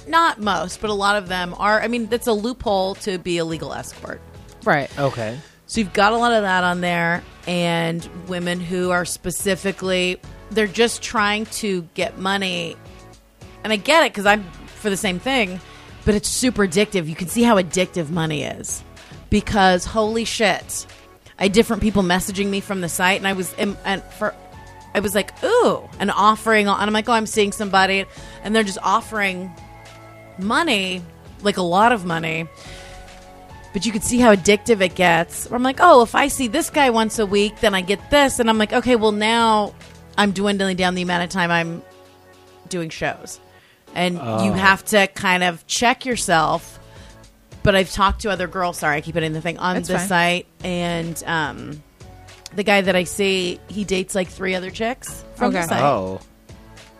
[0.06, 1.80] not most, but a lot of them are.
[1.80, 4.20] I mean, it's a loophole to be a legal escort.
[4.64, 4.90] Right.
[4.98, 5.38] okay.
[5.66, 10.20] So you've got a lot of that on there, and women who are specifically
[10.50, 12.76] they're just trying to get money.
[13.64, 15.60] And I get it because I'm for the same thing,
[16.04, 17.08] but it's super addictive.
[17.08, 18.84] You can see how addictive money is
[19.30, 20.86] because holy shit,
[21.38, 24.34] I had different people messaging me from the site, and I was and and for.
[24.96, 28.04] I was like, ooh, an offering, and I'm like, oh, I'm seeing somebody,
[28.44, 29.52] and they're just offering
[30.38, 31.02] money,
[31.42, 32.46] like a lot of money,
[33.74, 35.50] but you could see how addictive it gets.
[35.50, 38.08] Where I'm like, oh, if I see this guy once a week, then I get
[38.10, 39.74] this, and I'm like, okay, well now
[40.16, 41.82] I'm dwindling down the amount of time I'm
[42.68, 43.40] doing shows,
[43.94, 46.80] and you have to kind of check yourself.
[47.64, 48.78] But I've talked to other girls.
[48.78, 50.08] Sorry, I keep putting the thing on That's the fine.
[50.08, 51.82] site, and um,
[52.54, 55.82] the guy that I see, he dates like three other chicks from the site.
[55.82, 56.20] Oh,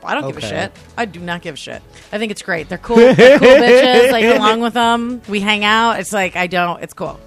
[0.05, 0.49] I don't give a Okay.
[0.49, 0.73] shit.
[0.97, 1.83] I do not give a shit.
[2.13, 2.69] I think it's great.
[2.69, 2.97] They're cool.
[2.97, 4.11] They're cool bitches.
[4.13, 6.01] Like along with them, we hang out.
[6.01, 6.83] It's like I don't.
[6.83, 7.19] It's cool.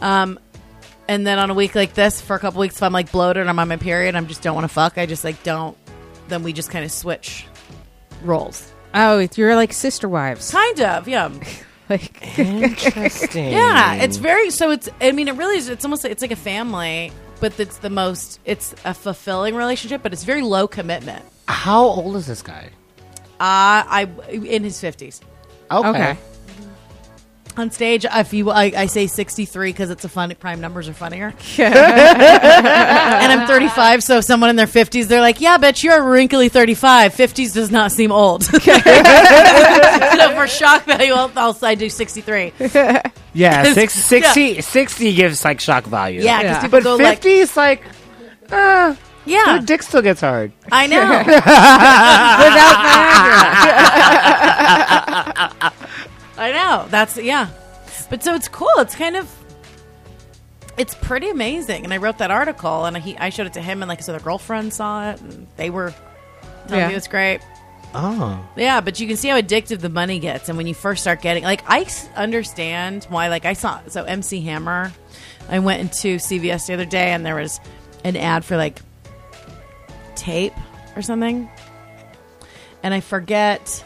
[0.00, 0.38] Um,
[1.08, 3.40] and then on a week like this, for a couple weeks, if I'm like bloated
[3.40, 4.98] and I'm on my period, I just don't want to fuck.
[4.98, 5.76] I just like don't.
[6.28, 7.46] Then we just kind of switch
[8.22, 8.72] roles.
[8.94, 10.50] Oh, you're like sister wives.
[10.50, 11.30] Kind of, yeah.
[11.90, 13.52] Like, interesting.
[13.52, 14.70] Yeah, it's very so.
[14.70, 15.68] It's I mean, it really is.
[15.68, 18.40] It's almost it's like a family, but it's the most.
[18.46, 21.22] It's a fulfilling relationship, but it's very low commitment.
[21.48, 22.70] How old is this guy?
[23.40, 25.20] Uh, I in his fifties
[25.70, 25.88] Okay.
[25.88, 26.16] okay.
[27.56, 28.06] on stage.
[28.08, 30.32] If you, I, I say sixty three because it's a fun.
[30.38, 31.34] Prime numbers are funnier.
[31.58, 36.02] and I'm 35, so if someone in their 50s, they're like, "Yeah, bitch, you're a
[36.02, 37.14] wrinkly 35.
[37.14, 42.52] 50s does not seem old." so for shock value, I'll, I'll I do 63.
[43.34, 46.20] Yeah, six, 60, 60 gives like shock value.
[46.22, 46.62] Yeah, because Yeah.
[46.62, 47.82] people But go 50 like, is like,
[48.50, 48.94] uh,
[49.26, 50.52] "Yeah, your dick still gets hard.
[50.70, 51.02] I know."
[56.38, 56.86] I know.
[56.90, 57.48] That's yeah.
[58.10, 58.68] But so it's cool.
[58.78, 59.30] It's kind of
[60.78, 61.84] it's pretty amazing.
[61.84, 64.08] And I wrote that article and he I showed it to him and like his
[64.08, 65.92] other girlfriend saw it and they were
[66.66, 66.86] telling Yeah.
[66.88, 67.40] me it was great.
[67.94, 68.42] Oh.
[68.56, 71.20] Yeah, but you can see how addictive the money gets and when you first start
[71.20, 71.86] getting like I
[72.16, 74.92] understand why like I saw so MC Hammer
[75.50, 77.60] I went into CVS the other day and there was
[78.04, 78.80] an ad for like
[80.22, 80.54] tape
[80.96, 81.48] or something.
[82.82, 83.84] And I forget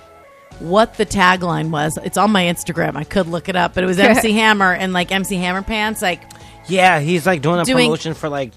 [0.59, 1.99] what the tagline was.
[2.05, 2.97] It's on my Instagram.
[2.97, 6.01] I could look it up, but it was MC Hammer and like MC Hammer pants,
[6.03, 6.23] like
[6.67, 8.53] Yeah, he's like doing a Doing- promotion for like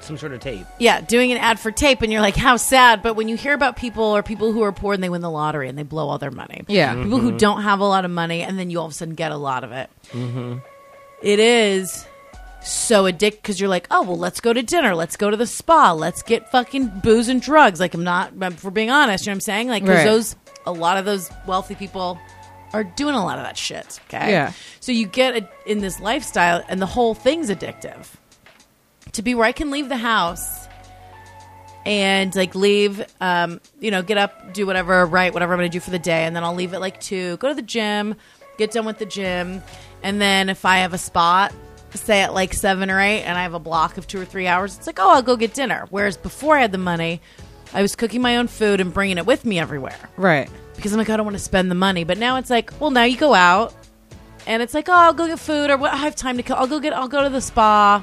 [0.00, 0.66] some sort of tape.
[0.78, 3.02] yeah, doing an ad for tape, and you're like, how sad.
[3.02, 5.30] But when you hear about people or people who are poor and they win the
[5.30, 6.94] lottery and they blow all their money, Yeah.
[6.94, 7.36] people who mm-hmm.
[7.36, 9.36] don't have a lot of money, and then you all of a sudden get a
[9.36, 9.90] lot of it.
[10.10, 10.58] Mm-hmm.
[11.22, 12.06] It is
[12.62, 15.46] so addictive because you're like, oh well, let's go to dinner, let's go to the
[15.46, 17.80] spa, let's get fucking booze and drugs.
[17.80, 19.68] Like I'm not, for being honest, you know what I'm saying?
[19.68, 20.04] Like 'cause Right.
[20.04, 22.18] those, a lot of those wealthy people
[22.72, 23.98] are doing a lot of that shit.
[24.08, 24.52] Okay, Yeah.
[24.80, 28.06] So you get a, in this lifestyle, and the whole thing's addictive.
[29.12, 30.68] To be where I can leave the house
[31.86, 35.80] and like leave um you know get up do whatever write whatever i'm gonna do
[35.80, 38.14] for the day and then i'll leave at like two go to the gym
[38.58, 39.62] get done with the gym
[40.02, 41.54] and then if i have a spot
[41.98, 44.46] say at like seven or eight and i have a block of two or three
[44.46, 47.20] hours it's like oh i'll go get dinner whereas before i had the money
[47.74, 50.48] i was cooking my own food and bringing it with me everywhere Right.
[50.76, 52.90] because i'm like i don't want to spend the money but now it's like well
[52.90, 53.74] now you go out
[54.46, 56.56] and it's like oh i'll go get food or what i have time to kill
[56.56, 58.02] i'll go get i'll go to the spa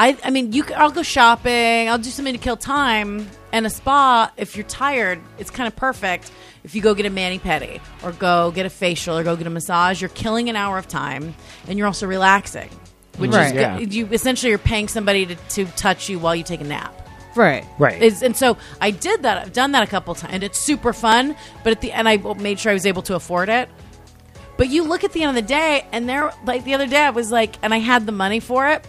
[0.00, 0.62] I, I mean, you.
[0.62, 1.88] c- I'll go shopping.
[1.88, 3.28] I'll do something to kill time.
[3.50, 6.30] And a spa, if you're tired, it's kind of perfect.
[6.62, 9.48] If you go get a mani pedi, or go get a facial, or go get
[9.48, 11.34] a massage, you're killing an hour of time,
[11.66, 12.70] and you're also relaxing.
[13.18, 13.46] Which Right.
[13.46, 13.78] is Yeah.
[13.78, 13.92] good.
[13.92, 16.94] you essentially you're paying somebody to, to touch you while you take a nap.
[17.34, 17.64] Right.
[17.78, 18.00] Right.
[18.02, 19.38] Is and so I did that.
[19.38, 21.36] I've done that a couple times, and it's super fun.
[21.62, 23.68] But at the end, I made sure I was able to afford it.
[24.56, 27.00] But you look at the end of the day, and there, like the other day,
[27.00, 28.84] I was like, and I had the money for it.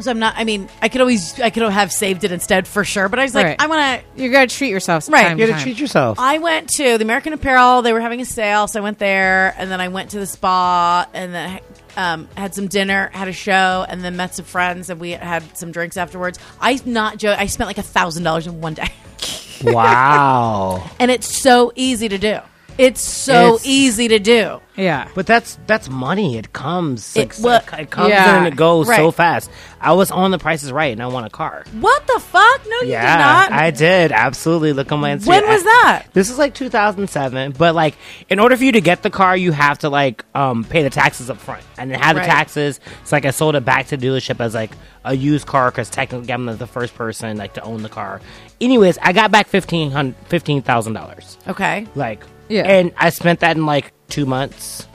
[0.00, 0.34] So I'm not.
[0.36, 3.08] I mean, I could always, I could have saved it instead for sure.
[3.08, 3.56] But I was like, Right.
[3.58, 4.22] I want to.
[4.22, 5.08] You gotta treat yourself.
[5.08, 5.22] Right.
[5.28, 5.72] Time you to gotta time.
[5.72, 6.18] treat yourself.
[6.20, 7.80] I went to the American Apparel.
[7.80, 10.26] They were having a sale, so I went there, and then I went to the
[10.26, 11.60] spa, and then
[11.96, 15.56] um, had some dinner, had a show, and then met some friends, and we had
[15.56, 16.38] some drinks afterwards.
[16.60, 17.38] I not joke.
[17.38, 18.92] I spent like a thousand dollars in one day.
[19.64, 20.88] wow.
[21.00, 22.38] and it's so easy to do.
[22.78, 24.60] It's so It's- easy to do.
[24.76, 25.08] Yeah.
[25.14, 26.36] But that's that's money.
[26.36, 27.16] It comes.
[27.16, 28.36] Like, It- well, it comes yeah.
[28.36, 29.14] and it goes so Right.
[29.14, 29.50] fast.
[29.80, 31.64] I was on the Price is Right, and I want a car.
[31.80, 32.60] What the fuck?
[32.68, 33.52] No, you yeah, did not.
[33.52, 34.74] I did absolutely.
[34.74, 35.26] Look on my Instagram.
[35.28, 36.02] When was that?
[36.12, 37.54] This is like 2007.
[37.56, 37.96] But like,
[38.28, 40.90] in order for you to get the car, you have to like um, pay the
[40.90, 42.22] taxes up front, and then have Right.
[42.22, 42.78] the taxes.
[43.02, 44.72] It's like I sold it back to the dealership as like
[45.04, 48.20] a used car because technically I'm the first person like to own the car.
[48.60, 51.38] Anyways, I got back fifteen hundred fifteen thousand dollars.
[51.48, 51.86] okay.
[51.94, 52.62] Like, Yeah.
[52.62, 54.86] and I spent that in like two months.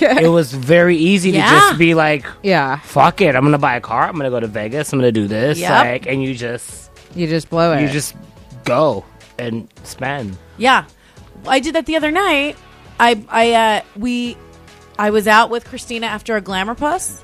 [0.00, 2.78] it was very easy to just be like, yeah.
[2.80, 4.08] "Fuck it, I'm gonna buy a car.
[4.08, 4.92] I'm gonna go to Vegas.
[4.92, 5.70] I'm gonna do this." Yep.
[5.70, 7.82] Like, and you just You just blow it.
[7.82, 8.14] you just
[8.64, 9.04] go
[9.38, 10.36] and spend.
[10.56, 10.84] Yeah,
[11.46, 12.56] I did that the other night.
[12.98, 14.36] I I uh, we
[14.98, 17.22] I was out with Krystyna after a glamour puss.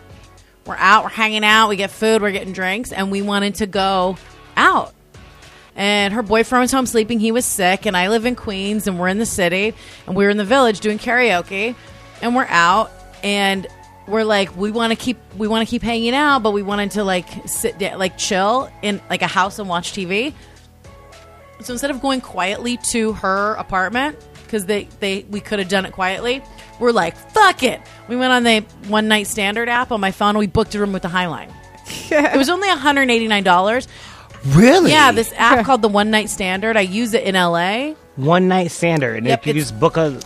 [0.67, 1.05] We're out.
[1.05, 1.69] We're hanging out.
[1.71, 2.21] We get food.
[2.21, 4.19] We're getting drinks, and we wanted to go
[4.59, 4.93] out
[5.79, 7.21] and her boyfriend was home sleeping.
[7.21, 9.75] He was sick, and I live in Queens, and we're in the city,
[10.07, 11.77] and we were in the village doing karaoke,
[12.21, 12.91] and we're out,
[13.23, 13.65] and
[14.09, 16.91] we're like, we want to keep, we want to keep hanging out, but we wanted
[16.93, 20.35] to like sit, like chill in like a house and watch TV.
[21.61, 25.87] So instead of going quietly to her apartment, because they, they, we could have done
[25.87, 26.43] it quietly.
[26.81, 27.81] We're like, fuck it.
[28.09, 30.39] We went on the one night standard app on my phone.
[30.39, 31.53] We booked a room with the Highline.
[32.11, 32.33] Yeah.
[32.35, 33.87] It was only $189.
[34.47, 34.91] Really?
[34.93, 36.77] Yeah, this app called the One Night Standard.
[36.77, 37.95] I use it in LA.
[38.17, 39.19] one night standard.
[39.19, 40.19] And Yep, if you it's- just book a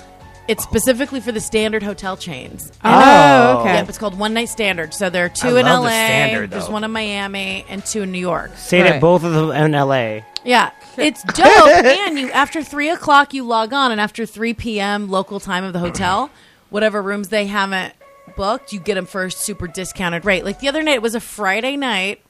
[0.48, 2.72] It's specifically for the standard hotel chains.
[2.84, 3.74] Oh, okay.
[3.74, 4.92] Yep, it's called One Night Standard.
[4.92, 5.88] So there are two I in love LA.
[5.90, 6.72] the standard, There's though.
[6.72, 8.50] one in Miami and two in New York.
[8.56, 8.92] stayed Right.
[8.94, 10.24] at both of them in L.A.
[10.44, 11.46] Yeah, it's dope.
[11.46, 15.08] and you after three o'clock you log on, and after three p.m.
[15.08, 16.28] local time of the hotel,
[16.70, 17.94] whatever rooms they haven't
[18.36, 20.44] booked, you get them for a super discounted rate.
[20.44, 22.20] Like the other night, it was a Friday night.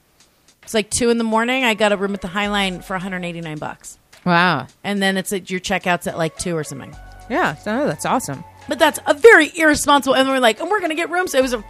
[0.63, 1.63] It's like two in the morning.
[1.63, 4.67] I got a room at the Highline for 189 bucks, Wow.
[4.83, 6.95] and then it's at your checkouts at like two or something.
[7.29, 8.43] Yeah, so that's awesome.
[8.67, 10.15] But that's a very irresponsible.
[10.15, 11.33] And we're like, and we're gonna get rooms.
[11.33, 11.63] It was a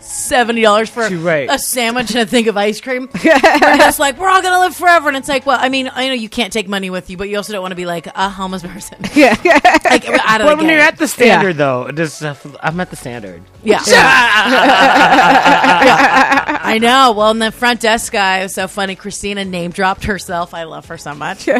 [0.00, 1.50] seventy dollars for Right.
[1.50, 3.08] a sandwich and a thing of ice cream.
[3.24, 5.08] we're just like, we're all gonna live forever.
[5.08, 7.28] And it's like, well, I mean, I know you can't take money with you, but
[7.28, 8.98] you also don't want to be like a homeless person.
[9.14, 9.36] Yeah.
[9.84, 12.96] like out of Well, when you're at the standard, though, just uh, I'm at the
[12.96, 13.42] standard.
[13.64, 13.82] yeah.
[13.86, 13.96] Yeah.
[16.62, 17.12] I know.
[17.16, 18.96] Well, and the front desk guy was so funny.
[18.96, 20.54] Krystyna name dropped herself.
[20.54, 21.46] I love her so much.
[21.46, 21.54] we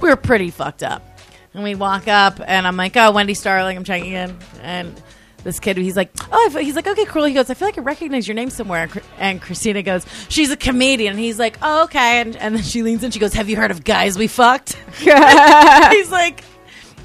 [0.00, 1.02] were pretty fucked up.
[1.54, 5.00] And we walk up, and I'm like, "Oh, Wendi Starling, I'm checking in." And
[5.44, 7.80] this kid, he's like, "Oh," he's like, "Okay, cool." He goes, "I feel like I
[7.80, 8.88] recognize your name somewhere."
[9.18, 12.82] And Krystyna goes, "She's a comedian." And he's like, "Oh, okay." And, and then she
[12.82, 13.10] leans in.
[13.10, 16.42] She goes, "Have you heard of Guys We Fucked?" he's like,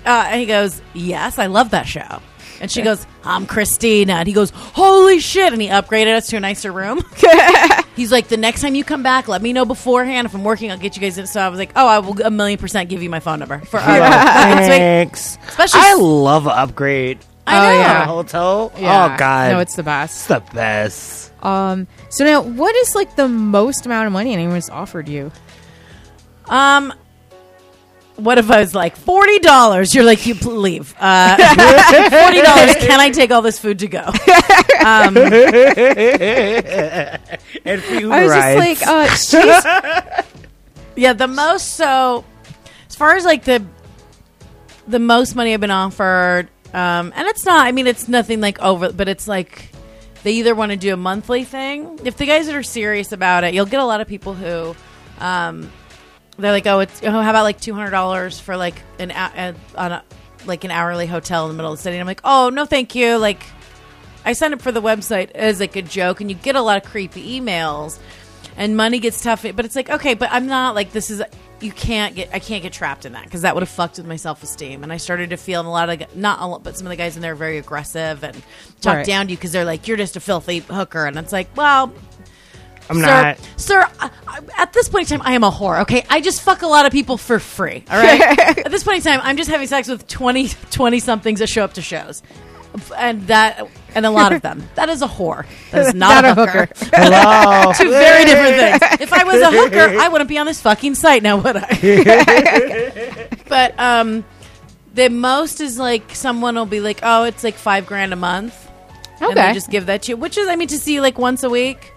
[0.06, 2.22] uh, and he goes, "Yes, I love that show."
[2.64, 6.38] And she goes, "I'm Krystyna." And he goes, "Holy shit!" And he upgraded us to
[6.38, 7.04] a nicer room.
[7.96, 10.26] He's like, "The next time you come back, let me know beforehand.
[10.26, 12.20] If I'm working, I'll get you guys in." So I was like, "Oh, I will
[12.22, 14.68] a million percent give you my phone number for our next.
[14.68, 15.38] Thanks.
[15.50, 17.20] Especially- I love upgrade.
[17.46, 17.78] I Oh, know.
[17.80, 18.06] yeah.
[18.06, 18.72] Hotel.
[18.80, 19.14] Yeah.
[19.14, 20.16] Oh God, No, it's the best.
[20.22, 20.50] it's best.
[20.50, 21.44] the best.
[21.46, 21.88] Um.
[22.10, 25.30] So now, what is like the most amount of money anyone's offered you?
[26.48, 26.94] Um,
[28.16, 29.94] what if I was like forty dollars?
[29.96, 30.94] You're like, you pl- leave.
[31.00, 31.36] Uh,
[32.10, 32.76] forty dollars.
[32.76, 34.12] Can I take all this food to go?
[34.84, 35.32] Um, And
[37.82, 38.80] for you I was rides.
[38.80, 40.26] just like, uh, she's
[40.96, 42.24] Yeah, the most so
[42.90, 43.66] as far as like the
[44.88, 47.66] the most money I've been offered, um, and it's not.
[47.66, 49.70] I mean, it's nothing like over, but it's like
[50.24, 52.00] they either want to do a monthly thing.
[52.04, 54.76] If the guys that are serious about it, you'll get a lot of people who.
[55.20, 55.72] Um,
[56.38, 59.14] they're like, oh, it's oh, how about like two hundred dollars for like an a,
[59.76, 60.04] a, on a,
[60.46, 61.96] like an hourly hotel in the middle of the city?
[61.98, 63.18] And I'm like, oh no, thank you.
[63.18, 63.44] Like,
[64.26, 66.84] I signed up for the website as like a joke, and you get a lot
[66.84, 68.00] of creepy emails,
[68.58, 69.44] and money gets tough.
[69.44, 71.22] But it's like, okay, but I'm not like this is.
[71.62, 72.30] You can't get.
[72.34, 74.84] I can't get trapped in that because that would have fucked with my self esteem.
[74.84, 76.98] And I started to feel a lot of not a lot, but some of the
[76.98, 78.36] guys in there are very aggressive and
[78.82, 79.06] talk Right.
[79.06, 81.94] down to you because they're like, you're just a filthy hooker, and it's like, well,
[82.90, 83.40] I'm sir, not.
[83.58, 83.88] sir.
[84.00, 85.82] I, I- at this point in time, I am a whore.
[85.84, 87.84] Okay, I just fuck a lot of people for free.
[87.90, 88.22] All right.
[88.66, 91.64] at this point in time, I'm just having sex with 20, 20 somethings that show
[91.64, 92.24] up to shows,
[92.98, 94.68] and that and a lot of them.
[94.76, 95.46] That is a whore.
[95.72, 96.68] That is not, a hooker.
[96.94, 97.72] Hello.
[97.78, 99.02] Two very different things.
[99.02, 103.28] If I was a hooker, I wouldn't be on this fucking site now, would I?
[103.48, 104.26] but um,
[104.94, 108.60] the most is like someone will be like, "Oh, it's like five grand a month."
[109.22, 109.26] Okay.
[109.28, 111.44] And they just give that to you, which is, I mean, to see like once
[111.44, 111.93] a week.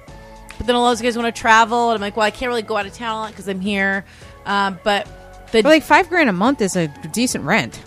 [0.59, 2.31] But then a lot of those guys want to travel, and I'm like, well, I
[2.31, 4.05] can't really go out of town a lot because I'm here.
[4.47, 5.07] Um, but
[5.53, 7.81] the but like five grand a month is a decent rent.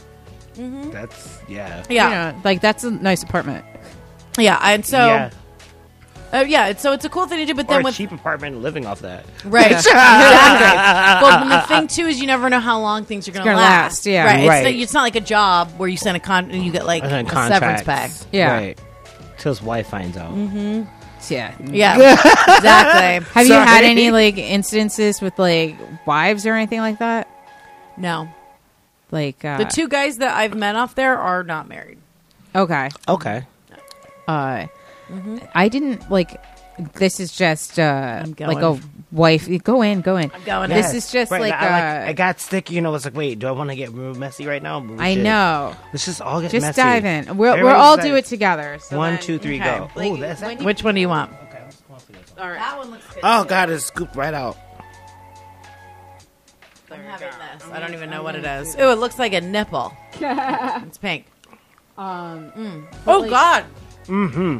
[0.55, 1.83] That's yeah.
[1.89, 3.63] yeah, You know, like that's a nice apartment.
[4.37, 5.29] yeah, and so yeah.
[6.33, 7.53] uh, yeah, it's, so it's a cool thing to do.
[7.55, 9.25] But Or then a with cheap apartment living off that.
[9.45, 11.27] right, exactly.
[11.27, 13.51] well, and the thing too is you never know how long things are going to
[13.51, 13.91] gonna last.
[13.91, 14.25] last, yeah.
[14.25, 14.39] right.
[14.41, 14.63] It's, Right.
[14.65, 17.03] not, it's not like a job where you send a con and you get like
[17.03, 17.85] And then a severance pay.
[17.85, 18.27] contracts.
[18.33, 18.51] Yeah.
[18.53, 18.81] Right.
[19.37, 20.33] Till his wife finds out.
[21.31, 21.55] Yeah.
[21.63, 22.13] Yeah,
[22.57, 23.27] exactly.
[23.33, 23.87] Have you had Sorry.
[23.87, 25.75] any like incidences with like
[26.05, 27.27] wives or anything like that?
[27.97, 28.29] No,
[29.11, 31.97] Like uh, the two guys that I've met off there are not married.
[32.55, 32.89] Okay.
[33.07, 33.43] Okay.
[34.27, 34.67] Uh,
[35.53, 36.41] I didn't like.
[36.93, 38.79] This is just uh, I'm like a
[39.11, 39.47] wife.
[39.63, 40.31] Go in, go in.
[40.33, 40.97] I'm going This in.
[40.97, 42.93] is just Right, like, I, uh, I got sticky, you know.
[42.95, 44.79] It's like, wait, do I want to get real messy right now?
[44.79, 45.23] But we I should.
[45.23, 45.75] know.
[45.93, 46.81] Let's just all get Just messy.
[46.81, 47.25] dive in.
[47.37, 48.77] We'll, we'll Everybody all do it together.
[48.81, 49.77] So One, then- two, three, okay.
[49.79, 49.89] go.
[49.95, 51.31] Like, Ooh, that's when you- Which one do you want?
[51.31, 52.43] Okay, let's go for this one.
[52.43, 52.59] all right.
[52.59, 53.19] That one looks good.
[53.23, 54.57] Oh god, it's scooped right out.
[56.91, 57.67] I'm having this.
[57.71, 58.75] I don't even know what it is.
[58.75, 59.93] Ooh, it looks like a nipple.
[60.13, 61.25] it's pink.
[61.97, 63.65] Um, Oh God.
[64.07, 64.59] Mm-hmm.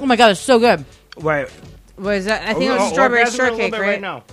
[0.00, 0.84] Oh my God, it's so good.
[1.18, 1.50] Right.
[1.96, 2.42] Was that?
[2.48, 4.00] I think it Oh, was oh, strawberry orgasm a shortcake, bit right?
[4.00, 4.24] now.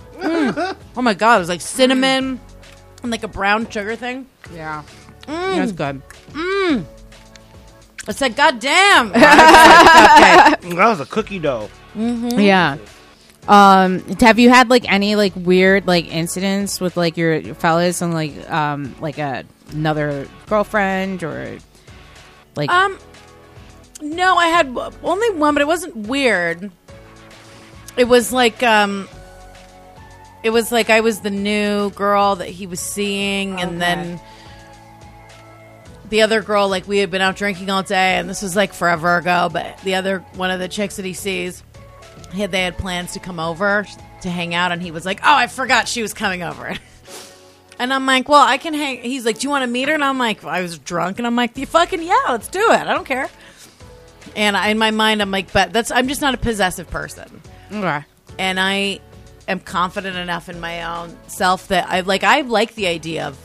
[0.96, 2.40] Oh my God, it was like cinnamon
[3.02, 4.26] and like a brown sugar thing.
[4.54, 4.82] Yeah.
[5.26, 5.56] Mm.
[5.56, 6.86] That's good.
[8.08, 9.08] It's like goddamn.
[9.14, 10.74] Okay.
[10.74, 11.68] That was a cookie dough.
[11.94, 12.78] Yeah.
[13.48, 18.00] Um, have you had like any like weird like incidents with like your, your fellas
[18.02, 21.58] and like um like a, another girlfriend or
[22.56, 22.98] like Um,
[24.02, 26.70] no, I had w- only one, but it wasn't weird.
[27.96, 29.08] It was like um
[30.42, 34.20] it was like I was the new girl that he was seeing and then
[36.08, 38.72] the other girl like we had been out drinking all day and this was like
[38.72, 41.62] forever ago but the other one of the chicks that he sees
[42.32, 43.86] he had, they had plans to come over
[44.22, 46.76] to hang out and he was like oh i forgot she was coming over.
[47.78, 49.94] And i'm like well i can hang he's like do you want to meet her?
[49.94, 52.80] And i'm like i was drunk and i'm like you fucking yeah let's do it
[52.80, 53.30] i don't care.
[54.36, 57.39] And I, in my mind i'm like but that's i'm just not a possessive person
[57.72, 58.04] Okay.
[58.38, 59.00] and I
[59.48, 63.38] am confident enough in my own self that I like I like the idea of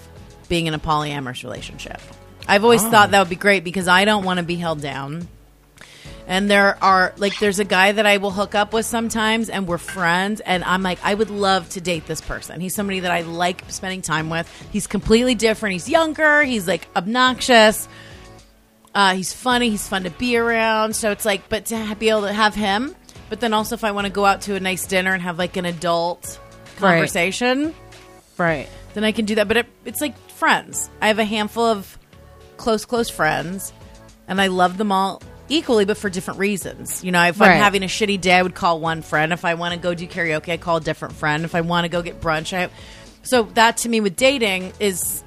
[0.47, 1.99] being in a polyamorous relationship.
[2.47, 5.27] I've always thought that would be great because I don't want to be held down.
[6.27, 9.67] And there are like there's a guy that I will hook up with sometimes and
[9.67, 12.61] we're friends and I'm like I would love to date this person.
[12.61, 14.47] He's somebody that I like spending time with.
[14.71, 15.73] He's completely different.
[15.73, 17.87] He's younger, he's like obnoxious.
[18.93, 19.69] Uh, he's funny.
[19.69, 20.95] He's fun to be around.
[20.95, 22.95] So it's like, but to be able to have him,
[23.29, 25.37] but then also if I want to go out to a nice dinner and have
[25.37, 26.39] like an adult
[26.79, 26.91] Right.
[26.91, 27.73] conversation,
[28.37, 28.67] Right.
[28.93, 29.47] then I can do that.
[29.47, 30.89] But it, it's like friends.
[31.01, 31.97] I have a handful of
[32.57, 33.71] close, close friends,
[34.27, 37.03] and I love them all equally, but for different reasons.
[37.03, 37.51] You know, if Right.
[37.51, 39.31] I'm having a shitty day, I would call one friend.
[39.31, 41.45] If I want to go do karaoke, I call a different friend.
[41.45, 42.69] If I want to go get brunch, I.
[43.23, 45.23] So that to me with dating is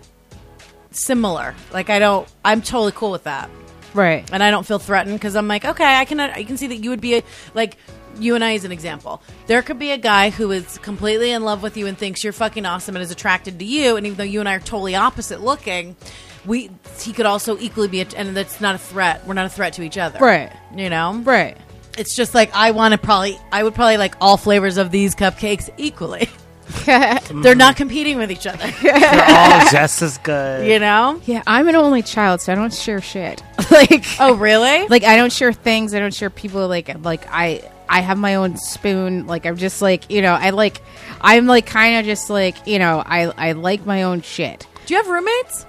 [0.91, 1.55] similar.
[1.73, 2.29] Like I don't.
[2.45, 3.49] I'm totally cool with that
[3.94, 4.28] Right.
[4.32, 6.77] and I don't feel threatened because I'm like, okay, I can I can see that
[6.77, 7.23] you would be a,
[7.55, 7.77] like
[8.19, 9.23] you and I as an example.
[9.47, 12.32] There could be a guy who is completely in love with you and thinks you're
[12.32, 14.94] fucking awesome and is attracted to you, and even though you and I are totally
[14.94, 15.97] opposite looking,
[16.44, 16.70] we
[17.01, 19.27] he could also equally be, a, and that's not a threat.
[19.27, 20.52] We're not a threat to each other, Right.
[20.74, 21.56] You know, Right.
[21.97, 25.15] It's just like I want to probably I would probably like all flavors of these
[25.15, 26.28] cupcakes equally.
[26.86, 30.66] They're not competing with each other, They're all just as good.
[30.66, 31.20] you know.
[31.27, 33.43] yeah, I'm an only child, so I don't share shit.
[33.70, 34.86] like, Oh, really?
[34.89, 35.95] like I don't share things.
[35.95, 36.66] I don't share people.
[36.69, 39.27] Like, like I, I have my own spoon.
[39.27, 40.81] Like, I'm just like, you know, I like,
[41.20, 44.66] I'm like kind of just like, you know, I, I like my own shit.
[44.86, 45.65] Do you have roommates?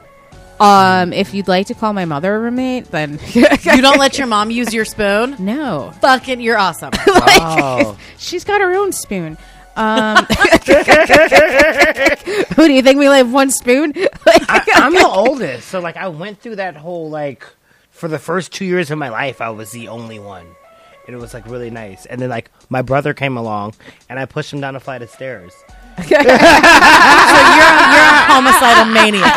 [0.59, 4.27] Um, if you'd like to call my mother a roommate, then You don't let your
[4.27, 5.37] mom use your spoon?
[5.39, 5.93] no.
[6.01, 6.89] Fucking, you're awesome.
[7.07, 9.37] Oh, She's got her own spoon.
[9.79, 10.25] Um,
[12.55, 13.93] who do you think we have one spoon?
[14.25, 17.47] Like, I, I'm the oldest, so like I went through that whole like
[17.89, 20.45] for the first two years of my life, I was the only one,
[21.07, 22.05] and it was like really nice.
[22.05, 23.73] And then like my brother came along,
[24.09, 25.53] and I pushed him down a flight of stairs.
[25.99, 29.35] So you're, you're a homicidal maniac.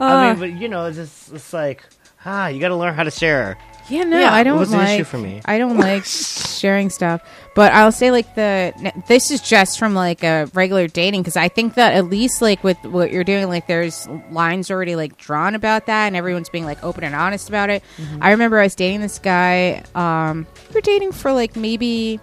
[0.00, 1.84] I mean, but you know, it's just it's like
[2.24, 3.58] ah, you got to learn how to share.
[3.90, 4.88] Yeah, no, Yeah, I don't was an like.
[5.00, 5.40] issue for me.
[5.44, 6.04] I don't like
[6.60, 7.20] sharing stuff,
[7.54, 11.48] but I'll say like the this is just from like a regular dating because I
[11.48, 15.54] think that at least like with what you're doing, like there's lines already like drawn
[15.54, 17.82] about that, and everyone's being like open and honest about it.
[18.20, 19.82] I remember I was dating this guy.
[19.94, 22.20] Um, we were dating for like maybe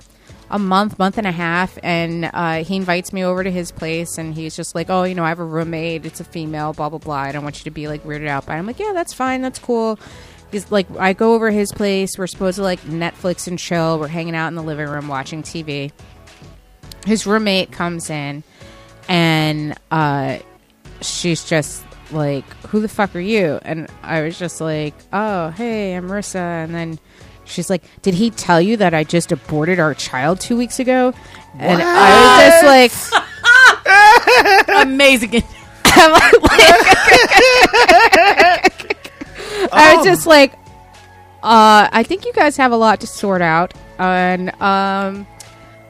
[0.49, 4.18] a month, month and a half, and uh, he invites me over to his place,
[4.18, 6.06] and he's just like, "Oh, you know, I have a roommate.
[6.06, 6.72] It's a female.
[6.72, 7.15] Blah blah blah.
[7.18, 9.11] I don't want you to be like weirded out by." it." I'm like, "Yeah, that's
[9.14, 9.41] fine.
[9.41, 9.99] That's cool."
[10.51, 12.17] He's like, I go over his place.
[12.17, 13.99] We're supposed to like Netflix and chill.
[13.99, 15.91] We're hanging out in the living room watching TV.
[17.05, 18.43] His roommate comes in,
[19.07, 20.39] and uh,
[21.01, 25.95] she's just like, "Who the fuck are you?" And I was just like, "Oh, hey,
[25.95, 26.99] I'm Maryssa." And then
[27.45, 31.13] she's like, "Did he tell you that I just aborted our child two weeks ago?"
[31.59, 33.23] And I was just like,
[34.87, 35.31] Amazing.
[39.72, 40.53] I was just like,
[41.44, 45.27] uh, I think you guys have a lot to sort out, and um,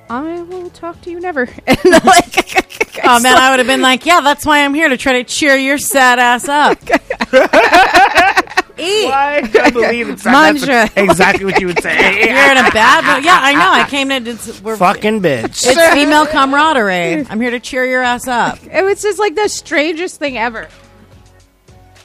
[0.10, 1.42] I will talk to you never.
[1.68, 4.98] and like, Oh man, I would have been like, yeah, that's why I'm here to
[4.98, 6.78] try to cheer your sad ass up.
[8.80, 9.08] Eat.
[9.10, 10.66] I can't believe it's Manja.
[10.66, 11.96] that's exactly what you would say.
[11.96, 13.26] You're in a bad mood.
[13.26, 13.72] Yeah, I know.
[13.72, 14.18] I came to.
[14.18, 15.66] It's, we're, Fucking bitch.
[15.66, 17.26] it's female camaraderie.
[17.28, 18.60] I'm here to cheer your ass up.
[18.64, 20.68] it was just like the strangest thing ever.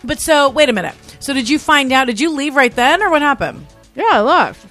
[0.03, 0.94] But so, wait a minute.
[1.23, 2.07] So, did you find out?
[2.07, 3.66] Did you leave right then, or what happened?
[3.94, 4.66] Yeah, I left.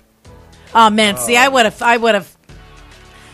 [0.73, 2.35] Oh man, see, I would have, I would have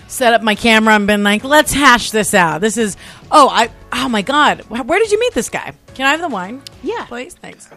[0.08, 2.96] set up my camera and been like, "Let's hash this out." This is,
[3.32, 5.74] oh, I, oh my god, where did you meet this guy?
[5.96, 6.62] Can I have the wine?
[6.84, 7.06] Yeah.
[7.06, 7.70] please, thanks.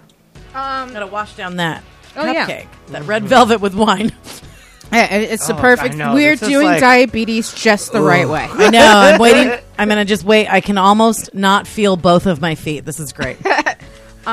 [0.54, 1.84] Um, Gotta wash down that
[2.16, 2.46] Oh, yeah.
[2.46, 4.12] cupcake, that red velvet with wine.
[4.92, 5.94] yeah, it- it's the Oh, perfect.
[5.94, 8.46] We're doing like- diabetes just the right way.
[8.50, 8.80] I know.
[8.84, 9.58] I'm waiting.
[9.78, 10.48] I'm gonna just wait.
[10.48, 12.84] I can almost not feel both of my feet.
[12.84, 13.38] This is great.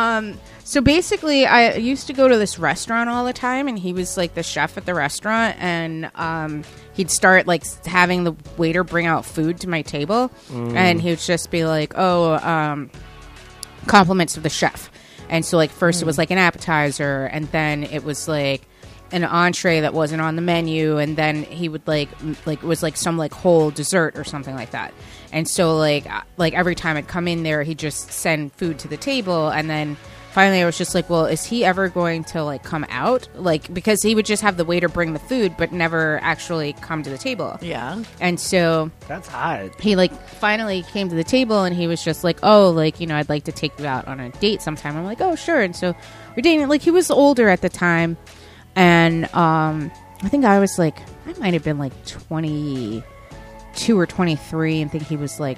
[0.67, 4.17] So basically, I used to go to this restaurant all the time, and he was
[4.17, 9.05] like the chef at the restaurant, and um, he'd start like having the waiter bring
[9.05, 10.29] out food to my table,
[10.75, 12.91] and he would just be like, "Oh, um,
[13.85, 14.91] compliments of the chef,"
[15.29, 18.67] and so like first it was like an appetizer, and then it was like
[19.13, 22.67] an entree that wasn't on the menu, and then he would like m- like it
[22.67, 24.93] was like some like whole dessert or something like that.
[25.31, 28.79] And so like uh, like every time I'd come in there, he'd just send food
[28.79, 29.95] to the table, and then
[30.37, 33.27] finally I was just like, well, is he ever going to like come out?
[33.33, 37.01] Like because he would just have the waiter bring the food, but never actually come
[37.01, 37.57] to the table.
[37.59, 38.03] Yeah.
[38.21, 39.81] And so That's hot.
[39.81, 43.07] he like finally came to the table and he was just like, "Oh, like you
[43.07, 45.59] know, I'd like to take you out on a date sometime." I'm like, "Oh, sure."
[45.59, 45.95] And so
[46.35, 46.67] we're dating.
[46.67, 48.15] Like he was older at the time,
[48.75, 49.91] and um,
[50.21, 55.07] I think I was like, I might have been like 22 or 23, and think
[55.07, 55.57] he was like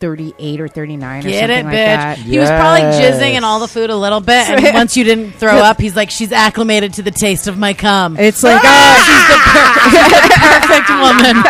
[0.00, 1.74] 38 or 39 or Get something it, like bitch.
[1.74, 2.18] that.
[2.18, 3.16] He was probably Yes.
[3.20, 5.96] jizzing in all the food a little bit, and once you didn't throw up, he's
[5.96, 9.38] like, "She's acclimated to the taste of my cum." It's like, oh, she's the
[10.38, 11.42] Perfect woman.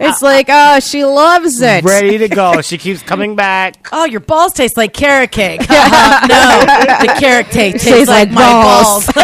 [0.08, 1.84] it's like, oh, she loves it.
[1.84, 2.60] Ready to go.
[2.62, 3.88] She keeps coming back.
[3.92, 5.60] Oh, your balls taste like carrot cake.
[5.68, 6.60] Uh, no,
[7.06, 9.06] the carrot cake tastes Tastes like, like my balls.
[9.06, 9.22] balls.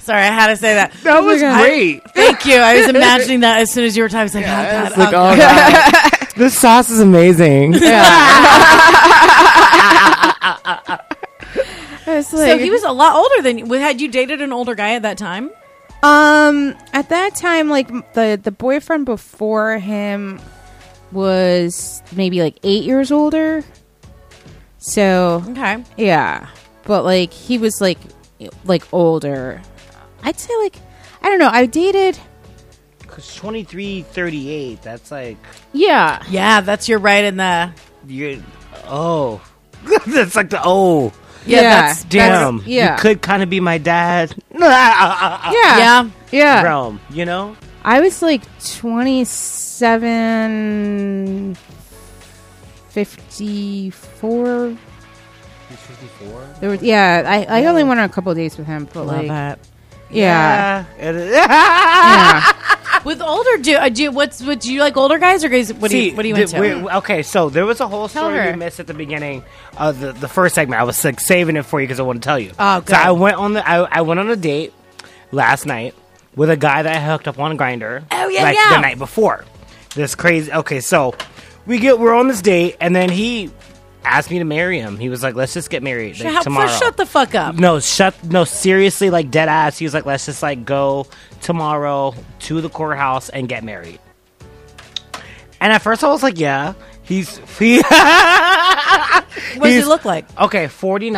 [0.00, 0.92] Sorry, I had to say that.
[1.02, 1.60] That was God.
[1.62, 2.02] great.
[2.12, 2.56] Thank you.
[2.56, 4.20] I was imagining that as soon as you were talking.
[4.20, 4.86] I was like, oh, God.
[4.88, 6.28] It's like, oh, oh, God.
[6.36, 7.74] this sauce is amazing.
[12.08, 13.66] It's So like- he was a lot older than you.
[13.74, 15.50] Had you dated an older guy at that time?
[16.02, 20.40] Um, at that time, like m- the the boyfriend before him
[21.10, 23.64] was maybe like eight years older.
[24.78, 25.82] So Okay.
[25.96, 26.46] yeah,
[26.84, 27.98] but like he was like
[28.64, 29.62] like older.
[30.22, 30.76] I'd say like
[31.22, 31.48] I don't know.
[31.52, 32.18] I dated.
[32.98, 35.38] Because 23, 38, that's like,
[35.72, 37.70] Yeah, Yeah, that's your right in the.
[38.06, 38.36] you're,
[38.84, 39.40] oh.
[40.06, 41.12] that's like the, oh.
[41.46, 41.70] Yeah, Yeah.
[41.86, 42.62] that's Damn.
[42.66, 42.96] yeah.
[42.96, 44.34] You could kind of be my dad.
[44.52, 46.10] yeah, Yeah.
[46.32, 46.62] yeah.
[46.62, 47.56] Realm, you know?
[47.84, 48.42] I was like
[48.74, 51.56] 27,
[52.90, 54.76] 54.
[56.06, 56.54] 54?
[56.60, 59.28] There was, yeah, I, I only went on a couple dates with him, but like,
[59.28, 59.58] that.
[60.10, 61.12] yeah, Yeah.
[61.12, 62.52] yeah.
[63.04, 64.58] With older, do, uh, do what's what?
[64.60, 65.72] Do you like older guys or guys?
[65.72, 66.58] What do you what do you the- into?
[66.58, 68.50] we're- Okay, so there was a whole Tell story her.
[68.50, 69.44] we missed at the beginning
[69.76, 70.80] of the, the first segment.
[70.80, 72.50] I was like saving it for you because I want to tell you.
[72.58, 72.94] Oh, So.
[72.96, 74.72] I went on the I, I went on a date
[75.30, 75.94] last night
[76.34, 78.02] with a guy that I hooked up on Grindr.
[78.10, 78.70] Oh, yeah, like yeah.
[78.74, 79.44] the night before.
[79.94, 80.50] This crazy.
[80.52, 81.14] Okay, so
[81.64, 83.52] we get we're on this date, and then he
[84.06, 84.98] asked me to marry him.
[84.98, 87.56] He was like, "Let's just get married like, Shut- tomorrow." shut the fuck up.
[87.56, 88.14] No, shut.
[88.24, 89.78] No, seriously, like dead ass.
[89.78, 91.06] He was like, "Let's just like go
[91.42, 93.98] tomorrow to the courthouse and get married."
[95.60, 97.76] And at first, I was like, "Yeah." He's he.
[97.80, 100.24] What does he he's- look like?
[100.40, 101.10] Okay, forty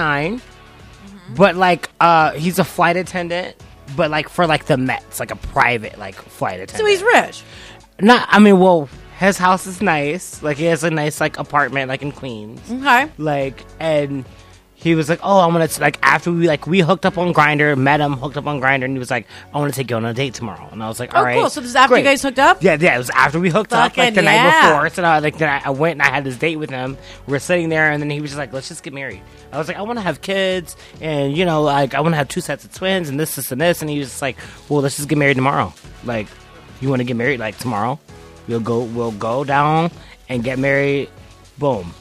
[1.34, 3.56] but like uh, he's a flight attendant,
[3.96, 6.78] but like for like the Mets, like a private like flight attendant.
[6.78, 7.42] So he's rich.
[8.00, 8.26] not.
[8.30, 8.88] I mean, well,
[9.18, 10.42] his house is nice.
[10.42, 12.60] Like he has a nice like apartment like in Queens.
[12.70, 13.10] Okay.
[13.18, 14.24] like and
[14.80, 17.76] he was like oh i'm gonna like after we like we hooked up on Grindr
[17.76, 19.96] met him hooked up on Grindr and he was like i want to take you
[19.96, 20.68] on a date tomorrow.
[20.70, 21.50] And i was like Oh, all right cool.
[21.50, 22.62] So this is after you guys hooked up?
[22.62, 24.88] yeah yeah it was after we hooked up like Fucking the night before.
[24.90, 26.96] So I, like then I, I went and i had this date with him.
[27.26, 29.20] We were sitting there and then he was just like let's just get married.
[29.50, 32.16] I was like i want to have kids and you know like i want to
[32.16, 33.80] have two sets of twins and this this and this.
[33.80, 34.36] And he was just like
[34.68, 35.74] well let's just get married tomorrow.
[36.04, 36.28] Like
[36.80, 37.98] you want to get married like tomorrow
[38.48, 39.90] we'll go we'll go down
[40.28, 41.08] and get married
[41.58, 41.94] boom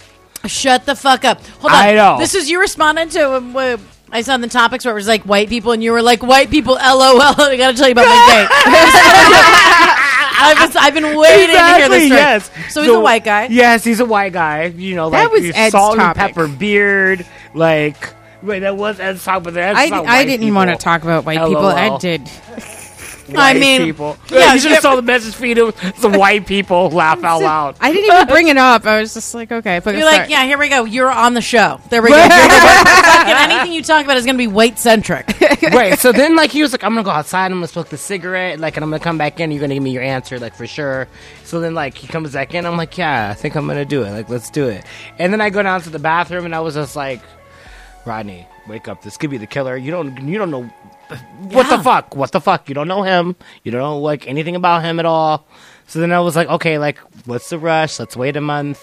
[0.45, 1.45] Shut the fuck up.
[1.59, 1.77] Hold on.
[1.79, 2.17] I know.
[2.19, 3.35] This is you responding to.
[3.37, 3.79] Um, what-
[4.09, 6.23] I saw in the topics where it was like white people, and you were like
[6.23, 6.75] white people.
[6.75, 6.79] LOL.
[7.21, 8.47] I got to tell you about my date.
[10.39, 12.05] I've, been, I've been waiting to hear this.
[12.05, 12.07] Story.
[12.07, 12.73] Yes.
[12.73, 13.47] So he's a white guy.
[13.47, 14.65] Yes, he's a white guy.
[14.65, 16.21] You know, That like was he's Ed's salt topic.
[16.21, 17.25] and pepper beard.
[17.53, 20.55] Like, wait, that was Ed's topic, but that's I, I didn't people.
[20.55, 21.63] want to talk about white people.
[21.63, 21.71] LOL.
[21.71, 22.29] I did.
[23.35, 24.17] I mean, people.
[24.29, 24.75] yeah, Yeah, you should yeah.
[24.75, 27.75] have saw the message feed of some white people laugh out loud.
[27.81, 28.85] I didn't even bring it up.
[28.85, 29.79] I was just like, okay.
[29.83, 30.85] But You're like, yeah, here we go.
[30.85, 31.79] You're on the show.
[31.89, 32.15] There we go.
[32.17, 35.27] You're fucking anything you talk about is going to be white centric.
[35.71, 37.97] Wait, so then like he was like, I'm gonna go outside, I'm gonna smoke the
[37.97, 39.51] cigarette, like, and I'm gonna come back in.
[39.51, 41.07] You're gonna give me your answer, like for sure.
[41.43, 44.03] So then like he comes back in, I'm like, yeah, I think I'm gonna do
[44.03, 44.11] it.
[44.11, 44.85] Like, let's do it.
[45.17, 47.21] And then I go down to the bathroom, and I was just like,
[48.07, 49.01] Rodney, wake up.
[49.03, 49.77] This could be the killer.
[49.77, 50.63] You don't, you don't know
[51.49, 51.77] what Yeah.
[51.77, 52.15] the fuck.
[52.15, 52.67] What the fuck?
[52.69, 53.35] You don't know him.
[53.63, 55.45] You don't know like anything about him at all.
[55.87, 57.99] So then I was like, okay, like, what's the rush?
[57.99, 58.81] Let's wait a month.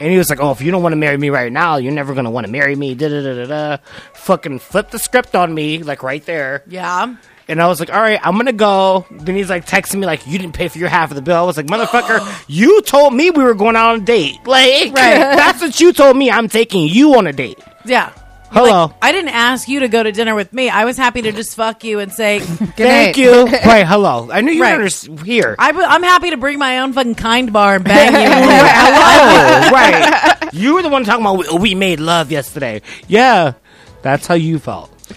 [0.00, 1.92] And he was like, "Oh, if you don't want to marry me right now, you're
[1.92, 3.76] never gonna want to marry me." Da da da da da.
[4.14, 6.64] Fucking flip the script on me, like right there.
[6.66, 7.14] Yeah.
[7.46, 10.26] And I was like, "All right, I'm gonna go." Then he's like texting me like,
[10.26, 13.14] "You didn't pay for your half of the bill." I was like, "Motherfucker, you told
[13.14, 14.38] me we were going out on a date.
[14.44, 15.18] Like, Right.
[15.36, 16.30] that's what you told me.
[16.32, 18.10] I'm taking you on a date." Yeah.
[18.52, 18.86] Hello.
[18.86, 20.68] Like, I didn't ask you to go to dinner with me.
[20.68, 23.46] I was happy to just fuck you and say, Thank you.
[23.66, 24.28] right, hello.
[24.30, 24.78] I knew you Right.
[24.78, 24.90] were
[25.24, 25.56] here.
[25.58, 28.28] I, am happy to bring my own fucking kind bar and bang you.
[28.28, 29.70] hello.
[29.70, 30.52] right.
[30.52, 32.82] You were the one talking about we, made love yesterday.
[33.08, 33.54] Yeah.
[34.02, 34.90] That's how you felt.
[35.08, 35.16] that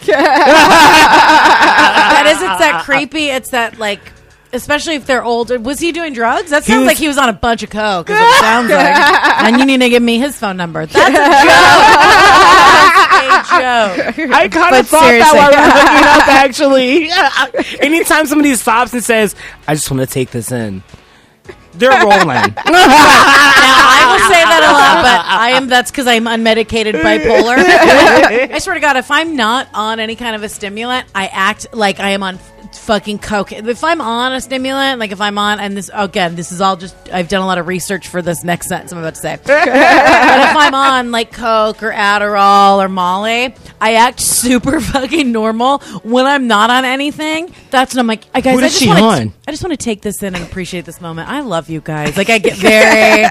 [2.28, 3.26] is, it's that creepy.
[3.30, 4.00] It's that like,
[4.54, 5.60] especially if they're older.
[5.60, 6.50] Was he doing drugs?
[6.52, 8.10] That sounds was- like he was on a bunch of coke.
[8.10, 8.96] Is what it sounds like.
[9.44, 10.86] and you need to give me his phone number.
[10.86, 11.18] That's a joke.
[13.50, 14.30] That's joke.
[14.32, 17.10] I kind of thought that while we seriously.
[17.10, 17.70] were looking up.
[17.76, 19.36] Actually, anytime somebody stops and says,
[19.68, 20.84] "I just want to take this in,"
[21.78, 22.56] they're rolling.
[23.66, 25.68] Now, I will say that a lot, but I am.
[25.68, 27.56] That's because I'm unmedicated bipolar.
[27.58, 31.68] I swear to God, if I'm not on any kind of a stimulant, I act
[31.74, 32.38] like I am on
[32.74, 33.52] fucking coke.
[33.52, 36.76] If I'm on a stimulant, like if I'm on, and this again, this is all
[36.76, 36.96] just.
[37.12, 39.38] I've done a lot of research for this next sentence I'm about to say.
[39.44, 45.80] but if I'm on like coke or Adderall or Molly, I act super fucking normal.
[46.04, 48.84] When I'm not on anything, that's when I'm like, I guys, What I is just
[48.84, 49.34] she want on?
[49.48, 51.30] I just want to take this in and appreciate this moment.
[51.30, 52.18] I love you guys.
[52.18, 53.26] Like I get very.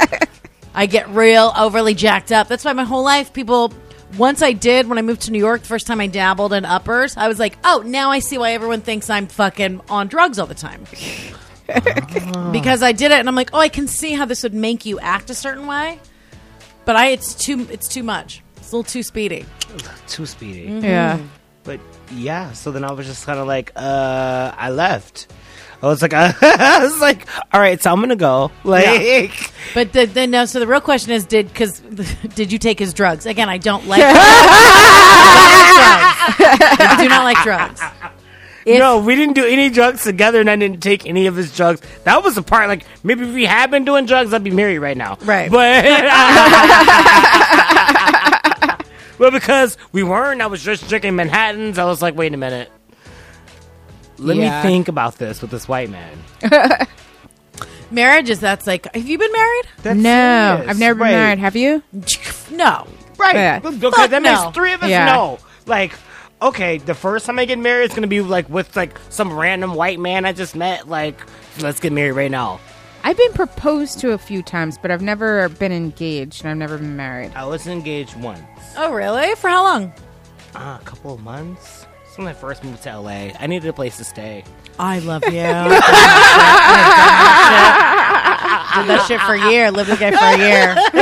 [0.75, 2.49] I get real overly jacked up.
[2.49, 3.73] That's why my whole life people
[4.19, 6.65] once I did when I moved to New York, the first time I dabbled in
[6.65, 10.39] uppers, I was like, "Oh, now I see why everyone thinks I'm fucking on drugs
[10.39, 10.85] all the time."
[12.53, 14.87] because I did it and I'm like, "Oh, I can see how this would make
[14.87, 15.99] you act a certain way."
[16.85, 18.43] But I it's too it's too much.
[18.57, 19.47] It's a little too speedy.
[20.07, 20.87] Too speedy.
[20.87, 21.21] Yeah.
[21.65, 21.81] But
[22.13, 25.33] yeah, so then I was just kind of like, uh, I left.
[25.85, 28.51] I was like, I was like, all right, so I'm gonna go.
[28.65, 30.45] Like, But the, the no.
[30.47, 31.81] So the real question is, did because
[32.35, 33.27] did you take his drugs?
[33.27, 34.03] Again, I don't like.
[34.03, 34.13] I
[36.37, 36.81] don't like drugs.
[36.81, 37.81] I do not like drugs.
[38.67, 41.55] If- no, we didn't do any drugs together, and I didn't take any of his
[41.55, 41.83] drugs.
[42.05, 42.67] That was the part.
[42.69, 45.19] Like, maybe if we had been doing drugs, I'd be married right now.
[45.21, 45.51] Right.
[45.51, 45.85] But.
[49.19, 51.79] Well, because we weren't, I was just drinking Manhattans.
[51.79, 52.71] I was like, wait a minute.
[54.19, 54.63] Let Yeah.
[54.63, 56.19] me think about this with this white man.
[57.91, 58.93] Marriage is that's like.
[58.95, 59.65] Have you been married?
[59.83, 60.71] That's no, serious.
[60.71, 61.11] I've never Right.
[61.11, 61.39] been married.
[61.39, 61.83] Have you?
[62.51, 62.87] No.
[63.17, 63.35] Right.
[63.35, 63.61] Yeah.
[63.65, 64.45] Okay, Fuck that no.
[64.45, 65.07] makes three of us Yeah.
[65.07, 65.39] know.
[65.67, 65.93] Like,
[66.43, 69.75] okay, the first time I get married, it's gonna be like with like some random
[69.75, 70.89] white man I just met.
[70.89, 71.21] Like,
[71.61, 72.61] let's get married right now.
[73.03, 76.79] I've been proposed to a few times, but I've never been engaged and I've never
[76.79, 77.33] been married.
[77.35, 78.41] I was engaged once,
[78.77, 79.35] Oh, really?
[79.37, 79.93] For how long?
[80.55, 81.84] uh, a couple of months.
[82.15, 83.33] It's when I first moved to LA.
[83.41, 84.45] I needed a place to stay.
[84.79, 85.33] I love you.
[85.33, 85.43] Did
[88.87, 89.73] that shit for a year.
[89.73, 90.77] Lived with the guy for a year.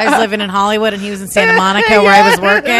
[0.00, 2.72] I was living in Hollywood and he was in Santa Monica where I was working.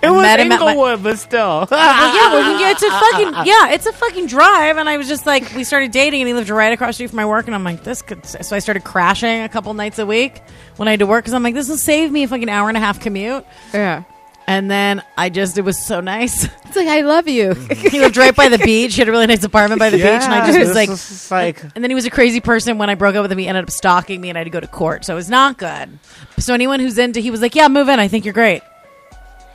[0.00, 1.66] It was met him at my- Inglewood, but still.
[1.68, 4.76] Well, yeah, well, yeah, it's a fucking yeah, it's a fucking drive.
[4.76, 7.08] And I was just like, we started dating, and he lived right across the street
[7.10, 8.24] from my work, and I'm like, this could.
[8.24, 10.40] So I started crashing a couple nights a week
[10.76, 12.68] when I had to work because I'm like, this will save me a fucking hour
[12.68, 13.44] and a half commute.
[13.72, 14.04] Yeah.
[14.46, 16.48] And then I just, it was so nice.
[16.74, 17.50] It's like, I love you.
[17.50, 17.88] Mm-hmm.
[17.90, 18.94] he lived right by the beach.
[18.96, 21.08] He had a really nice apartment by the beach, and I just was like, is
[21.08, 22.78] just like and then he was a crazy person.
[22.78, 24.50] When I broke up with him, he ended up stalking me, and I had to
[24.50, 25.04] go to court.
[25.04, 26.00] So it was not good.
[26.40, 28.00] So anyone who's into, he was like, yeah, move in.
[28.00, 28.62] I think you're great.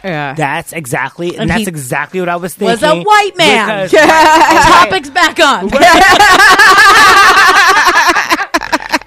[0.02, 0.34] yeah.
[0.34, 2.72] that's exactly, and, And that's exactly what I was thinking.
[2.72, 3.90] Was a white man.
[3.90, 3.92] Because-
[4.80, 5.68] Topics back on.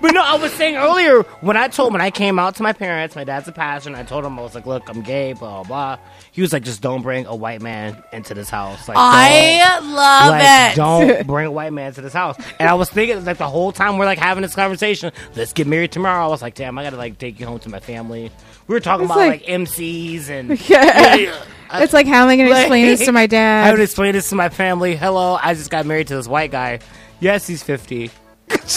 [0.03, 2.73] But no, I was saying earlier when I told when I came out to my
[2.75, 5.33] parents, my dad's a pastor, and I told him I was like, "Look, I'm gay."
[5.33, 5.97] Blah blah.
[5.97, 5.99] blah.
[6.33, 10.31] He was like, "Just don't bring a white man into this house." Like, I love
[10.31, 10.77] like, it.
[10.77, 12.37] don't bring a white man to this house.
[12.59, 15.67] And I was thinking, like the whole time we're like having this conversation, let's get
[15.69, 16.25] married tomorrow.
[16.25, 18.31] I was like, "Damn, I gotta like take you home to my family."
[18.67, 21.43] We were talking It's about like- like, MCs and Yeah.
[21.71, 23.67] I- It's like, how am I going to explain this to my dad?
[23.67, 24.95] I would explain this to my family.
[24.95, 26.81] Hello, I just got married to this white guy.
[27.21, 28.11] Yes, he's fifty.
[28.53, 28.69] But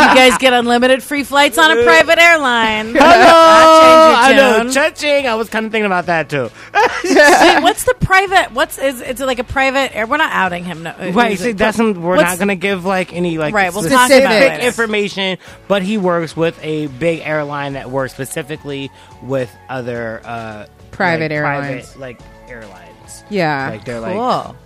[0.00, 2.94] you guys get unlimited free flights on a private airline.
[2.94, 4.62] Hello, I'll I know.
[4.64, 4.72] tune.
[4.72, 5.26] Cha-ching.
[5.26, 6.50] I was kind of thinking about that too.
[6.74, 8.52] Wait, what's the private?
[8.52, 9.94] What's is it's like a private?
[9.96, 10.82] air- We're not outing him.
[10.84, 13.82] No, Right, see, that's some, we're not going to give like any like Right, we'll
[13.82, 14.66] talk about it specific later.
[14.66, 15.38] information,
[15.68, 18.90] but he works with a big airline that works specifically
[19.22, 21.86] with other uh, Private like, airlines.
[21.92, 23.24] private, like airlines.
[23.30, 23.70] yeah.
[23.70, 24.56] Like they're like Cool.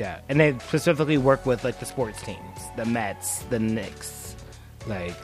[0.00, 4.34] Yeah, and they specifically work with like the sports teams, the Mets, the Knicks,
[4.86, 5.14] like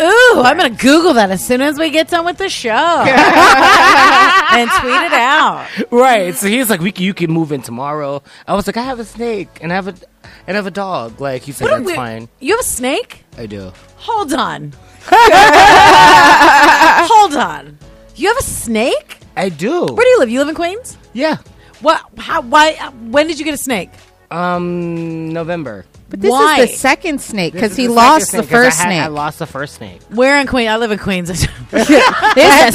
[0.00, 2.70] Ooh, I'm gonna Google that as soon as we get done with the show
[3.04, 5.66] and tweet it out.
[5.90, 6.34] right.
[6.36, 8.22] So he's like, we c- you can move in tomorrow.
[8.46, 9.94] I was like, I have a snake and I have a
[10.46, 11.20] and I have a dog.
[11.20, 12.28] Like he said, that's weird- fine.
[12.38, 13.24] You have a snake?
[13.36, 13.72] I do.
[13.96, 14.72] Hold on.
[17.10, 17.78] Hold on.
[18.16, 19.18] You have a snake?
[19.36, 19.86] I do.
[19.86, 20.30] Where do you live?
[20.30, 20.96] You live in Queens?
[21.12, 21.38] yeah.
[21.80, 22.00] What?
[22.18, 22.42] How?
[22.42, 22.74] Why?
[23.10, 23.90] When did you get a snake?
[24.32, 25.84] Um, November.
[26.08, 26.60] But this Why?
[26.60, 29.02] is the second snake because he the lost second the first I had- snake.
[29.02, 30.02] I lost the first snake.
[30.10, 30.68] Where in Queens?
[30.68, 31.28] I live in Queens.
[31.70, 31.96] There's a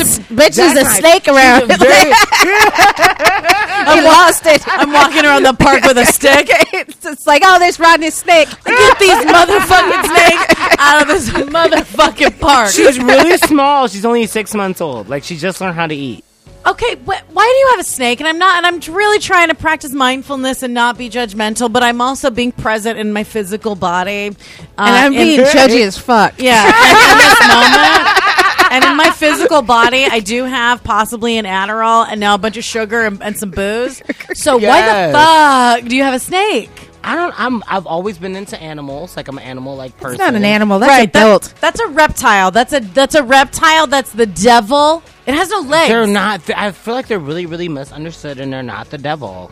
[0.02, 1.70] s- bitch, there's a That's snake around.
[3.94, 4.64] he lost it.
[4.68, 6.48] I'm walking around the park with a stick.
[6.50, 8.50] it's, it's like, oh, there's Rodney's snake.
[8.66, 12.72] Get these motherfucking snakes out of this motherfucking park.
[12.72, 13.88] She's really small.
[13.88, 15.10] She's only six months old.
[15.10, 16.24] Like she just learned how to eat.
[16.68, 18.20] Okay, wh- why do you have a snake?
[18.20, 21.82] And I'm not, and I'm really trying to practice mindfulness and not be judgmental, but
[21.82, 24.30] I'm also being present in my physical body.
[24.30, 24.34] Uh,
[24.78, 26.34] And I'm in- being judgy as fuck.
[26.38, 28.24] yeah, in this moment.
[28.70, 32.58] And in my physical body, I do have possibly an Adderall and now a bunch
[32.58, 34.02] of sugar and, and some booze.
[34.34, 36.70] So why the fuck do you have a snake?
[37.02, 37.34] I don't.
[37.40, 37.64] I'm.
[37.66, 39.16] I've always been into animals.
[39.16, 40.16] Like I'm an animal like person.
[40.16, 40.80] It's not an animal.
[40.80, 41.44] That's right, a built.
[41.44, 42.52] That, that's a reptile.
[42.52, 43.88] That's a that's a reptile.
[43.88, 45.02] That's the devil.
[45.28, 45.90] It has no legs.
[45.90, 46.50] They're not.
[46.50, 49.52] I feel like they're really, really misunderstood, and they're not the devil.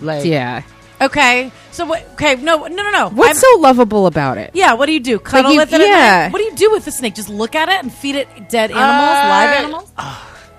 [0.00, 0.62] Like yeah.
[1.00, 2.06] Okay, so what?
[2.12, 3.08] Okay, no, no, no, no.
[3.10, 4.52] What's I'm- so lovable about it?
[4.54, 5.18] Yeah, what do you do?
[5.18, 5.80] Cuddle you- with it?
[5.80, 6.22] at yeah.
[6.24, 6.32] night?
[6.32, 7.14] What do you do with the snake?
[7.14, 9.92] Just look at it and feed it dead animals, Uh, live animals?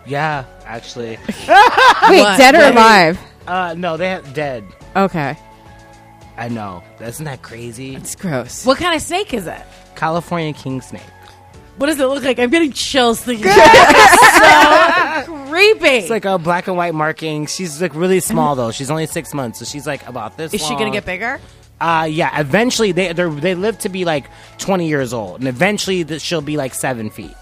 [0.05, 1.17] Yeah, actually.
[1.27, 2.37] Wait, What?
[2.37, 2.71] dead or Wait.
[2.71, 3.19] alive?
[3.47, 4.63] Uh, no, they have dead.
[4.95, 5.35] Okay.
[6.37, 6.83] I know.
[7.01, 7.95] Isn't that crazy?
[7.95, 8.63] It's gross.
[8.65, 9.61] What kind of snake is it?
[9.95, 11.01] California king snake.
[11.77, 12.39] What does it look like?
[12.39, 13.45] I'm getting chills thinking.
[13.47, 15.87] it's so creepy.
[15.97, 17.45] It's like a black and white marking.
[17.45, 18.71] She's like really small though.
[18.71, 20.53] She's only six months, so she's like about this.
[20.53, 21.39] is she gonna get bigger?
[21.79, 22.39] Uh, yeah.
[22.39, 24.25] Eventually, they they they live to be like
[24.57, 27.35] twenty years old, and eventually that she'll be like seven feet.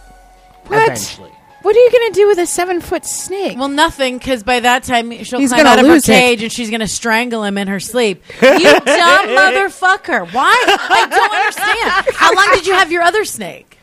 [0.68, 0.84] What?
[0.84, 1.32] Eventually.
[1.62, 3.58] What are you gonna do with a seven foot snake?
[3.58, 6.12] Well, nothing, because by that time she'll He's climb gonna out of her lose it.
[6.12, 8.22] cage and she's gonna strangle him in her sleep.
[8.40, 8.82] You dumb
[9.30, 10.32] motherfucker!
[10.32, 10.64] Why?
[10.68, 12.16] I don't understand.
[12.16, 13.75] How long did you have your other snake?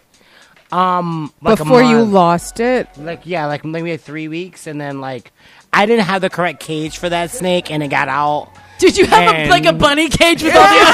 [0.72, 2.88] Um, like Before you lost it.
[2.96, 5.30] like yeah, like maybe like three weeks, and then like
[5.72, 8.48] I didn't have the correct cage for that snake, and it got out.
[8.78, 10.92] Did you have a, And- like a bunny cage with all the other?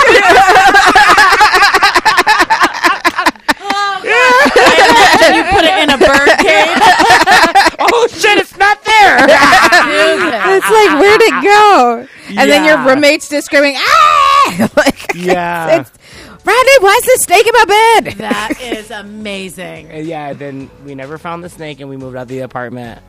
[4.02, 6.78] Did you put it in a bird cage?
[7.80, 8.38] oh shit!
[8.38, 9.26] It's not there.
[10.50, 12.06] It's like where'd it go?
[12.30, 12.86] And then your Yeah.
[12.88, 14.68] roommate's just screaming, ah!
[14.76, 15.80] like, Yeah.
[15.80, 15.90] it's,
[16.44, 18.14] Rodney, is the snake in my bed?
[18.18, 19.90] That is amazing.
[19.90, 23.02] And yeah, then we never found the snake, and we moved out of the apartment.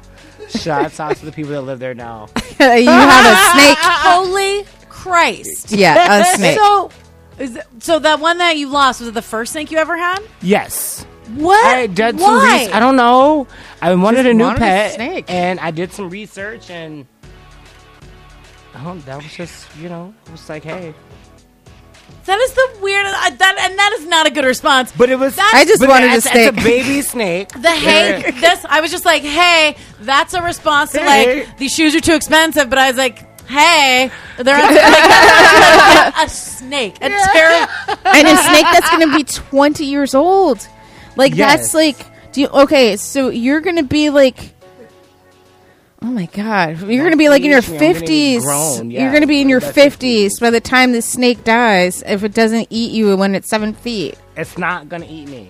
[0.50, 2.28] Shots out to the people that live there now.
[2.60, 3.78] you have a snake.
[3.82, 5.72] Holy Christ!
[5.72, 6.58] Yeah, a snake.
[6.58, 6.92] So,
[7.38, 9.96] is it, so that one that you lost was it the first snake you ever
[9.96, 10.20] had?
[10.42, 11.06] Yes.
[11.36, 11.64] What?
[11.64, 12.58] I did some Why?
[12.60, 12.74] research.
[12.76, 13.48] I don't know.
[13.82, 15.26] I wanted Just a new wanted a pet, snake.
[15.30, 17.06] and I did some research, and
[18.76, 20.94] oh, that was just you know, it was like, hey,
[22.26, 23.16] That is the weirdest.
[23.16, 24.92] Uh, that and that is not a good response.
[24.98, 25.38] but it was.
[25.40, 26.64] I just but wanted a it's, it's a snake.
[26.64, 27.50] baby snake.
[27.50, 31.40] The hey, this I was just like, hey, that's a response to Hey.
[31.44, 32.70] like these shoes are too expensive.
[32.70, 37.74] But I was like, hey, they're like, a snake, a terrible.
[38.06, 40.68] and a snake that's going to be 20 years old.
[41.16, 41.98] Like that's like
[42.32, 44.54] do you okay, so you're going to be like
[46.02, 46.80] Oh my god.
[46.82, 48.42] You're going to be like in your I'm gonna be 50s.
[48.42, 49.02] grown, yeah.
[49.04, 52.24] You're going to be in your That's 50s by the time the snake dies if
[52.24, 54.18] it doesn't eat you when it's 7 feet.
[54.38, 55.50] It's not gonna eat me.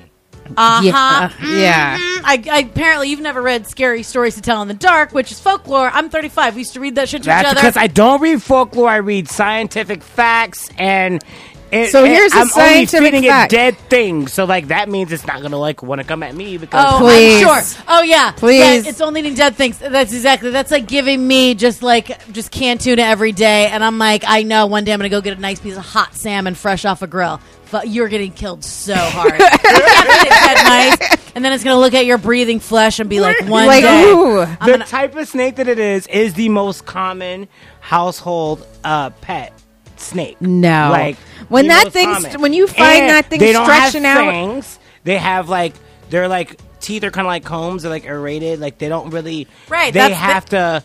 [0.58, 0.92] Uh Yeah.
[1.28, 1.30] huh.
[1.48, 1.98] Yeah.
[2.24, 5.40] I, I apparently you've never read Scary Stories to Tell in the Dark, which is
[5.40, 5.92] folklore.
[5.94, 6.56] I'm 35.
[6.56, 7.56] We used to read that shit to That's each other.
[7.62, 8.90] because I don't read folklore.
[8.90, 11.24] I read scientific facts, and
[11.72, 13.54] it, So it- here's a I'm only feeding fact.
[13.54, 14.34] it dead things.
[14.34, 16.98] So like that means it's not gonna like want to come at me because Oh,
[17.00, 17.44] Please.
[17.46, 17.84] I'm sure.
[17.88, 18.60] Oh yeah, Please.
[18.86, 19.78] Yeah, it's only eating dead things.
[19.80, 20.50] That's exactly.
[20.52, 24.44] That's like giving me just like just canned tuna every day, and I'm like, I
[24.44, 27.02] know one day I'm gonna go get a nice piece of hot salmon fresh off
[27.02, 27.40] a grill.
[27.72, 29.32] But you're getting killed so hard.
[29.40, 33.00] You can't eat it dead nice, and then it's gonna look at your breathing flesh
[33.00, 34.10] and be like, one like day.
[34.10, 34.40] ooh.
[34.40, 37.48] The gonna- type of snake that it is is the most common
[37.80, 39.54] household uh, pet
[40.00, 40.40] snake.
[40.42, 40.90] No.
[40.92, 41.18] like
[41.50, 42.42] When that most thing's- common.
[42.42, 44.80] when you find And that thing they don't stretching have out- fangs.
[45.04, 45.74] They have like
[46.10, 47.84] they're like teeth are kind of like combs.
[47.84, 48.60] They're like aerated.
[48.60, 49.48] Like they don't really.
[49.68, 50.84] Right, They that's the- have to.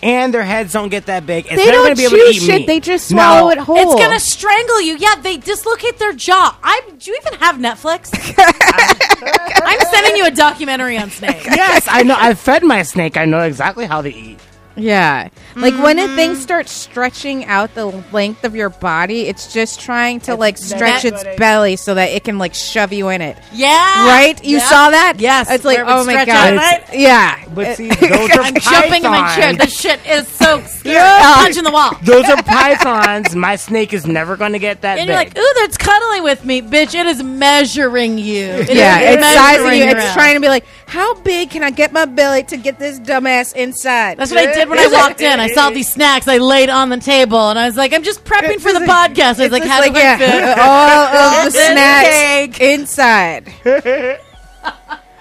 [0.00, 1.46] And their heads don't get that big.
[1.46, 2.66] It's They never don't gonna be able chew to eat shit, me.
[2.66, 3.16] they just No.
[3.16, 3.78] swallow it whole.
[3.78, 4.96] It's gonna strangle you.
[4.96, 6.56] Yeah, they dislocate their jaw.
[6.62, 8.10] I do you even have Netflix?
[9.64, 11.44] I'm sending you a documentary on snakes.
[11.46, 12.14] yes, I know.
[12.16, 13.16] I've fed my snake.
[13.16, 14.38] I know exactly how they eat.
[14.78, 15.28] Yeah.
[15.56, 16.16] Like when a Mm-hmm.
[16.16, 21.04] thing starts stretching out the length of your body, it's just trying to like stretch
[21.04, 23.36] its what belly so that it can like shove you in it.
[23.52, 24.42] Yeah, Right?
[24.44, 24.64] You Yeah.
[24.68, 25.14] saw that?
[25.18, 26.28] Yes, It's like, it oh my god.
[26.28, 26.84] out, right?
[26.94, 27.44] Yeah.
[27.54, 29.52] But see, those are I'm jumping in my chair.
[29.52, 29.58] pythons.
[29.58, 30.94] This shit is so scary.
[30.94, 31.34] Yeah.
[31.36, 31.90] Punching the wall.
[32.02, 33.34] Those are pythons.
[33.34, 35.08] My snake is never going to get that And big.
[35.08, 36.94] you're like, ooh, that's cuddling with me, bitch.
[36.94, 38.44] It is measuring you.
[38.46, 39.96] It yeah, is it's sizing measuring you.
[39.96, 42.98] It's trying to be like, how big can I get my belly to get this
[42.98, 44.16] dumbass inside?
[44.16, 45.38] That's what I did did when I walked in.
[45.38, 46.26] I saw these snacks.
[46.26, 49.38] I laid on the table, and I was like, "I'm just prepping for the podcast."
[49.38, 53.52] I was like, It's "How do I yeah, fit?" all of the This snacks inside.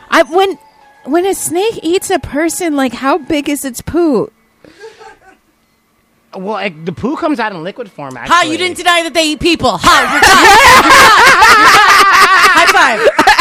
[0.10, 0.58] I when
[1.04, 4.32] when a snake eats a person, like how big is its poo?
[6.34, 8.16] Well, like, the poo comes out in liquid form.
[8.16, 8.42] Actually, Ha!
[8.44, 9.78] You didn't deny that they eat people.
[9.82, 10.12] Ha!
[10.12, 10.46] You're done.
[12.54, 13.34] High five.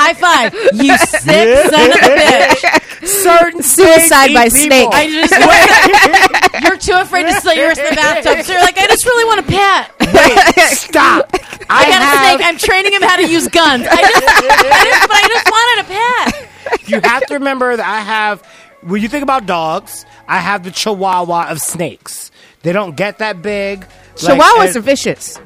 [0.00, 0.54] High five.
[0.72, 3.06] You sick son of a bitch.
[3.06, 4.64] Certain suicide by people.
[4.64, 4.88] snake.
[4.92, 8.44] I just you're too afraid to slit yours in the bathtub.
[8.44, 10.70] So you're like, I just really want a pet.
[10.72, 11.30] Stop.
[11.68, 12.48] I got a have, snake.
[12.48, 13.86] I'm training him how to use guns.
[13.88, 16.88] I just, I just, but I just wanted a pet.
[16.88, 18.42] You have to remember that I have.
[18.82, 22.30] When you think about dogs, I have the Chihuahua of snakes.
[22.62, 23.86] They don't get that big.
[24.22, 25.38] Like, Chihuahuas and- are vicious.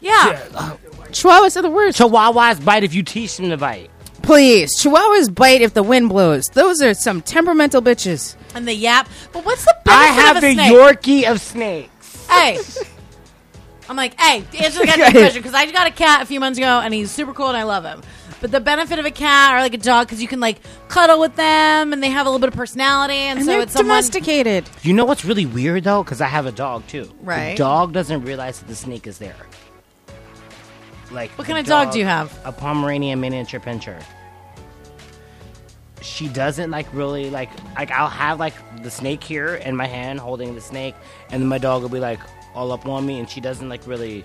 [0.00, 0.76] Yeah.
[1.22, 1.98] Chihuahuas are the worst.
[1.98, 3.90] Chihuahuas bite if you teach them to bite.
[4.22, 6.44] Please, Chihuahuas bite if the wind blows.
[6.52, 8.36] Those are some temperamental bitches.
[8.54, 9.08] And the yap.
[9.32, 10.18] But what's the benefit of a cat?
[10.18, 10.72] I have of a the snake?
[10.72, 12.26] Yorkie of snakes.
[12.28, 12.58] Hey.
[13.88, 16.58] I'm like, hey, answer the goddamn question because I got a cat a few months
[16.58, 18.02] ago and he's super cool and I love him.
[18.40, 21.20] But the benefit of a cat or like a dog because you can like cuddle
[21.20, 23.72] with them and they have a little bit of personality and, And so they're it's
[23.72, 23.94] someone.
[23.96, 24.68] domesticated.
[24.82, 26.02] You know what's really weird though?
[26.02, 27.10] Because I have a dog too.
[27.22, 27.52] Right.
[27.52, 29.36] The dog doesn't realize that the snake is there.
[31.16, 32.38] Like What kind of dog do you have?
[32.44, 34.00] A Pomeranian miniature pinscher.
[36.02, 40.20] She doesn't like really like like I'll have like the snake here in my hand
[40.20, 40.94] holding the snake,
[41.30, 42.20] and then my dog will be like
[42.54, 44.24] all up on me, and she doesn't like really.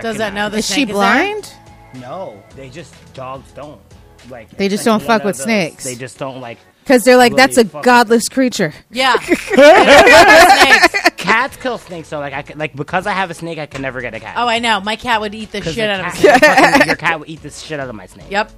[0.00, 0.94] Does that know recognize- the Is she snake there?
[0.94, 1.52] blind?
[1.94, 3.80] No, they just dogs don't
[4.28, 4.50] like.
[4.56, 5.82] They just like don't fuck with those- snakes.
[5.84, 6.58] They just don't like.
[6.84, 8.74] Because they're like, that's a fuck godless creature.
[8.90, 9.16] Yeah.
[9.16, 11.10] They don't have snakes.
[11.16, 13.80] Cats kill snakes, so like I can, like because I have a snake, I can
[13.80, 14.34] never get a cat.
[14.36, 14.80] Oh, I know.
[14.80, 16.50] My cat would eat the 'Cause shit the out of a cat- snake.
[16.72, 18.26] fucking- your cat will eat the shit out of my snake.
[18.30, 18.50] Yep.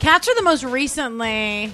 [0.00, 1.72] Cats are the most recently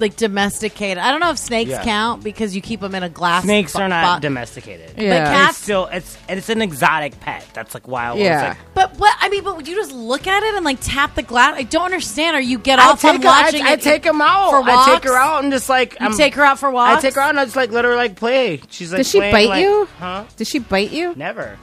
[0.00, 0.98] like domesticated.
[0.98, 1.82] I don't know if snakes Yeah.
[1.82, 3.44] count because you keep them in a glass.
[3.44, 4.92] Snakes bo- are not bo- domesticated.
[4.96, 5.24] Yeah.
[5.24, 7.44] But cats- It's still it's and it's an exotic pet.
[7.54, 8.48] That's like why I was Yeah.
[8.48, 11.14] like But what I mean, but would you just look at it and like tap
[11.14, 11.54] the glass?
[11.56, 12.36] I don't understand.
[12.36, 13.82] Or you get I off on take her, I, watching I it?
[13.82, 14.50] take him out.
[14.50, 15.06] for I take walks?
[15.06, 16.98] her out and just like You take her out for walks.
[16.98, 18.60] I take her out and I just like let her like play.
[18.70, 19.88] She's like Does she playing, bite like- you?
[19.98, 20.24] Huh?
[20.36, 21.12] Does she bite you?
[21.16, 21.58] Never.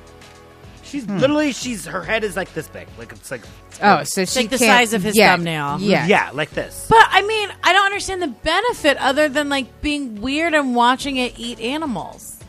[0.95, 1.17] She's hmm.
[1.17, 2.87] literally she's her head is like this big.
[2.97, 3.41] Like it's like
[3.83, 5.77] Oh, so she like the can't- size of his yeah, thumbnail.
[5.81, 6.07] Yeah.
[6.07, 6.87] yeah, like this.
[6.89, 11.17] But I mean, I don't understand the benefit other than like being weird and watching
[11.17, 12.39] it eat animals.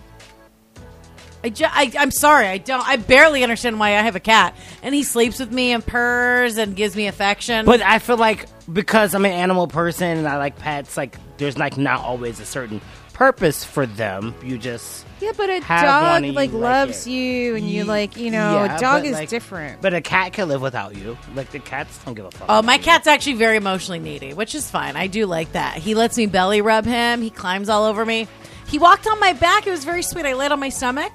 [1.42, 2.86] I, ju- I I'm sorry, I don't.
[2.86, 6.56] I barely understand why I have a cat, and he sleeps with me and purrs
[6.56, 7.66] and gives me affection.
[7.66, 11.58] But I feel like because I'm an animal person and I like pets, like there's
[11.58, 12.80] like not always a certain
[13.12, 14.34] purpose for them.
[14.44, 17.10] You just Yeah, but a Have dog one like you loves it.
[17.10, 19.80] you, and you like you know yeah, a dog but, is like- different.
[19.80, 21.16] But a cat can live without you.
[21.34, 22.46] Like the cats don't give a fuck.
[22.50, 22.82] Oh, my you.
[22.82, 24.94] cat's actually very emotionally needy, which is fine.
[24.94, 25.78] I do like that.
[25.78, 27.22] He lets me belly rub him.
[27.22, 28.28] He climbs all over me.
[28.68, 29.66] He walked on my back.
[29.66, 30.26] It was very sweet.
[30.26, 31.12] I laid on my stomach.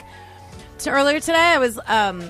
[0.77, 2.27] So earlier today, I was um,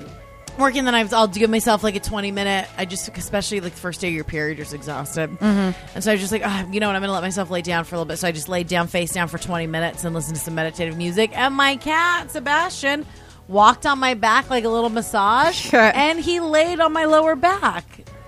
[0.58, 0.84] working.
[0.84, 2.68] Then I was, I'll give myself like a twenty minute.
[2.76, 5.30] I just, especially like the first day of your period, you're just exhausted.
[5.30, 5.78] Mm-hmm.
[5.94, 6.96] And so I was just like, "Ah, you know what?
[6.96, 8.18] I'm gonna let myself lay down for a little bit.
[8.18, 10.96] So I just laid down face down for twenty minutes and listened to some meditative
[10.96, 11.30] music.
[11.36, 13.06] And my cat Sebastian
[13.48, 17.84] walked on my back like a little massage, and he laid on my lower back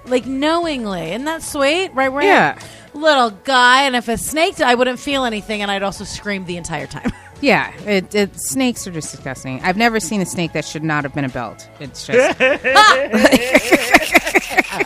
[0.06, 1.12] like knowingly.
[1.12, 1.94] Isn't that sweet?
[1.94, 2.22] Right where?
[2.24, 2.58] Yeah.
[2.92, 3.82] little guy.
[3.84, 7.10] And if a snake, I wouldn't feel anything, and I'd also scream the entire time.
[7.40, 9.60] yeah, it, it, snakes are just disgusting.
[9.62, 11.68] I've never seen a snake that should not have been a belt.
[11.80, 12.40] It's just.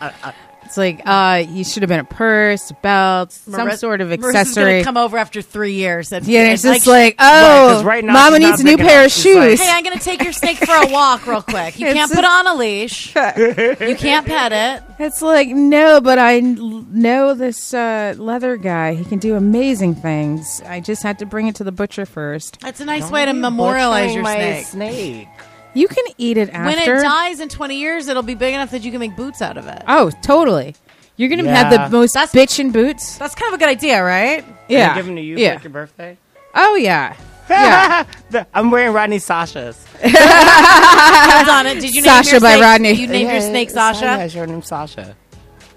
[0.00, 0.34] Ah!
[0.72, 4.80] It's like uh, you should have been a purse, a belt, some sort of accessory.
[4.80, 6.12] gonna come over after three years.
[6.12, 8.78] And, yeah, and and, it's just like, like, oh, right now Mama needs a new
[8.78, 9.60] pair of She's like- shoes.
[9.60, 11.78] Hey, I'm going to take your snake for a walk real quick.
[11.78, 13.14] You can't a- put on a leash.
[13.36, 14.82] You can't pet it.
[14.98, 18.94] It's like no, but I know this uh, leather guy.
[18.94, 20.62] He can do amazing things.
[20.64, 22.60] I just had to bring it to the butcher first.
[22.60, 24.66] That's a nice way to memorialize your my snake.
[24.66, 25.28] snake.
[25.74, 26.64] You can eat it after.
[26.66, 29.40] When it dies in 20 years, it'll be big enough that you can make boots
[29.40, 29.82] out of it.
[29.88, 30.74] Oh, totally.
[31.16, 31.54] You're gonna Yeah.
[31.70, 33.16] have the most That's- bitchin' boots.
[33.18, 34.44] That's kind of a good idea, right?
[34.68, 35.50] Yeah, I give them to you Yeah.
[35.50, 36.16] for like your birthday.
[36.54, 37.14] Oh yeah.
[37.50, 38.04] Yeah.
[38.30, 39.84] The- I'm wearing Rodney Sasha's.
[40.02, 41.66] Hold on.
[41.66, 41.80] it.
[41.80, 42.92] Did you name Sasha your by snake, Rodney.
[42.92, 44.04] You named your snake Sasha?
[44.04, 45.14] Yeah, your name Sasha.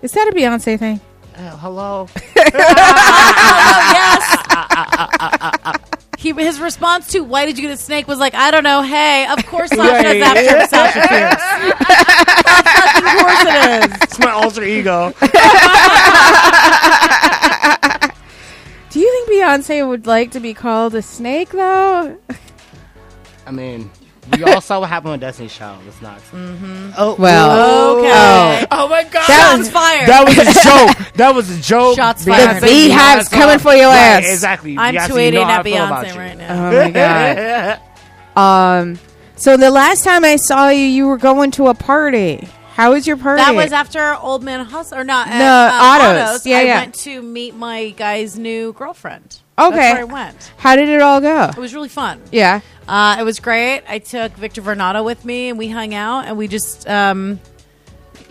[0.01, 1.01] Is that a Beyonce thing?
[1.35, 2.07] Uh, hello.
[2.07, 2.21] Oh,
[5.65, 5.75] yes.
[6.25, 8.81] He, his response to "Why did you get a snake?" was like, "I don't know.
[8.81, 10.21] Hey, of course Sasha's Right.
[10.21, 11.43] after Sasha Fierce.
[12.97, 15.13] of course it is." It's my alter ego.
[18.89, 22.17] Do you think Beyonce would like to be called a snake though?
[23.45, 23.91] I mean,
[24.31, 25.83] We all saw what happened with Destiny's Child.
[25.85, 26.17] Let's not.
[26.31, 26.91] Mm-hmm.
[26.97, 28.65] Oh Well, Okay.
[28.71, 29.27] Oh my god.
[29.27, 30.07] That Shots fired.
[30.07, 30.45] That was a
[31.05, 31.13] joke.
[31.13, 31.95] That was a joke.
[31.95, 32.61] Shots fired.
[32.61, 34.31] The Beyhive's Beyonce- coming for your Right, ass.
[34.31, 34.77] Exactly.
[34.77, 36.19] I'm Beyonce, you tweeting know at feel about Beyonce you.
[36.19, 36.69] right now.
[36.69, 37.79] Oh my
[38.35, 38.79] god.
[38.81, 38.99] Um.
[39.37, 42.47] So the last time I saw you, you were going to a party.
[42.73, 43.41] How was your party?
[43.41, 45.27] That was after Old Man Hustle, or not?
[45.27, 46.45] uh, No, uh, Autos.
[46.45, 46.79] Yeah, I yeah.
[46.81, 49.39] went to meet my guy's new girlfriend.
[49.57, 49.75] Okay.
[49.77, 50.51] That's where I went.
[50.57, 51.45] How did it all go?
[51.49, 52.21] It was really fun.
[52.33, 52.59] Yeah.
[52.87, 53.83] Uh, it was great.
[53.87, 57.39] I took Victor Varnado with me, and we hung out, and we just um,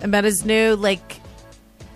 [0.03, 1.21] I met his new like.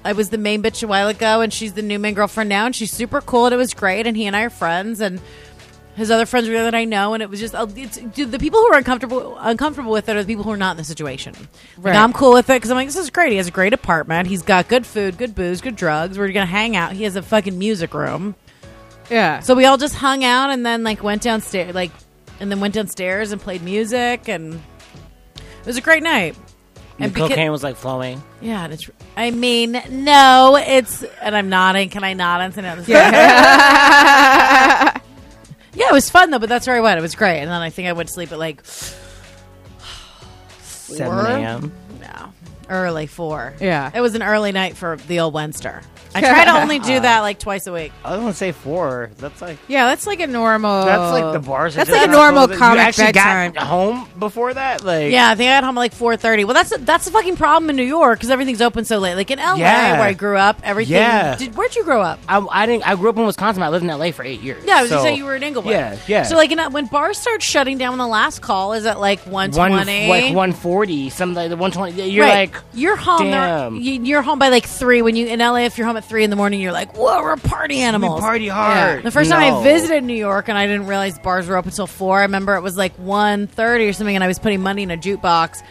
[0.04, 2.66] I was the main bitch a while ago, and she's the new main girlfriend now,
[2.66, 4.06] and she's super cool, and it was great.
[4.06, 5.20] And he and I are friends, and
[5.96, 8.30] his other friends are there that I know, and it was just uh, it's, dude,
[8.30, 10.76] the people who are uncomfortable uncomfortable with it are the people who are not in
[10.76, 11.34] the situation.
[11.76, 11.92] Right.
[11.92, 13.32] Like, I'm cool with it because I'm like, this is great.
[13.32, 14.28] He has a great apartment.
[14.28, 16.16] He's got good food, good booze, good drugs.
[16.16, 16.92] We're gonna hang out.
[16.92, 18.36] He has a fucking music room.
[19.10, 19.40] Yeah.
[19.40, 21.90] So we all just hung out and then like went downstairs, like,
[22.40, 24.54] and then went downstairs and played music, and
[25.34, 26.34] it was a great night.
[26.98, 28.22] The And beca- cocaine was like flowing.
[28.40, 28.88] yeah, and it's.
[29.16, 31.02] I mean, no, it's.
[31.22, 31.90] And I'm nodding.
[31.90, 32.76] Can I nod and say no?
[32.86, 34.98] Yeah.
[35.74, 36.40] Yeah, it was fun though.
[36.40, 36.98] But that's where I went.
[36.98, 37.38] It was great.
[37.40, 38.64] And then I think I went to sleep at like
[40.62, 41.72] Seven a.m.
[42.68, 43.54] no, early four.
[43.60, 43.90] Yeah.
[43.94, 45.82] it was an early night for the old Wenster.
[46.14, 47.92] I try to only do that like twice a week.
[48.02, 49.10] I was gonna say four.
[49.18, 50.86] That's like yeah, that's like a normal.
[50.86, 51.74] that's like the bars.
[51.74, 53.52] That's like a normal supposed to- comic You actually bedtime.
[53.52, 54.82] got home before that.
[54.84, 56.44] Like Yeah, I think I got home at like four thirty.
[56.44, 59.16] Well, that's that's the fucking problem in New York because everything's open so late.
[59.16, 59.92] Like in LA, Yeah.
[59.98, 60.94] where I grew up, everything.
[60.94, 61.36] Yeah.
[61.36, 62.18] Did, where'd you grow up?
[62.26, 62.88] I, I didn't.
[62.88, 63.62] I grew up in Wisconsin.
[63.62, 64.64] I lived in LA for eight years.
[64.64, 65.72] Yeah, I was so, gonna say you were in Inglewood.
[65.72, 66.22] Yeah, yeah.
[66.22, 68.98] So like in, uh, when bars start shutting down, when the last call is at
[68.98, 72.08] like one one twenty, like one forty, something like the one twenty.
[72.10, 72.50] You're right.
[72.52, 73.30] like you're home.
[73.30, 73.76] damn.
[73.76, 75.02] you- You're home by like three.
[75.02, 77.22] When you in LA, if you're home at three in the morning, you're like, whoa,
[77.22, 78.16] we're party animals.
[78.16, 79.02] we party hard.
[79.02, 79.60] The first time No.
[79.60, 82.18] I visited New York and I didn't realize bars were open until four.
[82.18, 84.96] I remember it was like 1.30 or something, and I was putting money in a
[84.96, 85.62] jukebox,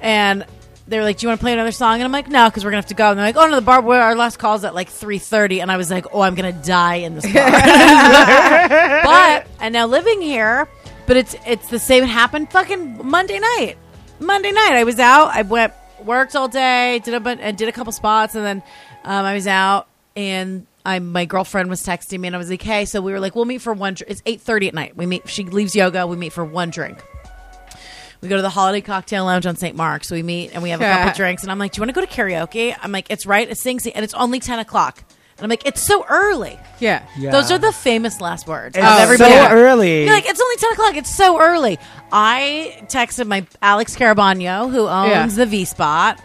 [0.00, 0.44] and
[0.88, 2.64] they were like, "Do you want to play another song?" And I'm like, "No, because
[2.64, 3.80] we're gonna have to go." And they're like, "Oh no, the bar.
[3.86, 5.60] Our last call's at like 3.30.
[5.62, 7.50] and I was like, "Oh, I'm gonna die in this bar."
[9.04, 10.68] but and now living here,
[11.06, 12.02] but it's it's the same.
[12.04, 13.76] It happened fucking Monday night.
[14.18, 15.28] Monday night, I was out.
[15.32, 15.72] I went
[16.04, 18.62] worked all day, did a bun- and did a couple spots, and then
[19.04, 20.66] um, I was out and.
[20.82, 23.34] I, my girlfriend was texting me and I was like, "Hey," so we were like,
[23.36, 24.96] "We'll meet for one." Dr- it's eight thirty at night.
[24.96, 25.28] We meet.
[25.28, 26.06] She leaves yoga.
[26.06, 27.04] We meet for one drink.
[28.22, 29.76] We go to the Holiday Cocktail Lounge on St.
[29.76, 30.10] Mark's.
[30.10, 31.42] We meet and we have a couple drinks.
[31.42, 33.60] And I'm like, "Do you want to go to karaoke?" I'm like, "It's right it's
[33.60, 35.04] Sing Sing, and it's only ten o'clock."
[35.40, 37.02] And I'm like, "It's so early." Yeah.
[37.18, 37.30] Yeah.
[37.30, 38.76] Those are the famous last words.
[38.76, 39.32] It's of Oh, everybody.
[39.32, 40.04] so early.
[40.04, 40.96] You're like, it's only 10 o'clock.
[40.96, 41.78] It's so early.
[42.12, 45.26] I texted my Alex Carabano, who owns Yeah.
[45.26, 46.18] the V Spot.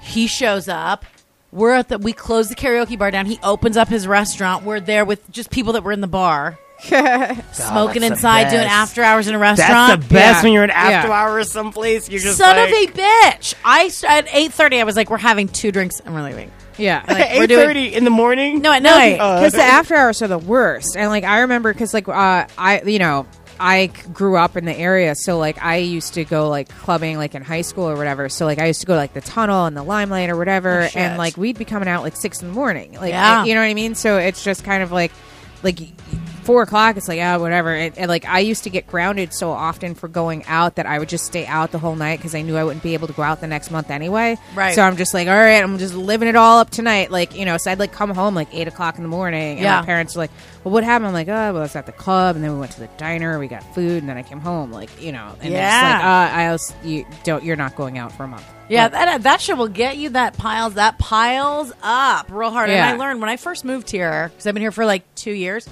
[0.00, 1.04] He shows up.
[1.50, 3.26] We're at the, we close the karaoke bar down.
[3.26, 4.64] He opens up his restaurant.
[4.64, 8.62] We're there with just people that were in the bar, smoking that's the inside, doing
[8.62, 8.70] best.
[8.72, 9.68] after hours in a restaurant.
[9.68, 10.02] That's restaurant.
[10.08, 10.42] the best Yeah.
[10.42, 11.14] when you're in after Yeah.
[11.14, 12.08] hours someplace.
[12.08, 13.54] You're just Son like, of a bitch!
[13.64, 14.80] I at eight thirty.
[14.80, 17.04] I was like, "We're having two drinks and we're leaving." Yeah.
[17.08, 18.60] Like, we're doing- in the morning.
[18.62, 19.12] No, at night.
[19.14, 20.96] because the after hours are the worst.
[20.96, 23.26] And like I remember, because like uh, I, you know,
[23.60, 27.34] I grew up in the area, so like I used to go like clubbing like
[27.34, 28.28] in high school or whatever.
[28.28, 30.88] So like I used to go like the tunnel and the limelight or whatever, Oh,
[30.98, 32.92] and like we'd be coming out like six in the morning.
[32.92, 33.44] Like Yeah.
[33.44, 33.96] you know what I mean.
[33.96, 35.10] So it's just kind of like
[35.64, 35.80] like.
[36.48, 37.74] Four o'clock, it's like, yeah, whatever.
[37.74, 40.98] And, and like, I used to get grounded so often for going out that I
[40.98, 43.12] would just stay out the whole night because I knew I wouldn't be able to
[43.12, 44.38] go out the next month anyway.
[44.54, 44.74] Right.
[44.74, 47.10] So I'm just like, all right, I'm just living it all up tonight.
[47.10, 49.56] Like, you know, so I'd like come home like eight o'clock in the morning.
[49.58, 49.80] And Yeah.
[49.80, 50.30] my parents were like,
[50.64, 51.08] well, what happened?
[51.08, 52.88] I'm like, oh, well, I was at the club, and then we went to the
[52.96, 54.72] diner, we got food, and then I came home.
[54.72, 56.30] Like, you know, and they're just like, Yeah.
[56.32, 58.44] uh, I was, you don't, you're not going out for a month.
[58.70, 60.10] Yeah, that that shit will get you.
[60.10, 62.68] That piles that piles up real hard.
[62.68, 62.90] Yeah.
[62.90, 65.32] And I learned when I first moved here because I've been here for like two
[65.32, 65.66] years.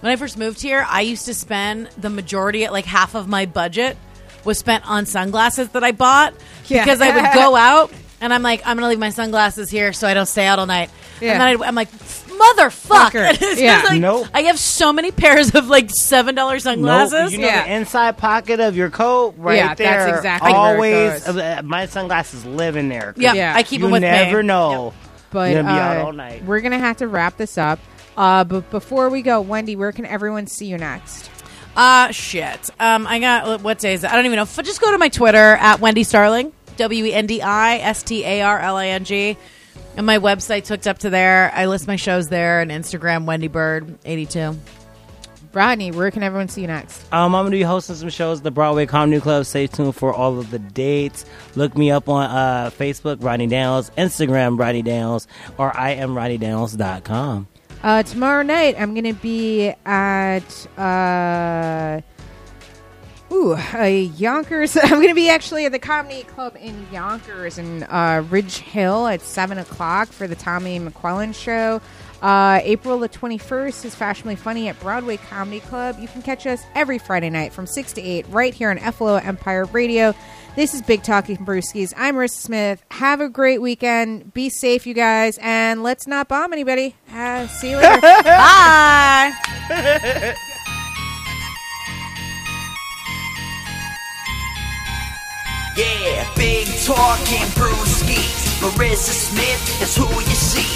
[0.00, 3.46] When I first moved here, I used to spend the majority, like half of my
[3.46, 3.96] budget,
[4.44, 6.32] was spent on sunglasses that I bought
[6.66, 6.82] Yeah.
[6.84, 10.06] because I would go out and I'm like, I'm gonna leave my sunglasses here so
[10.08, 10.90] I don't stay out all night.
[11.20, 11.32] Yeah.
[11.32, 13.10] And then I'd, I'm like, motherfucker!
[13.10, 13.28] Fucker.
[13.28, 13.82] And it's just Yeah.
[13.86, 14.26] like, Nope.
[14.32, 16.62] I have so many pairs of like seven dollar Nope.
[16.62, 17.32] sunglasses.
[17.32, 17.64] You know Yeah.
[17.64, 20.16] the inside pocket of your coat right Yeah, that's there.
[20.16, 21.24] exactly where it always.
[21.24, 21.36] goes.
[21.36, 23.12] uh, my sunglasses live in there.
[23.18, 23.52] Yeah, Yeah.
[23.54, 24.24] I keep you them with never me.
[24.30, 24.94] Never know.
[25.30, 26.44] But gonna be out uh, all night.
[26.44, 27.78] we're gonna have to wrap this up.
[28.20, 31.30] Uh, but before we go, Wendi, where can everyone see you next?
[31.74, 32.68] Uh shit.
[32.78, 34.10] Um, I got what day is it?
[34.12, 34.42] I don't even know.
[34.42, 38.02] F- Just go to my Twitter at Wendi Starling, W E N D I S
[38.02, 39.38] T A R L I N G,
[39.96, 41.50] and my website's hooked up to there.
[41.54, 44.58] I list my shows there and Instagram Wendy Bird eighty two.
[45.52, 47.00] Rodney, where can everyone see you next?
[47.12, 49.46] Um, I'm gonna be hosting some shows at the Broadway Comedy Club.
[49.46, 51.24] Stay tuned for all of the dates.
[51.56, 55.26] Look me up on uh, Facebook, Rodney Downs, Instagram, Rodney Downs,
[55.56, 57.48] or I am Rodney RodneyDowns.com.
[57.82, 62.02] Uh, tomorrow night, I'm going to be at uh,
[63.32, 64.76] Ooh, Yonkers.
[64.82, 69.06] I'm going to be actually at the Comedy Club in Yonkers in uh, Ridge Hill
[69.06, 71.80] at 7 o'clock for the Tommy McQuillan show.
[72.20, 75.96] Uh, April the 21st is Fashionably Funny at Broadway Comedy Club.
[75.98, 79.16] You can catch us every Friday night from 6 to 8 right here on FLO
[79.16, 80.14] Empire Radio.
[80.56, 81.94] This is Big Talking Brewskis.
[81.96, 82.84] I'm Maryssa Smith.
[82.90, 84.34] Have a great weekend.
[84.34, 86.96] Be safe, you guys, and let's not bomb anybody.
[87.12, 88.00] Uh, see you later.
[88.24, 89.32] Bye.
[95.76, 98.58] Yeah, big talking brewskis.
[98.60, 100.66] Maryssa Smith is who you see.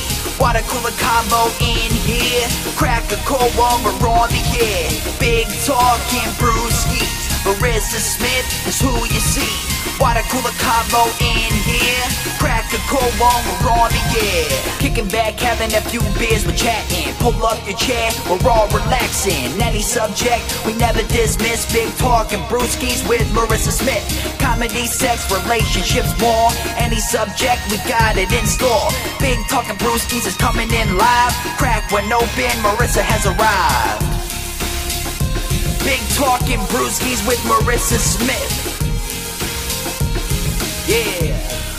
[0.41, 2.47] Water cooler combo in here.
[2.77, 4.89] Crack a cold one, we're on the air.
[5.19, 7.24] Big talking brewskis.
[7.45, 9.53] Maryssa Smith is who you see.
[10.01, 12.07] Water cooler combo in here.
[12.41, 14.49] Crack a cold one, we're on the air.
[14.81, 17.12] Kicking back, having a few beers, we're chatting.
[17.21, 19.53] Pull up your chair, we're all relaxing.
[19.61, 21.71] Any subject, we never dismiss.
[21.71, 24.03] Big talking brewskis with Maryssa Smith.
[24.41, 26.49] Comedy, sex, relationships, more.
[26.81, 28.89] Any subject, we got it in store.
[29.21, 31.33] Big talking brewskis is coming in live.
[31.61, 34.34] Crack when open, Maryssa has arrived.
[35.85, 38.51] Big talking brewskis with Maryssa Smith.
[40.89, 41.74] Yeah.